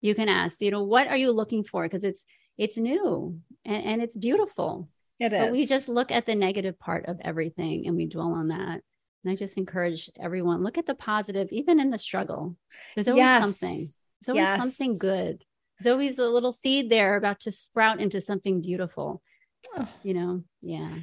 You 0.00 0.14
can 0.14 0.28
ask, 0.28 0.60
you 0.60 0.70
know, 0.70 0.82
what 0.82 1.06
are 1.08 1.16
you 1.16 1.30
looking 1.30 1.64
for? 1.64 1.84
Because 1.84 2.04
it's 2.04 2.24
it's 2.62 2.76
new 2.76 3.40
and, 3.64 3.84
and 3.84 4.02
it's 4.02 4.16
beautiful. 4.16 4.88
It 5.18 5.32
is. 5.32 5.40
But 5.40 5.52
we 5.52 5.66
just 5.66 5.88
look 5.88 6.10
at 6.10 6.26
the 6.26 6.34
negative 6.34 6.78
part 6.78 7.06
of 7.06 7.20
everything 7.22 7.86
and 7.86 7.96
we 7.96 8.06
dwell 8.06 8.32
on 8.32 8.48
that. 8.48 8.80
And 9.24 9.32
I 9.32 9.36
just 9.36 9.56
encourage 9.56 10.10
everyone, 10.20 10.62
look 10.62 10.78
at 10.78 10.86
the 10.86 10.94
positive, 10.94 11.48
even 11.52 11.78
in 11.78 11.90
the 11.90 11.98
struggle. 11.98 12.56
There's 12.94 13.06
always 13.06 13.20
yes. 13.20 13.42
something. 13.42 13.78
There's 13.78 14.28
always 14.28 14.42
yes. 14.42 14.58
something 14.58 14.98
good 14.98 15.44
there's 15.82 15.92
always 15.92 16.18
a 16.18 16.28
little 16.28 16.52
seed 16.52 16.90
there 16.90 17.16
about 17.16 17.40
to 17.40 17.52
sprout 17.52 18.00
into 18.00 18.20
something 18.20 18.60
beautiful 18.60 19.22
oh. 19.76 19.88
you 20.02 20.14
know 20.14 20.42
yeah 20.60 20.96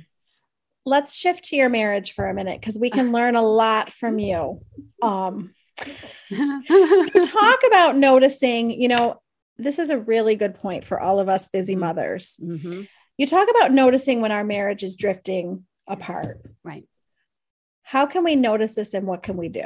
let's 0.85 1.17
shift 1.17 1.43
to 1.45 1.55
your 1.55 1.69
marriage 1.69 2.13
for 2.13 2.27
a 2.27 2.33
minute 2.33 2.59
because 2.59 2.77
we 2.77 2.89
can 2.89 3.11
learn 3.11 3.35
a 3.35 3.41
lot 3.41 3.91
from 3.91 4.19
you 4.19 4.59
um 5.01 5.49
talk 5.79 7.59
about 7.67 7.95
noticing 7.95 8.71
you 8.71 8.87
know 8.87 9.21
this 9.59 9.79
is 9.79 9.89
a 9.89 9.97
really 9.97 10.35
good 10.35 10.55
point 10.55 10.85
for 10.85 10.99
all 10.99 11.19
of 11.19 11.29
us 11.29 11.47
busy 11.49 11.73
mm-hmm. 11.73 11.81
mothers 11.81 12.37
mm-hmm. 12.41 12.83
you 13.17 13.27
talk 13.27 13.47
about 13.49 13.71
noticing 13.71 14.21
when 14.21 14.31
our 14.31 14.43
marriage 14.43 14.83
is 14.83 14.95
drifting 14.95 15.65
apart 15.87 16.41
right 16.63 16.85
how 17.83 18.05
can 18.05 18.23
we 18.23 18.35
notice 18.35 18.75
this 18.75 18.93
and 18.93 19.05
what 19.05 19.23
can 19.23 19.37
we 19.37 19.49
do 19.49 19.65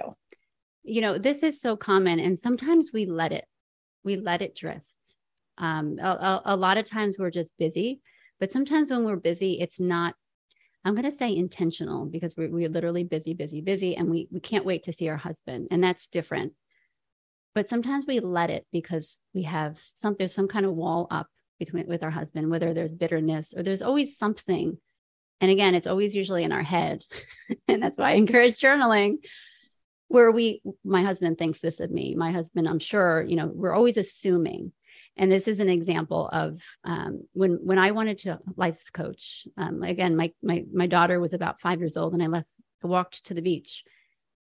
you 0.84 1.02
know 1.02 1.18
this 1.18 1.44
is 1.44 1.62
so 1.62 1.76
common 1.78 2.20
and 2.20 2.38
sometimes 2.38 2.92
we 2.94 3.06
let 3.06 3.32
it 3.32 3.46
we 4.04 4.18
let 4.18 4.42
it 4.42 4.56
drift 4.56 4.86
um, 5.58 6.00
a, 6.02 6.42
a, 6.46 6.56
lot 6.56 6.78
of 6.78 6.86
times 6.86 7.18
we're 7.18 7.30
just 7.30 7.54
busy, 7.58 8.02
but 8.40 8.52
sometimes 8.52 8.90
when 8.90 9.06
we're 9.06 9.16
busy, 9.16 9.60
it's 9.60 9.80
not, 9.80 10.16
I'm 10.84 10.96
going 10.96 11.10
to 11.10 11.16
say 11.16 11.36
intentional 11.36 12.06
because 12.06 12.36
we're, 12.36 12.50
we're 12.50 12.70
literally 12.70 13.04
busy, 13.04 13.34
busy, 13.34 13.62
busy, 13.62 13.96
and 13.96 14.10
we, 14.10 14.28
we 14.32 14.40
can't 14.40 14.66
wait 14.66 14.84
to 14.84 14.94
see 14.94 15.08
our 15.10 15.18
husband. 15.18 15.68
And 15.72 15.84
that's 15.84 16.08
different. 16.08 16.54
But 17.56 17.70
sometimes 17.70 18.06
we 18.08 18.20
let 18.20 18.50
it 18.50 18.66
because 18.72 19.20
we 19.34 19.44
have 19.44 19.78
some, 19.96 20.16
there's 20.18 20.34
some 20.34 20.48
kind 20.48 20.66
of 20.66 20.74
wall 20.74 21.08
up 21.12 21.28
between 21.60 21.88
with 21.88 22.04
our 22.04 22.10
husband, 22.10 22.50
whether 22.50 22.74
there's 22.74 22.92
bitterness 22.92 23.54
or 23.56 23.64
there's 23.64 23.82
always 23.82 24.18
something. 24.18 24.78
And 25.40 25.52
again, 25.52 25.76
it's 25.76 25.88
always 25.88 26.16
usually 26.16 26.44
in 26.44 26.52
our 26.52 26.64
head. 26.64 27.04
and 27.68 27.82
that's 27.82 27.98
why 27.98 28.12
I 28.12 28.16
encourage 28.16 28.60
journaling 28.60 29.18
where 30.10 30.32
we 30.32 30.62
my 30.84 31.02
husband 31.02 31.40
thinks 31.40 31.60
this 31.60 31.80
of 31.80 31.90
me 31.90 32.14
my 32.14 32.30
husband 32.30 32.68
i'm 32.68 32.78
sure 32.78 33.24
you 33.24 33.36
know 33.36 33.50
we're 33.52 33.74
always 33.74 33.98
assuming 33.98 34.72
and 35.18 35.32
this 35.32 35.48
is 35.48 35.60
an 35.60 35.70
example 35.70 36.28
of 36.30 36.62
um, 36.84 37.24
when 37.34 37.60
when 37.64 37.78
I 37.78 37.92
wanted 37.92 38.20
to 38.20 38.40
life 38.56 38.82
coach. 38.94 39.48
Um, 39.58 39.84
again, 39.84 40.16
my 40.16 40.34
my 40.42 40.66
my 40.74 40.88
daughter 40.88 41.20
was 41.20 41.34
about 41.34 41.62
five 41.62 41.80
years 41.80 41.98
old, 41.98 42.14
and 42.14 42.24
I 42.24 42.28
left. 42.28 42.48
I 42.84 42.88
walked 42.88 43.26
to 43.26 43.34
the 43.34 43.42
beach, 43.42 43.84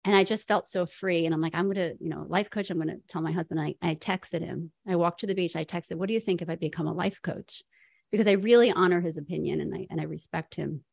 and 0.05 0.15
I 0.15 0.23
just 0.23 0.47
felt 0.47 0.67
so 0.67 0.85
free. 0.85 1.25
And 1.25 1.33
I'm 1.33 1.41
like, 1.41 1.55
I'm 1.55 1.71
gonna, 1.71 1.93
you 1.99 2.09
know, 2.09 2.25
life 2.27 2.49
coach. 2.49 2.69
I'm 2.69 2.77
gonna 2.77 2.97
tell 3.09 3.21
my 3.21 3.31
husband. 3.31 3.59
I 3.59 3.75
I 3.81 3.95
texted 3.95 4.41
him. 4.41 4.71
I 4.87 4.95
walked 4.95 5.21
to 5.21 5.27
the 5.27 5.35
beach. 5.35 5.55
I 5.55 5.65
texted, 5.65 5.95
"What 5.95 6.07
do 6.07 6.13
you 6.13 6.19
think 6.21 6.41
if 6.41 6.49
I 6.49 6.55
become 6.55 6.87
a 6.87 6.93
life 6.93 7.21
coach?" 7.21 7.63
Because 8.11 8.27
I 8.27 8.31
really 8.31 8.71
honor 8.71 9.01
his 9.01 9.17
opinion 9.17 9.61
and 9.61 9.73
I 9.75 9.87
and 9.89 10.01
I 10.01 10.05
respect 10.05 10.55
him. 10.55 10.83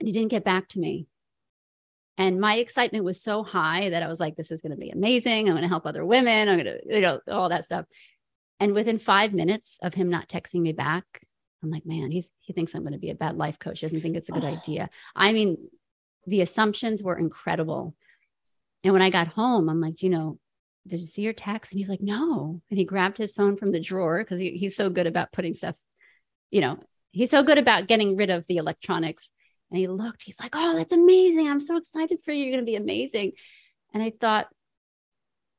And 0.00 0.06
he 0.06 0.12
didn't 0.12 0.30
get 0.30 0.44
back 0.44 0.68
to 0.70 0.78
me. 0.78 1.08
And 2.18 2.40
my 2.40 2.56
excitement 2.56 3.04
was 3.04 3.22
so 3.22 3.42
high 3.42 3.90
that 3.90 4.02
I 4.02 4.08
was 4.08 4.20
like, 4.20 4.36
this 4.36 4.50
is 4.50 4.62
going 4.62 4.72
to 4.72 4.78
be 4.78 4.90
amazing. 4.90 5.48
I'm 5.48 5.54
going 5.54 5.62
to 5.62 5.68
help 5.68 5.86
other 5.86 6.04
women. 6.04 6.48
I'm 6.48 6.58
going 6.58 6.64
to, 6.64 6.94
you 6.94 7.00
know, 7.00 7.20
all 7.30 7.50
that 7.50 7.66
stuff. 7.66 7.84
And 8.58 8.72
within 8.72 8.98
five 8.98 9.34
minutes 9.34 9.78
of 9.82 9.92
him 9.92 10.08
not 10.08 10.28
texting 10.28 10.62
me 10.62 10.72
back, 10.72 11.04
I'm 11.62 11.70
like, 11.70 11.84
man, 11.84 12.10
he's 12.10 12.30
he 12.40 12.52
thinks 12.52 12.74
I'm 12.74 12.82
going 12.82 12.92
to 12.92 12.98
be 12.98 13.10
a 13.10 13.14
bad 13.14 13.36
life 13.36 13.58
coach. 13.58 13.80
He 13.80 13.86
doesn't 13.86 14.00
think 14.00 14.16
it's 14.16 14.28
a 14.28 14.32
good 14.32 14.44
oh. 14.44 14.46
idea. 14.62 14.88
I 15.14 15.32
mean, 15.32 15.68
the 16.26 16.40
assumptions 16.40 17.02
were 17.02 17.18
incredible. 17.18 17.94
And 18.84 18.92
when 18.92 19.02
I 19.02 19.10
got 19.10 19.28
home, 19.28 19.68
I'm 19.68 19.80
like, 19.80 19.96
"Do 19.96 20.06
you 20.06 20.10
know, 20.10 20.38
did 20.86 21.00
you 21.00 21.06
see 21.06 21.22
your 21.22 21.32
text? 21.32 21.72
And 21.72 21.78
he's 21.78 21.88
like, 21.88 22.00
no. 22.00 22.60
And 22.70 22.78
he 22.78 22.84
grabbed 22.84 23.18
his 23.18 23.32
phone 23.32 23.56
from 23.56 23.72
the 23.72 23.80
drawer 23.80 24.18
because 24.18 24.38
he, 24.38 24.52
he's 24.52 24.76
so 24.76 24.90
good 24.90 25.06
about 25.06 25.32
putting 25.32 25.54
stuff, 25.54 25.74
you 26.50 26.60
know, 26.60 26.78
he's 27.10 27.30
so 27.30 27.42
good 27.42 27.58
about 27.58 27.88
getting 27.88 28.16
rid 28.16 28.30
of 28.30 28.46
the 28.46 28.56
electronics. 28.56 29.30
And 29.70 29.78
he 29.78 29.88
looked, 29.88 30.22
he's 30.22 30.40
like, 30.40 30.54
oh, 30.54 30.76
that's 30.76 30.92
amazing. 30.92 31.48
I'm 31.48 31.60
so 31.60 31.76
excited 31.76 32.18
for 32.24 32.32
you. 32.32 32.44
You're 32.44 32.52
going 32.52 32.64
to 32.64 32.70
be 32.70 32.76
amazing. 32.76 33.32
And 33.92 34.02
I 34.02 34.12
thought, 34.20 34.46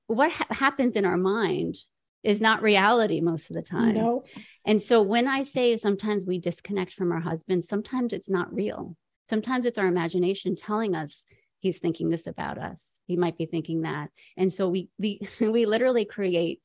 what 0.07 0.31
ha- 0.31 0.53
happens 0.53 0.95
in 0.95 1.05
our 1.05 1.17
mind 1.17 1.75
is 2.23 2.39
not 2.39 2.61
reality 2.61 3.19
most 3.19 3.49
of 3.49 3.55
the 3.55 3.61
time. 3.61 3.95
No. 3.95 4.23
And 4.65 4.81
so 4.81 5.01
when 5.01 5.27
I 5.27 5.43
say 5.43 5.77
sometimes 5.77 6.25
we 6.25 6.39
disconnect 6.39 6.93
from 6.93 7.11
our 7.11 7.19
husband, 7.19 7.65
sometimes 7.65 8.13
it's 8.13 8.29
not 8.29 8.53
real. 8.53 8.95
Sometimes 9.29 9.65
it's 9.65 9.77
our 9.77 9.87
imagination 9.87 10.55
telling 10.55 10.95
us 10.95 11.25
he's 11.59 11.79
thinking 11.79 12.09
this 12.09 12.27
about 12.27 12.57
us. 12.57 12.99
He 13.05 13.15
might 13.15 13.37
be 13.37 13.45
thinking 13.45 13.81
that. 13.81 14.09
And 14.35 14.53
so 14.53 14.69
we 14.69 14.89
we 14.97 15.21
we 15.41 15.65
literally 15.65 16.05
create 16.05 16.61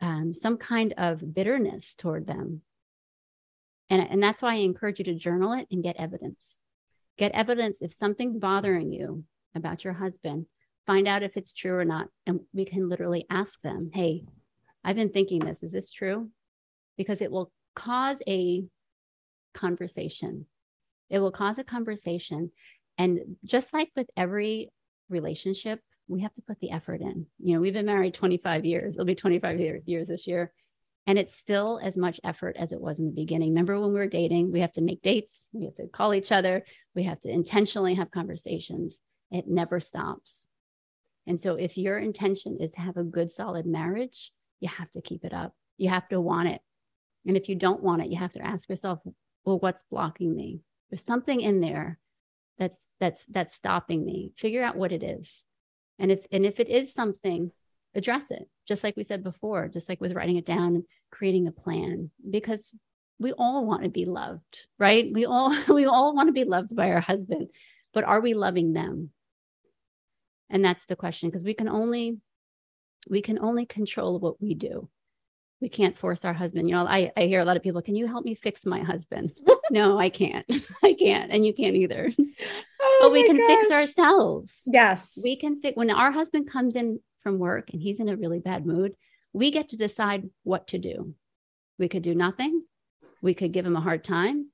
um, 0.00 0.34
some 0.34 0.58
kind 0.58 0.94
of 0.98 1.34
bitterness 1.34 1.94
toward 1.94 2.26
them. 2.26 2.62
And, 3.90 4.02
and 4.10 4.22
that's 4.22 4.42
why 4.42 4.52
I 4.52 4.58
encourage 4.58 4.98
you 4.98 5.04
to 5.06 5.14
journal 5.14 5.52
it 5.52 5.66
and 5.70 5.82
get 5.82 5.96
evidence. 5.96 6.60
Get 7.16 7.32
evidence 7.32 7.80
if 7.80 7.92
something's 7.92 8.38
bothering 8.38 8.92
you 8.92 9.24
about 9.54 9.84
your 9.84 9.92
husband, 9.92 10.46
find 10.86 11.06
out 11.06 11.22
if 11.22 11.36
it's 11.36 11.54
true 11.54 11.76
or 11.76 11.84
not. 11.84 12.08
And 12.26 12.40
we 12.52 12.64
can 12.64 12.88
literally 12.88 13.24
ask 13.30 13.60
them, 13.62 13.90
hey, 13.94 14.24
I've 14.82 14.96
been 14.96 15.10
thinking 15.10 15.40
this. 15.40 15.62
Is 15.62 15.72
this 15.72 15.90
true? 15.90 16.30
Because 16.96 17.22
it 17.22 17.30
will 17.30 17.52
cause 17.74 18.22
a 18.26 18.64
conversation. 19.54 20.46
It 21.08 21.20
will 21.20 21.32
cause 21.32 21.58
a 21.58 21.64
conversation. 21.64 22.50
And 22.98 23.36
just 23.44 23.72
like 23.72 23.90
with 23.96 24.08
every 24.16 24.70
relationship, 25.08 25.80
we 26.08 26.22
have 26.22 26.32
to 26.34 26.42
put 26.42 26.60
the 26.60 26.70
effort 26.70 27.00
in. 27.00 27.26
You 27.38 27.54
know, 27.54 27.60
we've 27.60 27.72
been 27.72 27.86
married 27.86 28.14
25 28.14 28.64
years. 28.64 28.94
It'll 28.94 29.06
be 29.06 29.14
25 29.14 29.58
years 29.86 30.08
this 30.08 30.26
year. 30.26 30.52
And 31.06 31.18
it's 31.18 31.36
still 31.36 31.80
as 31.82 31.96
much 31.96 32.18
effort 32.24 32.56
as 32.58 32.72
it 32.72 32.80
was 32.80 32.98
in 32.98 33.06
the 33.06 33.12
beginning. 33.12 33.50
Remember 33.50 33.78
when 33.78 33.90
we 33.90 33.98
were 33.98 34.06
dating, 34.06 34.52
we 34.52 34.60
have 34.60 34.72
to 34.72 34.80
make 34.80 35.02
dates, 35.02 35.48
we 35.52 35.64
have 35.64 35.74
to 35.74 35.86
call 35.86 36.14
each 36.14 36.32
other, 36.32 36.64
we 36.94 37.02
have 37.02 37.20
to 37.20 37.28
intentionally 37.28 37.94
have 37.94 38.10
conversations. 38.10 39.00
It 39.30 39.46
never 39.46 39.80
stops. 39.80 40.46
And 41.26 41.38
so 41.38 41.56
if 41.56 41.76
your 41.76 41.98
intention 41.98 42.58
is 42.60 42.72
to 42.72 42.80
have 42.80 42.96
a 42.96 43.04
good, 43.04 43.30
solid 43.30 43.66
marriage, 43.66 44.32
you 44.60 44.68
have 44.68 44.90
to 44.92 45.02
keep 45.02 45.24
it 45.24 45.34
up. 45.34 45.54
You 45.76 45.90
have 45.90 46.08
to 46.08 46.20
want 46.20 46.48
it. 46.48 46.60
And 47.26 47.36
if 47.36 47.48
you 47.48 47.54
don't 47.54 47.82
want 47.82 48.02
it, 48.02 48.10
you 48.10 48.18
have 48.18 48.32
to 48.32 48.46
ask 48.46 48.68
yourself, 48.68 49.00
well, 49.44 49.58
what's 49.58 49.82
blocking 49.90 50.34
me? 50.34 50.60
There's 50.90 51.04
something 51.04 51.40
in 51.40 51.60
there 51.60 51.98
that's 52.58 52.88
that's 53.00 53.24
that's 53.26 53.54
stopping 53.54 54.04
me. 54.04 54.32
Figure 54.36 54.62
out 54.62 54.76
what 54.76 54.92
it 54.92 55.02
is. 55.02 55.44
And 55.98 56.10
if 56.10 56.26
and 56.32 56.44
if 56.44 56.60
it 56.60 56.68
is 56.68 56.92
something, 56.92 57.50
address 57.94 58.30
it. 58.30 58.48
Just 58.66 58.84
like 58.84 58.96
we 58.96 59.04
said 59.04 59.22
before, 59.22 59.68
just 59.68 59.88
like 59.88 60.00
with 60.00 60.12
writing 60.12 60.36
it 60.36 60.46
down 60.46 60.74
and 60.74 60.84
creating 61.10 61.46
a 61.46 61.52
plan. 61.52 62.10
Because 62.28 62.76
we 63.18 63.32
all 63.32 63.66
want 63.66 63.84
to 63.84 63.88
be 63.88 64.04
loved, 64.04 64.66
right? 64.78 65.10
We 65.12 65.26
all 65.26 65.54
we 65.68 65.86
all 65.86 66.14
want 66.14 66.28
to 66.28 66.32
be 66.32 66.44
loved 66.44 66.74
by 66.74 66.90
our 66.90 67.00
husband. 67.00 67.48
But 67.92 68.04
are 68.04 68.20
we 68.20 68.34
loving 68.34 68.72
them? 68.72 69.10
And 70.50 70.64
that's 70.64 70.86
the 70.86 70.96
question 70.96 71.28
because 71.28 71.44
we 71.44 71.54
can 71.54 71.68
only 71.68 72.18
we 73.08 73.20
can 73.20 73.38
only 73.38 73.66
control 73.66 74.18
what 74.18 74.40
we 74.40 74.54
do 74.54 74.88
we 75.64 75.70
can't 75.70 75.96
force 75.96 76.26
our 76.26 76.34
husband. 76.34 76.68
You 76.68 76.74
know, 76.74 76.86
I, 76.86 77.10
I 77.16 77.22
hear 77.22 77.40
a 77.40 77.44
lot 77.46 77.56
of 77.56 77.62
people, 77.62 77.80
can 77.80 77.96
you 77.96 78.06
help 78.06 78.24
me 78.24 78.34
fix 78.34 78.66
my 78.66 78.80
husband? 78.80 79.32
no, 79.70 79.98
I 79.98 80.08
can't. 80.08 80.46
I 80.82 80.94
can't. 80.94 81.30
And 81.30 81.44
you 81.44 81.54
can't 81.54 81.76
either. 81.76 82.10
Oh 82.86 82.98
but 83.04 83.12
we 83.12 83.26
can 83.26 83.38
gosh. 83.38 83.46
fix 83.46 83.72
ourselves. 83.72 84.68
Yes. 84.70 85.18
We 85.24 85.36
can 85.36 85.58
fix 85.62 85.74
when 85.74 85.88
our 85.88 86.12
husband 86.12 86.50
comes 86.50 86.76
in 86.76 87.00
from 87.22 87.38
work 87.38 87.70
and 87.72 87.80
he's 87.80 87.98
in 87.98 88.10
a 88.10 88.16
really 88.16 88.38
bad 88.38 88.66
mood, 88.66 88.94
we 89.32 89.50
get 89.50 89.70
to 89.70 89.76
decide 89.76 90.28
what 90.42 90.68
to 90.68 90.78
do. 90.78 91.14
We 91.78 91.88
could 91.88 92.02
do 92.02 92.14
nothing. 92.14 92.62
We 93.22 93.32
could 93.32 93.52
give 93.52 93.64
him 93.64 93.74
a 93.74 93.80
hard 93.80 94.04
time, 94.04 94.50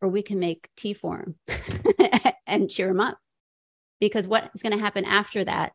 or 0.00 0.08
we 0.08 0.22
can 0.22 0.40
make 0.40 0.68
tea 0.76 0.94
for 0.94 1.16
him 1.46 1.58
and 2.46 2.68
cheer 2.68 2.88
him 2.88 3.00
up. 3.00 3.18
Because 4.00 4.26
what 4.26 4.50
is 4.54 4.62
going 4.62 4.76
to 4.76 4.82
happen 4.82 5.04
after 5.04 5.44
that 5.44 5.72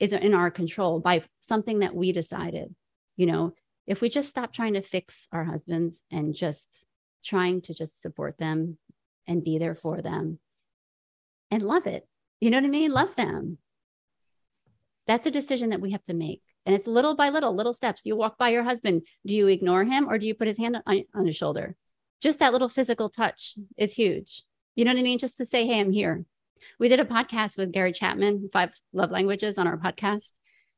is 0.00 0.14
in 0.14 0.34
our 0.34 0.50
control 0.50 1.00
by 1.00 1.22
something 1.40 1.80
that 1.80 1.94
we 1.94 2.12
decided. 2.12 2.74
You 3.16 3.26
know, 3.26 3.54
if 3.86 4.00
we 4.00 4.08
just 4.08 4.30
stop 4.30 4.52
trying 4.52 4.74
to 4.74 4.82
fix 4.82 5.28
our 5.32 5.44
husbands 5.44 6.02
and 6.10 6.34
just 6.34 6.86
trying 7.24 7.62
to 7.62 7.74
just 7.74 8.00
support 8.00 8.38
them 8.38 8.78
and 9.26 9.44
be 9.44 9.58
there 9.58 9.74
for 9.74 10.02
them 10.02 10.38
and 11.50 11.62
love 11.62 11.86
it, 11.86 12.06
you 12.40 12.50
know 12.50 12.58
what 12.58 12.64
I 12.64 12.68
mean? 12.68 12.92
Love 12.92 13.14
them. 13.16 13.58
That's 15.06 15.26
a 15.26 15.30
decision 15.30 15.70
that 15.70 15.80
we 15.80 15.92
have 15.92 16.04
to 16.04 16.14
make. 16.14 16.42
And 16.66 16.74
it's 16.74 16.86
little 16.86 17.14
by 17.14 17.28
little, 17.28 17.54
little 17.54 17.74
steps. 17.74 18.02
You 18.04 18.16
walk 18.16 18.38
by 18.38 18.50
your 18.50 18.62
husband. 18.62 19.02
Do 19.26 19.34
you 19.34 19.48
ignore 19.48 19.84
him 19.84 20.08
or 20.08 20.18
do 20.18 20.26
you 20.26 20.34
put 20.34 20.48
his 20.48 20.58
hand 20.58 20.78
on, 20.86 21.04
on 21.14 21.26
his 21.26 21.36
shoulder? 21.36 21.76
Just 22.22 22.38
that 22.38 22.52
little 22.52 22.70
physical 22.70 23.10
touch 23.10 23.54
is 23.76 23.94
huge. 23.94 24.42
You 24.74 24.84
know 24.84 24.92
what 24.92 25.00
I 25.00 25.02
mean? 25.02 25.18
Just 25.18 25.36
to 25.38 25.46
say, 25.46 25.66
hey, 25.66 25.80
I'm 25.80 25.92
here. 25.92 26.24
We 26.78 26.88
did 26.88 27.00
a 27.00 27.04
podcast 27.04 27.58
with 27.58 27.72
Gary 27.72 27.92
Chapman, 27.92 28.48
Five 28.52 28.70
Love 28.94 29.10
Languages, 29.10 29.58
on 29.58 29.66
our 29.66 29.76
podcast. 29.76 30.32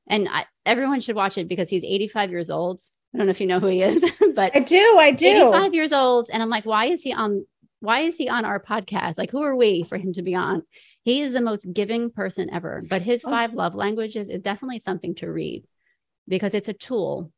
And 0.08 0.28
I, 0.28 0.46
everyone 0.64 1.00
should 1.00 1.16
watch 1.16 1.38
it 1.38 1.48
because 1.48 1.70
he's 1.70 1.84
85 1.84 2.30
years 2.30 2.50
old 2.50 2.80
I 3.16 3.18
don't 3.18 3.28
know 3.28 3.30
if 3.30 3.40
you 3.40 3.46
know 3.46 3.60
who 3.60 3.68
he 3.68 3.82
is, 3.82 4.04
but 4.34 4.54
I 4.54 4.60
do. 4.60 4.98
I 4.98 5.10
do. 5.10 5.26
85 5.26 5.72
years 5.72 5.94
old. 5.94 6.28
And 6.30 6.42
I'm 6.42 6.50
like, 6.50 6.66
why 6.66 6.86
is 6.86 7.02
he 7.02 7.14
on? 7.14 7.46
Why 7.80 8.00
is 8.00 8.18
he 8.18 8.28
on 8.28 8.44
our 8.44 8.60
podcast? 8.60 9.16
Like, 9.16 9.30
who 9.30 9.42
are 9.42 9.56
we 9.56 9.84
for 9.84 9.96
him 9.96 10.12
to 10.12 10.22
be 10.22 10.34
on? 10.34 10.64
He 11.02 11.22
is 11.22 11.32
the 11.32 11.40
most 11.40 11.72
giving 11.72 12.10
person 12.10 12.52
ever. 12.52 12.82
But 12.90 13.00
his 13.00 13.24
oh. 13.24 13.30
five 13.30 13.54
love 13.54 13.74
languages 13.74 14.28
is 14.28 14.42
definitely 14.42 14.80
something 14.80 15.14
to 15.14 15.32
read 15.32 15.64
because 16.28 16.52
it's 16.52 16.68
a 16.68 16.74
tool. 16.74 17.32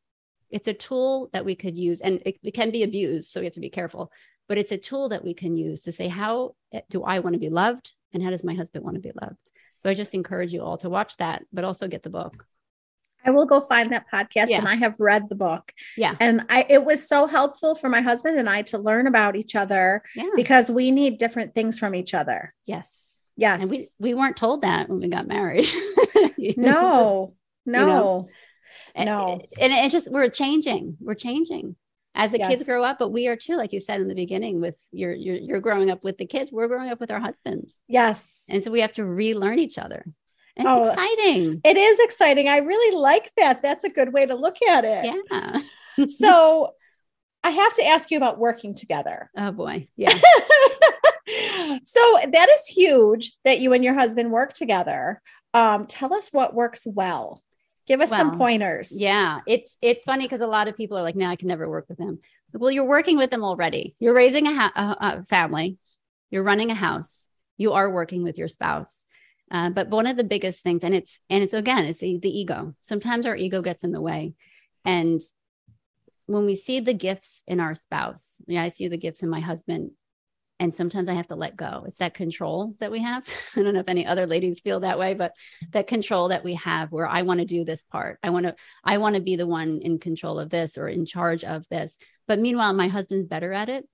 It's 0.49 0.67
a 0.67 0.73
tool 0.73 1.29
that 1.31 1.45
we 1.45 1.55
could 1.55 1.77
use 1.77 2.01
and 2.01 2.21
it, 2.25 2.39
it 2.43 2.53
can 2.53 2.71
be 2.71 2.83
abused. 2.83 3.31
So 3.31 3.39
we 3.39 3.45
have 3.45 3.53
to 3.53 3.61
be 3.61 3.69
careful. 3.69 4.11
But 4.49 4.57
it's 4.57 4.73
a 4.73 4.77
tool 4.77 5.07
that 5.09 5.23
we 5.23 5.33
can 5.33 5.55
use 5.55 5.81
to 5.81 5.93
say, 5.93 6.09
how 6.09 6.55
eh, 6.73 6.81
do 6.89 7.03
I 7.03 7.19
want 7.19 7.35
to 7.35 7.39
be 7.39 7.49
loved? 7.49 7.93
And 8.11 8.21
how 8.21 8.31
does 8.31 8.43
my 8.43 8.55
husband 8.55 8.83
want 8.83 8.95
to 8.95 9.01
be 9.01 9.11
loved? 9.21 9.51
So 9.77 9.89
I 9.89 9.93
just 9.93 10.13
encourage 10.13 10.51
you 10.51 10.61
all 10.61 10.77
to 10.79 10.89
watch 10.89 11.15
that, 11.17 11.43
but 11.53 11.63
also 11.63 11.87
get 11.87 12.03
the 12.03 12.09
book. 12.09 12.45
I 13.25 13.31
will 13.31 13.45
go 13.45 13.59
find 13.59 13.91
that 13.91 14.05
podcast 14.11 14.47
yeah. 14.49 14.59
and 14.59 14.67
I 14.67 14.75
have 14.75 14.99
read 14.99 15.29
the 15.29 15.35
book. 15.35 15.73
Yeah. 15.97 16.15
And 16.19 16.45
I 16.49 16.65
it 16.69 16.83
was 16.83 17.07
so 17.07 17.27
helpful 17.27 17.75
for 17.75 17.89
my 17.89 18.01
husband 18.01 18.39
and 18.39 18.49
I 18.49 18.61
to 18.63 18.77
learn 18.77 19.07
about 19.07 19.35
each 19.35 19.55
other 19.55 20.03
yeah. 20.15 20.29
because 20.35 20.71
we 20.71 20.91
need 20.91 21.17
different 21.17 21.53
things 21.53 21.79
from 21.79 21.95
each 21.95 22.13
other. 22.13 22.53
Yes. 22.65 23.17
Yes. 23.35 23.61
And 23.61 23.71
we 23.71 23.87
we 23.99 24.13
weren't 24.13 24.37
told 24.37 24.61
that 24.63 24.89
when 24.89 24.99
we 24.99 25.09
got 25.09 25.27
married. 25.27 25.67
no. 26.57 27.33
No. 27.65 28.29
You 28.95 29.05
know? 29.05 29.15
No. 29.37 29.41
And, 29.61 29.71
and 29.71 29.85
it's 29.85 29.93
just 29.93 30.11
we're 30.11 30.29
changing. 30.29 30.97
We're 30.99 31.13
changing 31.13 31.75
as 32.15 32.31
the 32.31 32.39
yes. 32.39 32.49
kids 32.49 32.63
grow 32.65 32.83
up 32.83 32.97
but 32.99 33.09
we 33.09 33.27
are 33.27 33.35
too 33.35 33.55
like 33.55 33.71
you 33.71 33.79
said 33.79 34.01
in 34.01 34.07
the 34.07 34.15
beginning 34.15 34.59
with 34.59 34.75
your 34.91 35.13
you're, 35.13 35.35
you're 35.35 35.59
growing 35.59 35.89
up 35.89 36.03
with 36.03 36.17
the 36.17 36.25
kids 36.25 36.51
we're 36.51 36.67
growing 36.67 36.89
up 36.89 36.99
with 36.99 37.11
our 37.11 37.19
husbands 37.19 37.81
yes 37.87 38.45
and 38.49 38.63
so 38.63 38.71
we 38.71 38.81
have 38.81 38.91
to 38.91 39.05
relearn 39.05 39.59
each 39.59 39.77
other 39.77 40.03
it's 40.59 40.67
oh, 40.67 40.89
exciting. 40.89 41.61
It 41.63 41.77
is 41.77 41.99
exciting. 42.01 42.49
I 42.49 42.57
really 42.57 42.97
like 42.97 43.31
that. 43.37 43.61
That's 43.61 43.85
a 43.85 43.89
good 43.89 44.11
way 44.11 44.25
to 44.25 44.35
look 44.35 44.57
at 44.61 44.83
it. 44.83 45.23
Yeah. 45.31 46.07
so 46.07 46.73
I 47.43 47.51
have 47.51 47.73
to 47.75 47.85
ask 47.85 48.11
you 48.11 48.17
about 48.17 48.39
working 48.39 48.75
together. 48.75 49.31
Oh 49.37 49.51
boy. 49.51 49.83
Yeah. 49.95 51.77
so 51.83 52.01
that 52.31 52.49
is 52.49 52.65
huge 52.65 53.33
that 53.45 53.61
you 53.61 53.71
and 53.73 53.83
your 53.83 53.93
husband 53.93 54.31
work 54.31 54.51
together. 54.51 55.21
Um, 55.53 55.85
tell 55.85 56.13
us 56.13 56.29
what 56.33 56.55
works 56.55 56.85
well. 56.85 57.41
Give 57.87 58.01
us 58.01 58.09
well, 58.11 58.19
some 58.19 58.37
pointers. 58.37 58.99
Yeah. 58.99 59.39
It's 59.47 59.77
it's 59.81 60.03
funny 60.03 60.25
because 60.25 60.41
a 60.41 60.47
lot 60.47 60.67
of 60.67 60.75
people 60.75 60.97
are 60.97 61.03
like, 61.03 61.15
no, 61.15 61.27
I 61.27 61.35
can 61.35 61.47
never 61.47 61.69
work 61.69 61.85
with 61.87 61.99
him. 61.99 62.19
Well, 62.51 62.71
you're 62.71 62.83
working 62.83 63.17
with 63.17 63.29
them 63.29 63.43
already. 63.43 63.95
You're 63.99 64.13
raising 64.13 64.47
a, 64.47 64.53
ha- 64.53 64.97
a, 64.99 65.05
a 65.05 65.23
family. 65.25 65.77
You're 66.31 66.43
running 66.43 66.71
a 66.71 66.75
house. 66.75 67.27
You 67.57 67.73
are 67.73 67.89
working 67.89 68.23
with 68.23 68.37
your 68.37 68.47
spouse 68.47 69.05
uh, 69.51 69.69
but 69.69 69.89
one 69.89 70.07
of 70.07 70.17
the 70.17 70.23
biggest 70.23 70.61
things, 70.61 70.83
and 70.83 70.93
it's 70.93 71.19
and 71.29 71.43
it's 71.43 71.53
again, 71.53 71.85
it's 71.85 71.99
the, 71.99 72.19
the 72.19 72.29
ego. 72.29 72.75
Sometimes 72.81 73.25
our 73.25 73.35
ego 73.35 73.61
gets 73.61 73.83
in 73.83 73.91
the 73.91 74.01
way, 74.01 74.33
and 74.85 75.21
when 76.27 76.45
we 76.45 76.55
see 76.55 76.79
the 76.79 76.93
gifts 76.93 77.43
in 77.47 77.59
our 77.59 77.73
spouse, 77.73 78.41
yeah, 78.47 78.61
I 78.61 78.69
see 78.69 78.87
the 78.87 78.97
gifts 78.97 79.23
in 79.23 79.29
my 79.29 79.39
husband, 79.39 79.91
and 80.59 80.73
sometimes 80.73 81.09
I 81.09 81.15
have 81.15 81.27
to 81.27 81.35
let 81.35 81.55
go. 81.55 81.85
It's 81.87 81.97
that 81.97 82.13
control 82.13 82.75
that 82.79 82.91
we 82.91 83.01
have. 83.01 83.25
I 83.55 83.63
don't 83.63 83.73
know 83.73 83.79
if 83.79 83.89
any 83.89 84.05
other 84.05 84.27
ladies 84.27 84.59
feel 84.59 84.81
that 84.81 84.99
way, 84.99 85.15
but 85.15 85.33
that 85.71 85.87
control 85.87 86.27
that 86.27 86.43
we 86.43 86.53
have, 86.55 86.91
where 86.91 87.07
I 87.07 87.23
want 87.23 87.39
to 87.39 87.45
do 87.45 87.65
this 87.65 87.83
part, 87.83 88.19
I 88.21 88.29
want 88.29 88.45
to, 88.45 88.55
I 88.83 88.99
want 88.99 89.15
to 89.15 89.21
be 89.21 89.37
the 89.37 89.47
one 89.47 89.79
in 89.81 89.97
control 89.97 90.39
of 90.39 90.49
this 90.49 90.77
or 90.77 90.87
in 90.87 91.05
charge 91.05 91.43
of 91.43 91.67
this. 91.69 91.97
But 92.27 92.39
meanwhile, 92.39 92.73
my 92.73 92.89
husband's 92.89 93.27
better 93.27 93.51
at 93.51 93.69
it 93.69 93.85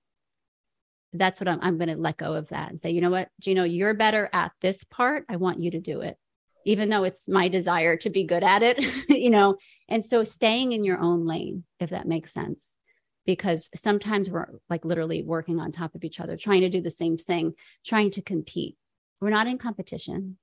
that's 1.12 1.40
what 1.40 1.48
I'm, 1.48 1.58
I'm 1.62 1.78
going 1.78 1.88
to 1.88 1.96
let 1.96 2.16
go 2.16 2.34
of 2.34 2.48
that 2.48 2.70
and 2.70 2.80
say, 2.80 2.90
you 2.90 3.00
know 3.00 3.10
what, 3.10 3.28
Gino, 3.40 3.64
you're 3.64 3.94
better 3.94 4.28
at 4.32 4.52
this 4.60 4.84
part. 4.84 5.24
I 5.28 5.36
want 5.36 5.60
you 5.60 5.70
to 5.72 5.80
do 5.80 6.00
it, 6.00 6.16
even 6.64 6.88
though 6.88 7.04
it's 7.04 7.28
my 7.28 7.48
desire 7.48 7.96
to 7.98 8.10
be 8.10 8.24
good 8.24 8.42
at 8.42 8.62
it, 8.62 8.84
you 9.08 9.30
know? 9.30 9.56
And 9.88 10.04
so 10.04 10.22
staying 10.22 10.72
in 10.72 10.84
your 10.84 10.98
own 10.98 11.26
lane, 11.26 11.64
if 11.80 11.90
that 11.90 12.08
makes 12.08 12.32
sense, 12.32 12.76
because 13.24 13.70
sometimes 13.76 14.30
we're 14.30 14.46
like 14.68 14.84
literally 14.84 15.22
working 15.22 15.60
on 15.60 15.72
top 15.72 15.94
of 15.94 16.04
each 16.04 16.20
other, 16.20 16.36
trying 16.36 16.62
to 16.62 16.68
do 16.68 16.80
the 16.80 16.90
same 16.90 17.16
thing, 17.16 17.54
trying 17.84 18.10
to 18.12 18.22
compete. 18.22 18.76
We're 19.20 19.30
not 19.30 19.46
in 19.46 19.58
competition. 19.58 20.36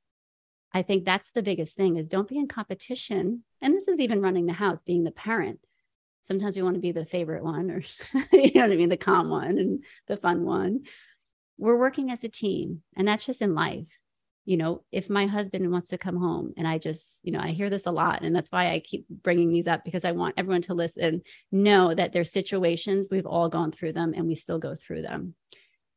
I 0.74 0.82
think 0.82 1.06
that's 1.06 1.32
the 1.32 1.44
biggest 1.44 1.76
thing 1.76 1.98
is 1.98 2.10
don't 2.10 2.28
be 2.28 2.38
in 2.38 2.48
competition. 2.48 3.44
And 3.62 3.76
this 3.76 3.88
is 3.88 4.00
even 4.00 4.22
running 4.22 4.48
the 4.48 4.54
house, 4.54 4.82
being 4.82 5.04
the 5.04 5.12
parent 5.12 5.60
sometimes 6.24 6.56
we 6.56 6.64
want 6.64 6.76
to 6.76 6.82
be 6.82 6.92
the 6.92 7.06
favorite 7.06 7.44
one 7.44 7.70
or 7.70 7.82
you 8.32 8.52
know 8.56 8.62
what 8.62 8.72
i 8.72 8.76
mean 8.76 8.90
the 8.90 8.98
calm 8.98 9.30
one 9.30 9.58
and 9.58 9.84
the 10.08 10.18
fun 10.18 10.46
one. 10.46 10.82
We're 11.58 11.78
working 11.78 12.12
as 12.12 12.24
a 12.24 12.30
team 12.30 12.82
and 12.96 13.08
that's 13.08 13.26
just 13.26 13.42
in 13.42 13.54
life. 13.54 13.88
You 14.46 14.58
know 14.58 14.84
if 14.92 15.10
my 15.10 15.26
husband 15.28 15.72
wants 15.72 15.88
to 15.90 15.98
come 15.98 16.18
home 16.18 16.54
and 16.58 16.68
i 16.68 16.78
just 16.78 17.22
you 17.24 17.32
know 17.32 17.40
i 17.40 17.52
hear 17.52 17.70
this 17.70 17.86
a 17.86 17.92
lot 17.92 18.24
and 18.24 18.36
that's 18.36 18.52
why 18.52 18.74
i 18.74 18.80
keep 18.82 19.06
bringing 19.08 19.54
these 19.54 19.68
up 19.68 19.86
because 19.86 20.04
i 20.04 20.12
want 20.12 20.34
everyone 20.36 20.64
to 20.64 20.74
listen 20.74 21.22
know 21.54 21.94
that 21.94 22.12
there's 22.12 22.30
situations 22.30 23.08
we've 23.10 23.26
all 23.26 23.48
gone 23.48 23.72
through 23.72 23.94
them 23.94 24.14
and 24.14 24.28
we 24.28 24.36
still 24.36 24.60
go 24.60 24.76
through 24.76 25.04
them. 25.04 25.34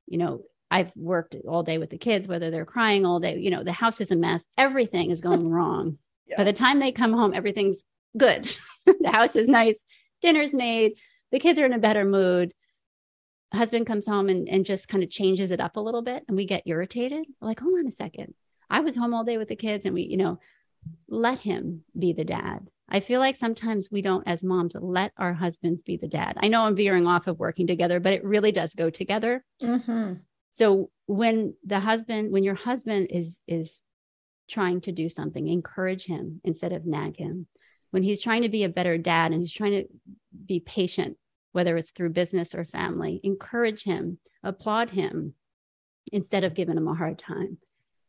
You 0.06 0.18
know 0.18 0.42
i've 0.70 0.92
worked 0.96 1.34
all 1.48 1.64
day 1.64 1.78
with 1.78 1.90
the 1.90 1.98
kids 1.98 2.28
whether 2.28 2.52
they're 2.52 2.64
crying 2.64 3.04
all 3.04 3.18
day 3.18 3.36
you 3.36 3.50
know 3.50 3.64
the 3.64 3.72
house 3.72 4.00
is 4.00 4.12
a 4.12 4.16
mess 4.16 4.44
everything 4.56 5.10
is 5.10 5.20
going 5.20 5.50
wrong. 5.56 5.98
Yeah. 6.28 6.36
by 6.36 6.44
the 6.44 6.52
time 6.52 6.78
they 6.78 6.92
come 6.92 7.12
home 7.12 7.34
everything's 7.34 7.84
good. 8.16 8.54
The 9.00 9.10
house 9.10 9.34
is 9.34 9.48
nice 9.48 9.80
dinner's 10.22 10.54
made, 10.54 10.92
the 11.32 11.40
kids 11.40 11.58
are 11.58 11.66
in 11.66 11.72
a 11.72 11.78
better 11.78 12.04
mood. 12.04 12.52
Husband 13.52 13.86
comes 13.86 14.06
home 14.06 14.28
and, 14.28 14.48
and 14.48 14.64
just 14.64 14.88
kind 14.88 15.02
of 15.04 15.10
changes 15.10 15.50
it 15.50 15.60
up 15.60 15.76
a 15.76 15.80
little 15.80 16.02
bit, 16.02 16.24
and 16.28 16.36
we 16.36 16.46
get 16.46 16.62
irritated. 16.66 17.24
We're 17.40 17.48
like, 17.48 17.60
hold 17.60 17.78
on 17.78 17.86
a 17.86 17.92
second. 17.92 18.34
I 18.68 18.80
was 18.80 18.96
home 18.96 19.14
all 19.14 19.24
day 19.24 19.38
with 19.38 19.48
the 19.48 19.56
kids, 19.56 19.84
and 19.84 19.94
we, 19.94 20.02
you 20.02 20.16
know, 20.16 20.40
let 21.08 21.40
him 21.40 21.82
be 21.98 22.12
the 22.12 22.24
dad. 22.24 22.68
I 22.88 23.00
feel 23.00 23.18
like 23.18 23.36
sometimes 23.36 23.88
we 23.90 24.02
don't, 24.02 24.26
as 24.28 24.44
moms, 24.44 24.76
let 24.78 25.12
our 25.16 25.32
husbands 25.32 25.82
be 25.82 25.96
the 25.96 26.06
dad. 26.08 26.36
I 26.40 26.48
know 26.48 26.62
I'm 26.62 26.76
veering 26.76 27.06
off 27.06 27.26
of 27.26 27.38
working 27.38 27.66
together, 27.66 27.98
but 27.98 28.12
it 28.12 28.24
really 28.24 28.52
does 28.52 28.74
go 28.74 28.90
together. 28.90 29.44
Mm-hmm. 29.60 30.14
So 30.50 30.90
when 31.06 31.54
the 31.64 31.80
husband, 31.80 32.32
when 32.32 32.44
your 32.44 32.54
husband 32.54 33.08
is 33.10 33.40
is 33.46 33.82
trying 34.48 34.80
to 34.82 34.92
do 34.92 35.08
something, 35.08 35.48
encourage 35.48 36.06
him 36.06 36.40
instead 36.44 36.72
of 36.72 36.86
nag 36.86 37.16
him. 37.16 37.46
When 37.90 38.02
he's 38.02 38.20
trying 38.20 38.42
to 38.42 38.48
be 38.48 38.64
a 38.64 38.68
better 38.68 38.98
dad 38.98 39.32
and 39.32 39.40
he's 39.40 39.52
trying 39.52 39.72
to 39.72 39.84
be 40.44 40.60
patient, 40.60 41.16
whether 41.52 41.76
it's 41.76 41.90
through 41.90 42.10
business 42.10 42.54
or 42.54 42.64
family, 42.64 43.20
encourage 43.22 43.82
him, 43.82 44.18
applaud 44.42 44.90
him 44.90 45.34
instead 46.12 46.44
of 46.44 46.54
giving 46.54 46.76
him 46.76 46.88
a 46.88 46.94
hard 46.94 47.18
time. 47.18 47.58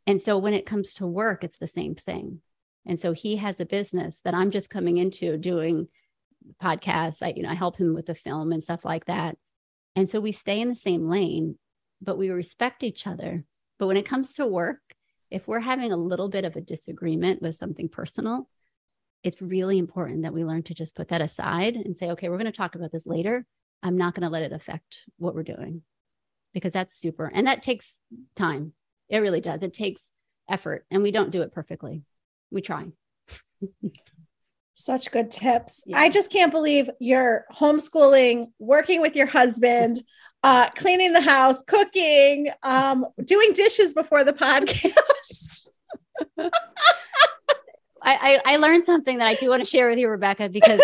And 0.06 0.22
so 0.22 0.38
when 0.38 0.54
it 0.54 0.66
comes 0.66 0.96
to 0.96 1.08
work, 1.08 1.44
it's 1.44 1.58
the 1.58 1.68
same 1.68 1.96
thing. 1.96 2.42
And 2.86 3.00
so 3.00 3.12
he 3.12 3.36
has 3.38 3.60
a 3.60 3.66
business 3.66 4.22
that 4.24 4.34
I'm 4.34 4.52
just 4.52 4.70
coming 4.70 4.98
into 4.98 5.38
doing 5.38 5.88
podcasts. 6.62 7.22
I, 7.22 7.34
you 7.36 7.44
know, 7.44 7.50
I 7.50 7.56
help 7.56 7.78
him 7.78 7.94
with 7.94 8.06
the 8.06 8.16
film 8.16 8.52
and 8.52 8.64
stuff 8.64 8.86
like 8.86 9.06
that. 9.06 9.38
And 9.96 10.10
so 10.10 10.20
we 10.20 10.32
stay 10.32 10.62
in 10.62 10.70
the 10.70 10.76
same 10.76 11.10
lane, 11.10 11.58
but 12.02 12.18
we 12.18 12.30
respect 12.30 12.84
each 12.84 13.06
other. 13.06 13.44
But 13.80 13.88
when 13.88 13.98
it 13.98 14.06
comes 14.06 14.36
to 14.36 14.48
work, 14.48 14.80
if 15.30 15.48
we're 15.48 15.60
having 15.60 15.92
a 15.92 15.98
little 15.98 16.30
bit 16.30 16.46
of 16.46 16.56
a 16.56 16.62
disagreement 16.62 17.42
with 17.42 17.56
something 17.56 17.90
personal, 17.90 18.48
it's 19.24 19.42
really 19.42 19.78
important 19.78 20.24
that 20.24 20.34
we 20.34 20.44
learn 20.44 20.64
to 20.64 20.74
just 20.74 20.96
put 20.96 21.10
that 21.10 21.22
aside 21.22 21.76
and 21.76 21.98
say, 21.98 22.12
okay, 22.12 22.30
we're 22.30 22.38
going 22.38 22.46
to 22.46 22.52
talk 22.52 22.76
about 22.76 22.92
this 22.92 23.06
later. 23.06 23.46
I'm 23.84 23.98
not 23.98 24.14
going 24.14 24.24
to 24.24 24.30
let 24.30 24.44
it 24.44 24.54
affect 24.54 25.00
what 25.18 25.36
we're 25.36 25.44
doing 25.44 25.82
because 26.54 26.74
that's 26.74 26.96
super. 26.96 27.32
And 27.34 27.48
that 27.48 27.64
takes 27.64 28.00
time. 28.36 28.74
It 29.10 29.20
really 29.20 29.42
does. 29.42 29.64
It 29.64 29.74
takes 29.74 30.02
effort 30.50 30.86
and 30.90 31.04
we 31.04 31.12
don't 31.12 31.32
do 31.32 31.42
it 31.42 31.54
perfectly. 31.54 32.04
We 32.52 32.62
try. 32.62 32.86
Such 34.74 35.12
good 35.12 35.32
tips. 35.32 35.84
Yeah. 35.88 35.98
I 35.98 36.10
just 36.10 36.32
can't 36.32 36.52
believe 36.52 36.90
you're 37.00 37.46
homeschooling, 37.52 38.52
working 38.60 39.02
with 39.02 39.16
your 39.16 39.26
husband, 39.26 39.98
uh, 40.44 40.70
cleaning 40.72 41.14
the 41.14 41.22
house, 41.22 41.64
cooking, 41.64 42.52
um, 42.64 43.06
doing 43.26 43.54
dishes 43.54 43.94
before 43.94 44.24
the 44.24 44.34
podcast. 44.34 45.68
I, 48.08 48.40
I, 48.46 48.54
I 48.54 48.58
learned 48.58 48.86
something 48.86 49.18
that 49.18 49.28
I 49.28 49.36
do 49.36 49.50
want 49.50 49.62
to 49.62 49.70
share 49.70 49.90
with 49.90 50.00
you, 50.00 50.08
Rebecca, 50.08 50.48
because 50.48 50.82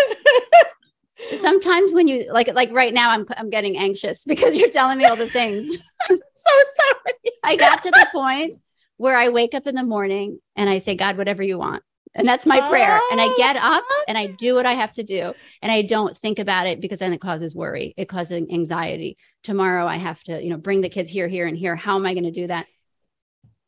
sometimes 1.40 1.90
when 1.90 2.06
you 2.06 2.30
like 2.30 2.52
like 2.52 2.70
right 2.70 2.92
now 2.92 3.10
I'm 3.10 3.24
I'm 3.34 3.48
getting 3.48 3.78
anxious 3.78 4.24
because 4.24 4.54
you're 4.54 4.70
telling 4.70 4.98
me 4.98 5.06
all 5.06 5.16
the 5.16 5.26
things. 5.26 5.74
so 6.08 6.16
sorry. 6.16 7.14
I 7.42 7.56
got 7.56 7.82
to 7.82 7.90
the 7.90 8.06
point 8.12 8.52
where 8.98 9.16
I 9.16 9.30
wake 9.30 9.54
up 9.54 9.66
in 9.66 9.74
the 9.74 9.82
morning 9.82 10.38
and 10.54 10.68
I 10.68 10.80
say, 10.80 10.96
God, 10.96 11.16
whatever 11.16 11.42
you 11.42 11.56
want. 11.56 11.82
And 12.14 12.28
that's 12.28 12.46
my 12.46 12.60
prayer. 12.68 13.00
And 13.10 13.20
I 13.20 13.34
get 13.38 13.56
oh, 13.56 13.78
up 13.78 13.84
and 14.06 14.16
I 14.16 14.26
do 14.26 14.54
what 14.54 14.66
I 14.66 14.74
have 14.74 14.92
to 14.94 15.02
do. 15.02 15.32
And 15.62 15.72
I 15.72 15.82
don't 15.82 16.16
think 16.16 16.38
about 16.38 16.68
it 16.68 16.80
because 16.80 17.00
then 17.00 17.12
it 17.12 17.20
causes 17.20 17.56
worry. 17.56 17.92
It 17.96 18.08
causes 18.08 18.44
anxiety. 18.52 19.16
Tomorrow 19.42 19.86
I 19.86 19.96
have 19.96 20.22
to, 20.24 20.40
you 20.40 20.50
know, 20.50 20.58
bring 20.58 20.82
the 20.82 20.90
kids 20.90 21.10
here, 21.10 21.26
here, 21.26 21.46
and 21.46 21.56
here. 21.56 21.74
How 21.74 21.96
am 21.96 22.06
I 22.06 22.12
going 22.12 22.24
to 22.24 22.30
do 22.30 22.46
that? 22.46 22.66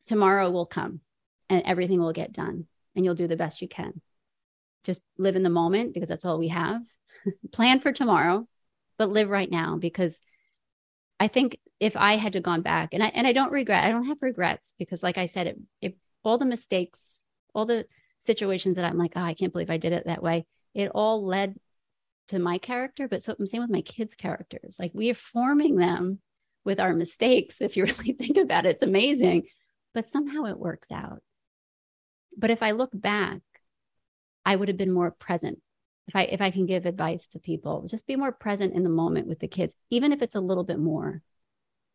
Tomorrow 0.05 0.51
will 0.51 0.65
come 0.67 1.01
and 1.49 1.63
everything 1.65 1.99
will 1.99 2.13
get 2.13 2.31
done 2.31 2.67
and 2.97 3.05
you'll 3.05 3.15
do 3.15 3.27
the 3.27 3.37
best 3.37 3.61
you 3.61 3.69
can. 3.69 4.01
Just 4.83 5.01
live 5.17 5.35
in 5.35 5.43
the 5.43 5.49
moment 5.49 5.93
because 5.93 6.09
that's 6.09 6.25
all 6.25 6.39
we 6.39 6.49
have. 6.49 6.81
Plan 7.53 7.79
for 7.79 7.93
tomorrow, 7.93 8.47
but 8.97 9.11
live 9.11 9.29
right 9.29 9.49
now 9.49 9.77
because 9.77 10.19
I 11.19 11.27
think 11.27 11.59
if 11.79 11.95
I 11.95 12.15
had 12.15 12.33
to 12.33 12.41
gone 12.41 12.63
back 12.63 12.89
and 12.93 13.03
I 13.03 13.07
and 13.07 13.27
I 13.27 13.33
don't 13.33 13.51
regret, 13.51 13.83
I 13.83 13.91
don't 13.91 14.07
have 14.07 14.17
regrets 14.21 14.73
because 14.79 15.03
like 15.03 15.17
I 15.17 15.27
said, 15.27 15.47
it, 15.47 15.57
it 15.81 15.97
all 16.23 16.37
the 16.37 16.45
mistakes, 16.45 17.21
all 17.53 17.65
the 17.65 17.85
situations 18.25 18.75
that 18.75 18.85
I'm 18.85 18.97
like, 18.97 19.13
oh, 19.15 19.21
I 19.21 19.35
can't 19.35 19.53
believe 19.53 19.69
I 19.69 19.77
did 19.77 19.93
it 19.93 20.07
that 20.07 20.23
way. 20.23 20.45
It 20.73 20.89
all 20.93 21.25
led 21.25 21.55
to 22.29 22.39
my 22.39 22.57
character, 22.57 23.07
but 23.07 23.23
so 23.23 23.35
same 23.45 23.61
with 23.61 23.69
my 23.69 23.81
kids' 23.81 24.15
characters. 24.15 24.77
Like 24.79 24.91
we 24.93 25.11
are 25.11 25.15
forming 25.15 25.75
them 25.75 26.19
with 26.65 26.79
our 26.79 26.93
mistakes. 26.93 27.57
If 27.61 27.77
you 27.77 27.85
really 27.85 28.13
think 28.13 28.37
about 28.37 28.65
it, 28.65 28.69
it's 28.69 28.83
amazing. 28.83 29.47
But 29.93 30.07
somehow 30.07 30.45
it 30.45 30.59
works 30.59 30.91
out. 30.91 31.21
But 32.37 32.51
if 32.51 32.61
I 32.61 32.71
look 32.71 32.91
back, 32.93 33.41
I 34.45 34.55
would 34.55 34.67
have 34.67 34.77
been 34.77 34.93
more 34.93 35.11
present. 35.11 35.59
If 36.07 36.15
I 36.15 36.23
if 36.23 36.39
I 36.39 36.51
can 36.51 36.65
give 36.65 36.85
advice 36.85 37.27
to 37.29 37.39
people, 37.39 37.87
just 37.89 38.07
be 38.07 38.15
more 38.15 38.31
present 38.31 38.73
in 38.73 38.83
the 38.83 38.89
moment 38.89 39.27
with 39.27 39.39
the 39.39 39.47
kids, 39.47 39.73
even 39.89 40.13
if 40.13 40.21
it's 40.21 40.35
a 40.35 40.39
little 40.41 40.63
bit 40.63 40.79
more. 40.79 41.21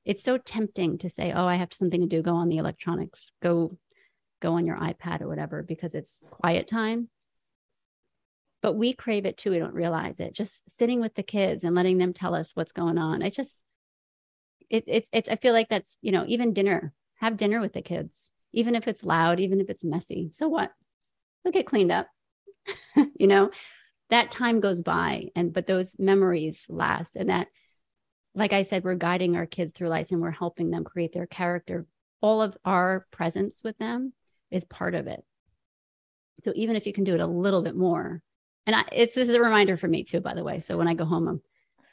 It's 0.05 0.22
so 0.22 0.36
tempting 0.36 0.99
to 0.99 1.09
say, 1.09 1.32
"Oh, 1.32 1.47
I 1.47 1.55
have 1.55 1.72
something 1.72 2.01
to 2.01 2.07
do. 2.09 2.22
Go 2.22 2.34
on 2.34 2.49
the 2.49 2.59
electronics. 2.59 3.30
Go 3.40 3.70
go 4.43 4.53
on 4.55 4.66
your 4.66 4.76
iPad 4.76 5.22
or 5.22 5.28
whatever 5.28 5.62
because 5.62 5.95
it's 5.95 6.24
quiet 6.30 6.66
time. 6.66 7.09
But 8.61 8.74
we 8.74 8.93
crave 8.93 9.24
it 9.24 9.38
too. 9.38 9.51
We 9.51 9.59
don't 9.59 9.74
realize 9.74 10.20
it. 10.20 10.34
Just 10.34 10.62
sitting 10.78 11.01
with 11.01 11.14
the 11.14 11.22
kids 11.22 11.64
and 11.64 11.74
letting 11.74 11.99
them 11.99 12.12
tell 12.12 12.34
us 12.34 12.53
what's 12.55 12.72
going 12.72 12.99
on. 12.99 13.22
It's 13.22 13.36
just, 13.36 13.64
it, 14.68 14.84
it's, 14.86 15.09
it's, 15.12 15.28
I 15.28 15.36
feel 15.36 15.53
like 15.53 15.68
that's, 15.68 15.97
you 16.03 16.12
know, 16.12 16.24
even 16.28 16.53
dinner, 16.53 16.93
have 17.16 17.36
dinner 17.36 17.61
with 17.61 17.72
the 17.72 17.82
kids, 17.82 18.30
even 18.53 18.74
if 18.74 18.86
it's 18.86 19.05
loud, 19.05 19.40
even 19.40 19.61
if 19.61 19.70
it's 19.70 19.84
messy. 19.84 20.30
So 20.32 20.48
what? 20.48 20.72
They'll 21.42 21.53
get 21.53 21.66
cleaned 21.66 21.92
up. 21.92 22.09
you 23.16 23.26
know, 23.26 23.50
that 24.11 24.30
time 24.30 24.61
goes 24.61 24.82
by 24.82 25.30
and, 25.34 25.53
but 25.53 25.66
those 25.66 25.96
memories 25.98 26.66
last. 26.68 27.16
And 27.16 27.28
that, 27.28 27.48
like 28.34 28.53
I 28.53 28.64
said, 28.64 28.84
we're 28.84 28.94
guiding 28.94 29.36
our 29.36 29.46
kids 29.46 29.72
through 29.72 29.88
life 29.88 30.11
and 30.11 30.20
we're 30.20 30.30
helping 30.30 30.70
them 30.70 30.84
create 30.84 31.12
their 31.12 31.26
character. 31.26 31.86
All 32.20 32.42
of 32.42 32.57
our 32.64 33.07
presence 33.11 33.62
with 33.64 33.76
them 33.78 34.12
is 34.50 34.64
part 34.64 34.94
of 34.94 35.07
it. 35.07 35.24
So 36.44 36.53
even 36.55 36.76
if 36.76 36.86
you 36.86 36.92
can 36.92 37.05
do 37.05 37.14
it 37.14 37.20
a 37.20 37.26
little 37.26 37.62
bit 37.62 37.76
more, 37.76 38.22
and 38.66 38.76
I, 38.76 38.84
it's 38.92 39.14
this 39.14 39.28
is 39.28 39.34
a 39.34 39.40
reminder 39.40 39.76
for 39.76 39.88
me 39.88 40.05
too, 40.05 40.20
by 40.20 40.34
the 40.34 40.44
way. 40.44 40.61
So 40.61 40.76
when 40.76 40.88
I 40.88 40.94
go 40.94 41.05
home, 41.05 41.28
I'm, 41.28 41.42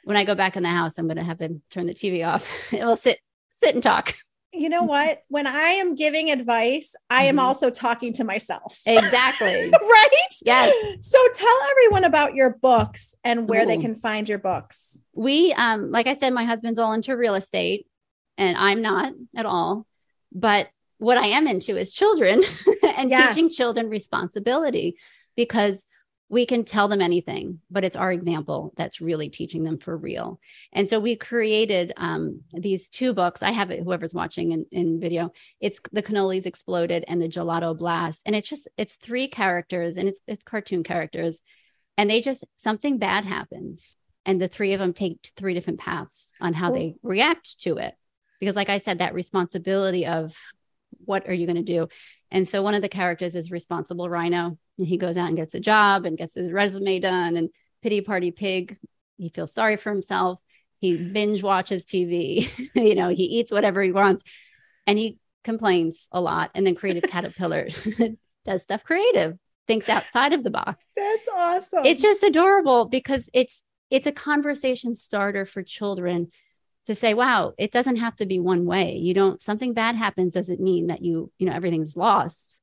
when 0.04 0.16
I 0.16 0.24
go 0.24 0.34
back 0.34 0.56
in 0.56 0.62
the 0.62 0.68
house, 0.68 0.98
I'm 0.98 1.06
going 1.06 1.16
to 1.16 1.24
have 1.24 1.38
to 1.38 1.60
turn 1.70 1.86
the 1.86 1.94
TV 1.94 2.26
off. 2.26 2.48
It'll 2.72 2.96
sit, 2.96 3.18
sit 3.58 3.74
and 3.74 3.82
talk. 3.82 4.14
You 4.60 4.68
know 4.68 4.82
what? 4.84 5.22
When 5.28 5.46
I 5.46 5.70
am 5.80 5.94
giving 5.94 6.30
advice, 6.30 6.94
I 7.08 7.24
am 7.24 7.36
mm-hmm. 7.36 7.46
also 7.46 7.70
talking 7.70 8.12
to 8.14 8.24
myself. 8.24 8.80
Exactly. 8.84 9.70
right? 9.72 10.10
Yes. 10.44 10.74
So 11.00 11.18
tell 11.34 11.58
everyone 11.70 12.04
about 12.04 12.34
your 12.34 12.50
books 12.60 13.16
and 13.24 13.48
where 13.48 13.62
Ooh. 13.62 13.66
they 13.66 13.78
can 13.78 13.94
find 13.94 14.28
your 14.28 14.38
books. 14.38 15.00
We, 15.14 15.54
um, 15.54 15.90
like 15.90 16.06
I 16.06 16.16
said, 16.16 16.34
my 16.34 16.44
husband's 16.44 16.78
all 16.78 16.92
into 16.92 17.16
real 17.16 17.34
estate 17.34 17.86
and 18.36 18.56
I'm 18.56 18.82
not 18.82 19.12
at 19.34 19.46
all. 19.46 19.86
But 20.32 20.68
what 20.98 21.16
I 21.16 21.28
am 21.28 21.46
into 21.46 21.76
is 21.78 21.92
children 21.94 22.42
and 22.96 23.08
yes. 23.08 23.34
teaching 23.34 23.50
children 23.50 23.88
responsibility 23.88 24.96
because 25.36 25.82
we 26.30 26.46
can 26.46 26.64
tell 26.64 26.86
them 26.86 27.00
anything, 27.00 27.60
but 27.72 27.84
it's 27.84 27.96
our 27.96 28.12
example 28.12 28.72
that's 28.76 29.00
really 29.00 29.28
teaching 29.28 29.64
them 29.64 29.78
for 29.78 29.96
real. 29.96 30.38
And 30.72 30.88
so 30.88 31.00
we 31.00 31.16
created 31.16 31.92
um, 31.96 32.42
these 32.52 32.88
two 32.88 33.12
books. 33.12 33.42
I 33.42 33.50
have 33.50 33.72
it, 33.72 33.82
whoever's 33.82 34.14
watching 34.14 34.52
in, 34.52 34.64
in 34.70 35.00
video, 35.00 35.32
it's 35.60 35.80
The 35.90 36.04
Cannolis 36.04 36.46
Exploded 36.46 37.04
and 37.08 37.20
The 37.20 37.28
Gelato 37.28 37.76
Blast. 37.76 38.22
And 38.24 38.36
it's 38.36 38.48
just, 38.48 38.68
it's 38.78 38.94
three 38.94 39.26
characters 39.26 39.96
and 39.96 40.08
it's, 40.08 40.20
it's 40.28 40.44
cartoon 40.44 40.84
characters. 40.84 41.40
And 41.98 42.08
they 42.08 42.20
just, 42.20 42.44
something 42.56 42.98
bad 42.98 43.24
happens. 43.24 43.96
And 44.24 44.40
the 44.40 44.48
three 44.48 44.72
of 44.72 44.78
them 44.78 44.92
take 44.92 45.18
three 45.36 45.54
different 45.54 45.80
paths 45.80 46.32
on 46.40 46.54
how 46.54 46.70
they 46.70 46.94
react 47.02 47.60
to 47.62 47.78
it. 47.78 47.94
Because, 48.38 48.54
like 48.54 48.68
I 48.68 48.78
said, 48.78 48.98
that 48.98 49.14
responsibility 49.14 50.06
of 50.06 50.36
what 51.04 51.26
are 51.28 51.34
you 51.34 51.46
going 51.46 51.56
to 51.56 51.62
do? 51.62 51.88
And 52.30 52.46
so 52.46 52.62
one 52.62 52.74
of 52.74 52.82
the 52.82 52.88
characters 52.88 53.34
is 53.34 53.50
responsible 53.50 54.08
rhino. 54.08 54.56
And 54.80 54.88
he 54.88 54.96
goes 54.96 55.16
out 55.16 55.28
and 55.28 55.36
gets 55.36 55.54
a 55.54 55.60
job 55.60 56.06
and 56.06 56.18
gets 56.18 56.34
his 56.34 56.50
resume 56.50 56.98
done. 56.98 57.36
And 57.36 57.50
pity 57.82 58.00
party 58.00 58.32
pig, 58.32 58.78
he 59.16 59.28
feels 59.28 59.54
sorry 59.54 59.76
for 59.76 59.90
himself. 59.90 60.40
He 60.78 61.08
binge 61.08 61.42
watches 61.42 61.84
TV. 61.84 62.48
you 62.74 62.94
know, 62.94 63.10
he 63.10 63.24
eats 63.24 63.52
whatever 63.52 63.82
he 63.82 63.92
wants. 63.92 64.24
And 64.86 64.98
he 64.98 65.18
complains 65.44 66.08
a 66.10 66.20
lot. 66.20 66.50
And 66.54 66.66
then 66.66 66.74
creative 66.74 67.08
caterpillar 67.08 67.68
does 68.44 68.62
stuff 68.62 68.82
creative, 68.82 69.38
thinks 69.68 69.88
outside 69.88 70.32
of 70.32 70.42
the 70.42 70.50
box. 70.50 70.82
That's 70.96 71.28
awesome. 71.32 71.84
It's 71.84 72.02
just 72.02 72.22
adorable 72.22 72.86
because 72.86 73.28
it's 73.32 73.62
it's 73.90 74.06
a 74.06 74.12
conversation 74.12 74.94
starter 74.94 75.44
for 75.44 75.62
children 75.62 76.30
to 76.86 76.94
say 76.94 77.14
wow 77.14 77.52
it 77.58 77.72
doesn't 77.72 77.96
have 77.96 78.16
to 78.16 78.26
be 78.26 78.38
one 78.38 78.64
way 78.64 78.96
you 78.96 79.14
don't 79.14 79.42
something 79.42 79.74
bad 79.74 79.96
happens 79.96 80.32
doesn't 80.32 80.60
mean 80.60 80.88
that 80.88 81.02
you 81.02 81.30
you 81.38 81.46
know 81.46 81.52
everything's 81.52 81.96
lost 81.96 82.60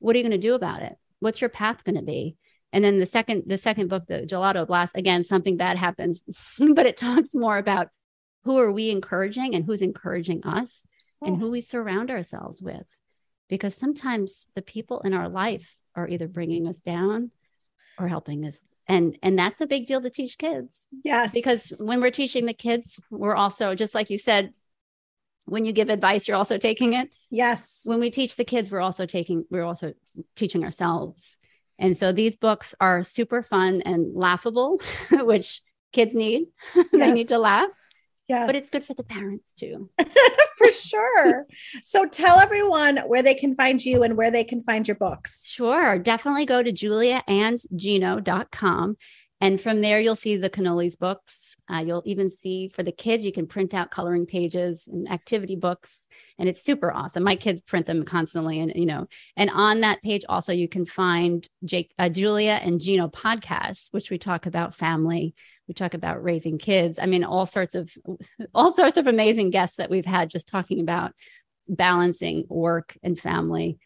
what 0.00 0.14
are 0.14 0.18
you 0.18 0.24
going 0.24 0.38
to 0.38 0.38
do 0.38 0.54
about 0.54 0.82
it 0.82 0.96
what's 1.20 1.40
your 1.40 1.50
path 1.50 1.84
going 1.84 1.96
to 1.96 2.02
be? 2.02 2.36
And 2.72 2.84
then 2.84 2.98
the 2.98 3.06
second 3.06 3.44
the 3.46 3.58
second 3.58 3.88
book 3.88 4.04
the 4.06 4.20
gelato 4.20 4.66
blast 4.66 4.96
again 4.96 5.24
something 5.24 5.56
bad 5.56 5.76
happens 5.76 6.22
but 6.58 6.86
it 6.86 6.96
talks 6.96 7.30
more 7.34 7.58
about 7.58 7.88
who 8.44 8.58
are 8.58 8.72
we 8.72 8.90
encouraging 8.90 9.54
and 9.54 9.64
who's 9.64 9.82
encouraging 9.82 10.44
us 10.44 10.86
oh. 11.22 11.26
and 11.26 11.36
who 11.38 11.50
we 11.50 11.60
surround 11.60 12.10
ourselves 12.10 12.62
with. 12.62 12.86
Because 13.48 13.74
sometimes 13.74 14.46
the 14.54 14.62
people 14.62 15.00
in 15.00 15.12
our 15.12 15.28
life 15.28 15.74
are 15.94 16.08
either 16.08 16.28
bringing 16.28 16.68
us 16.68 16.78
down 16.78 17.30
or 17.98 18.08
helping 18.08 18.46
us. 18.46 18.60
And 18.86 19.18
and 19.22 19.38
that's 19.38 19.60
a 19.60 19.66
big 19.66 19.86
deal 19.86 20.00
to 20.00 20.10
teach 20.10 20.38
kids. 20.38 20.86
Yes. 21.04 21.32
Because 21.32 21.74
when 21.80 22.00
we're 22.00 22.10
teaching 22.10 22.46
the 22.46 22.54
kids 22.54 23.00
we're 23.10 23.34
also 23.34 23.74
just 23.74 23.94
like 23.94 24.10
you 24.10 24.18
said 24.18 24.52
when 25.50 25.64
you 25.64 25.72
give 25.72 25.90
advice 25.90 26.26
you're 26.26 26.36
also 26.36 26.58
taking 26.58 26.94
it 26.94 27.10
yes 27.30 27.82
when 27.84 28.00
we 28.00 28.10
teach 28.10 28.36
the 28.36 28.44
kids 28.44 28.70
we're 28.70 28.80
also 28.80 29.04
taking 29.04 29.44
we're 29.50 29.64
also 29.64 29.92
teaching 30.36 30.64
ourselves 30.64 31.36
And 31.80 31.96
so 31.96 32.12
these 32.12 32.36
books 32.36 32.74
are 32.78 33.02
super 33.02 33.42
fun 33.42 33.80
and 33.86 34.14
laughable, 34.14 34.82
which 35.10 35.62
kids 35.92 36.14
need. 36.14 36.48
they 36.92 37.12
need 37.12 37.28
to 37.28 37.38
laugh. 37.38 37.70
Yes. 38.28 38.46
But 38.46 38.54
it's 38.54 38.70
good 38.70 38.84
for 38.84 38.94
the 38.94 39.02
parents 39.02 39.52
too. 39.58 39.88
for 40.58 40.70
sure. 40.70 41.46
So 41.82 42.06
tell 42.06 42.38
everyone 42.38 42.98
where 43.08 43.22
they 43.22 43.34
can 43.34 43.56
find 43.56 43.82
you 43.82 44.02
and 44.02 44.14
where 44.16 44.30
they 44.30 44.44
can 44.44 44.62
find 44.62 44.86
your 44.86 44.96
books. 44.96 45.48
Sure. 45.48 45.98
Definitely 45.98 46.44
go 46.44 46.62
to 46.62 46.70
juliaandgino.com. 46.70 48.96
And 49.40 49.60
from 49.60 49.80
there, 49.80 50.00
you'll 50.00 50.16
see 50.16 50.36
the 50.36 50.50
cannolis 50.50 50.98
books. 50.98 51.56
Uh, 51.72 51.78
you'll 51.78 52.02
even 52.04 52.30
see 52.30 52.68
for 52.68 52.82
the 52.82 52.92
kids, 52.92 53.24
you 53.24 53.32
can 53.32 53.46
print 53.46 53.72
out 53.72 53.90
coloring 53.90 54.26
pages 54.26 54.86
and 54.86 55.10
activity 55.10 55.56
books. 55.56 56.06
And 56.38 56.48
it's 56.48 56.62
super 56.62 56.92
awesome. 56.92 57.22
My 57.22 57.36
kids 57.36 57.62
print 57.62 57.86
them 57.86 58.04
constantly. 58.04 58.60
And, 58.60 58.72
you 58.74 58.86
know, 58.86 59.06
and 59.36 59.50
on 59.50 59.80
that 59.80 60.02
page 60.02 60.22
also, 60.28 60.52
you 60.52 60.68
can 60.68 60.84
find 60.84 61.46
Jake, 61.64 61.92
uh, 61.98 62.08
Julia 62.08 62.60
and 62.62 62.80
Gino 62.80 63.08
podcasts, 63.08 63.92
which 63.92 64.10
we 64.10 64.18
talk 64.18 64.46
about 64.46 64.74
family 64.74 65.34
we 65.68 65.74
talk 65.74 65.94
about 65.94 66.24
raising 66.24 66.58
kids 66.58 66.98
i 67.00 67.06
mean 67.06 67.22
all 67.22 67.46
sorts 67.46 67.76
of 67.76 67.92
all 68.56 68.74
sorts 68.74 68.96
of 68.96 69.06
amazing 69.06 69.50
guests 69.50 69.76
that 69.76 69.88
we've 69.88 70.04
had 70.04 70.28
just 70.28 70.48
talking 70.48 70.80
about 70.80 71.12
balancing 71.68 72.44
work 72.48 72.96
and 73.04 73.20
family 73.20 73.78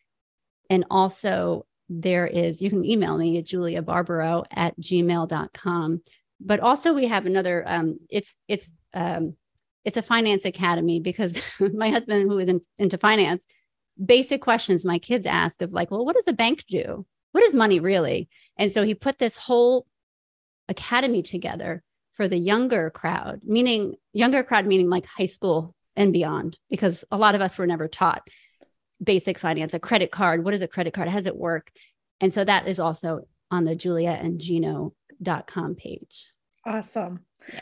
and 0.71 0.87
also 0.91 1.67
there 1.89 2.27
is 2.27 2.63
you 2.63 2.71
can 2.71 2.85
email 2.85 3.17
me 3.17 3.39
at 3.39 3.45
julia 3.45 3.83
barbaro 3.83 4.45
at 4.51 4.79
gmail.com 4.81 6.01
but 6.41 6.61
also 6.61 6.93
we 6.93 7.07
have 7.07 7.27
another 7.27 7.63
um 7.67 7.99
it's 8.09 8.37
it's 8.49 8.71
um 8.95 9.35
it's 9.85 9.97
a 9.97 10.03
finance 10.03 10.45
academy 10.45 11.01
because 11.01 11.41
my 11.75 11.91
husband 11.91 12.23
who 12.23 12.39
is 12.39 12.49
in, 12.49 12.61
into 12.79 12.97
finance 12.99 13.45
basic 14.03 14.41
questions 14.41 14.85
my 14.85 14.99
kids 14.99 15.27
ask 15.27 15.63
of 15.63 15.73
like 15.73 15.91
well 15.91 16.05
what 16.05 16.17
does 16.17 16.29
a 16.29 16.33
bank 16.33 16.65
do? 16.69 17.07
What 17.33 17.45
is 17.45 17.55
money 17.55 17.81
really? 17.81 18.29
And 18.57 18.71
so 18.71 18.85
he 18.85 18.95
put 18.95 19.19
this 19.19 19.37
whole 19.37 19.87
academy 20.69 21.23
together 21.23 21.83
for 22.13 22.29
the 22.29 22.39
younger 22.39 22.91
crowd, 22.91 23.41
meaning 23.45 23.97
younger 24.13 24.45
crowd, 24.45 24.67
meaning 24.67 24.89
like 24.89 25.05
high 25.05 25.27
school 25.27 25.75
and 25.97 26.13
beyond, 26.13 26.59
because 26.71 27.05
a 27.11 27.17
lot 27.17 27.35
of 27.35 27.41
us 27.41 27.59
were 27.59 27.67
never 27.67 27.89
taught 27.89 28.29
basic 29.03 29.39
finance, 29.39 29.75
a 29.75 29.79
credit 29.79 30.11
card. 30.11 30.45
What 30.45 30.55
is 30.55 30.63
a 30.63 30.69
credit 30.69 30.95
card? 30.95 31.09
How 31.09 31.17
does 31.17 31.27
it 31.27 31.37
work? 31.37 31.71
And 32.21 32.33
so 32.33 32.45
that 32.45 32.69
is 32.69 32.79
also 32.79 33.23
on 33.51 33.65
the 33.65 33.75
juliaandgino.com 33.75 35.75
page. 35.75 36.27
Awesome. 36.65 37.25
Yeah. 37.53 37.61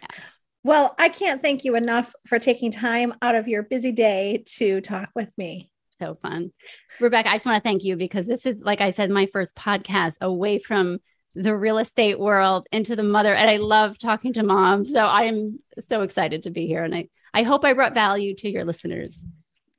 Well, 0.64 0.94
I 0.98 1.08
can't 1.08 1.42
thank 1.42 1.64
you 1.64 1.74
enough 1.74 2.14
for 2.26 2.38
taking 2.38 2.70
time 2.70 3.14
out 3.20 3.34
of 3.34 3.48
your 3.48 3.64
busy 3.64 3.90
day 3.90 4.44
to 4.56 4.80
talk 4.80 5.10
with 5.14 5.36
me. 5.36 5.68
So 6.00 6.14
fun. 6.14 6.52
Rebecca, 7.00 7.30
I 7.30 7.34
just 7.34 7.46
want 7.46 7.62
to 7.62 7.68
thank 7.68 7.82
you 7.82 7.96
because 7.96 8.26
this 8.26 8.46
is, 8.46 8.56
like 8.60 8.80
I 8.80 8.92
said, 8.92 9.10
my 9.10 9.26
first 9.26 9.56
podcast 9.56 10.18
away 10.20 10.58
from 10.58 10.98
the 11.34 11.56
real 11.56 11.78
estate 11.78 12.18
world 12.18 12.66
into 12.72 12.94
the 12.94 13.02
mother 13.02 13.32
and 13.32 13.48
i 13.48 13.56
love 13.56 13.98
talking 13.98 14.32
to 14.32 14.42
moms 14.42 14.92
so 14.92 15.06
i'm 15.06 15.58
so 15.88 16.02
excited 16.02 16.42
to 16.42 16.50
be 16.50 16.66
here 16.66 16.84
and 16.84 16.94
i 16.94 17.08
i 17.32 17.42
hope 17.42 17.64
i 17.64 17.72
brought 17.72 17.94
value 17.94 18.34
to 18.34 18.50
your 18.50 18.64
listeners 18.64 19.24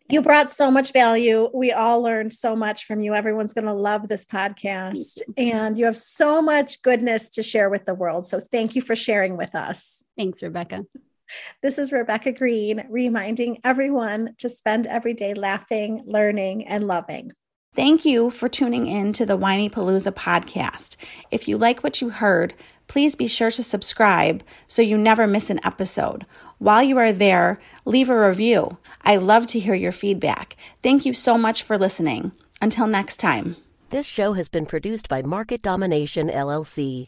you 0.10 0.22
brought 0.22 0.52
so 0.52 0.70
much 0.70 0.92
value. 0.92 1.50
We 1.54 1.72
all 1.72 2.02
learned 2.02 2.34
so 2.34 2.56
much 2.56 2.86
from 2.86 3.02
you. 3.02 3.14
Everyone's 3.14 3.54
going 3.54 3.66
to 3.66 3.74
love 3.74 4.08
this 4.08 4.26
podcast. 4.26 5.22
And 5.38 5.78
you 5.78 5.86
have 5.86 5.98
so 5.98 6.42
much 6.42 6.82
goodness 6.82 7.30
to 7.30 7.44
share 7.44 7.70
with 7.70 7.86
the 7.86 7.94
world. 7.94 8.28
So 8.28 8.40
thank 8.40 8.76
you 8.76 8.82
for 8.82 8.96
sharing 8.96 9.38
with 9.38 9.56
us. 9.56 10.04
Thanks 10.18 10.42
rebecca. 10.42 10.86
This 11.62 11.80
is 11.80 11.92
Rebecca 11.92 12.32
Green 12.32 12.86
reminding 12.90 13.60
everyone 13.64 14.36
to 14.40 14.50
spend 14.50 14.86
every 14.86 15.14
day 15.14 15.34
laughing, 15.34 16.04
learning, 16.06 16.68
and 16.68 16.86
loving. 16.86 17.32
Thank 17.76 18.06
you 18.06 18.30
for 18.30 18.48
tuning 18.48 18.86
in 18.86 19.14
to 19.14 19.26
the 19.26 19.38
Whinypaluza 19.38 20.12
podcast. 20.12 20.96
If 21.32 21.48
you 21.48 21.58
like 21.58 21.84
what 21.84 22.02
you 22.02 22.10
heard, 22.10 22.54
please 22.88 23.16
be 23.16 23.26
sure 23.26 23.50
to 23.50 23.64
subscribe 23.64 24.44
so 24.68 24.84
you 24.84 24.96
never 24.96 25.26
miss 25.26 25.50
an 25.50 25.60
episode. 25.64 26.28
While 26.60 26.84
you 26.84 27.00
are 27.00 27.12
there, 27.12 27.60
leave 27.84 28.12
a 28.12 28.28
review. 28.28 28.78
I 29.02 29.16
love 29.16 29.48
to 29.48 29.60
hear 29.60 29.74
your 29.74 29.92
feedback. 29.92 30.56
Thank 30.84 31.04
you 31.04 31.16
so 31.16 31.36
much 31.36 31.64
for 31.64 31.78
listening. 31.80 32.34
Until 32.62 32.86
next 32.86 33.18
time. 33.18 33.56
This 33.90 34.06
show 34.06 34.34
has 34.34 34.50
been 34.50 34.68
produced 34.68 35.10
by 35.10 35.24
Market 35.24 35.64
Domination 35.64 36.30
LLC. 36.30 37.08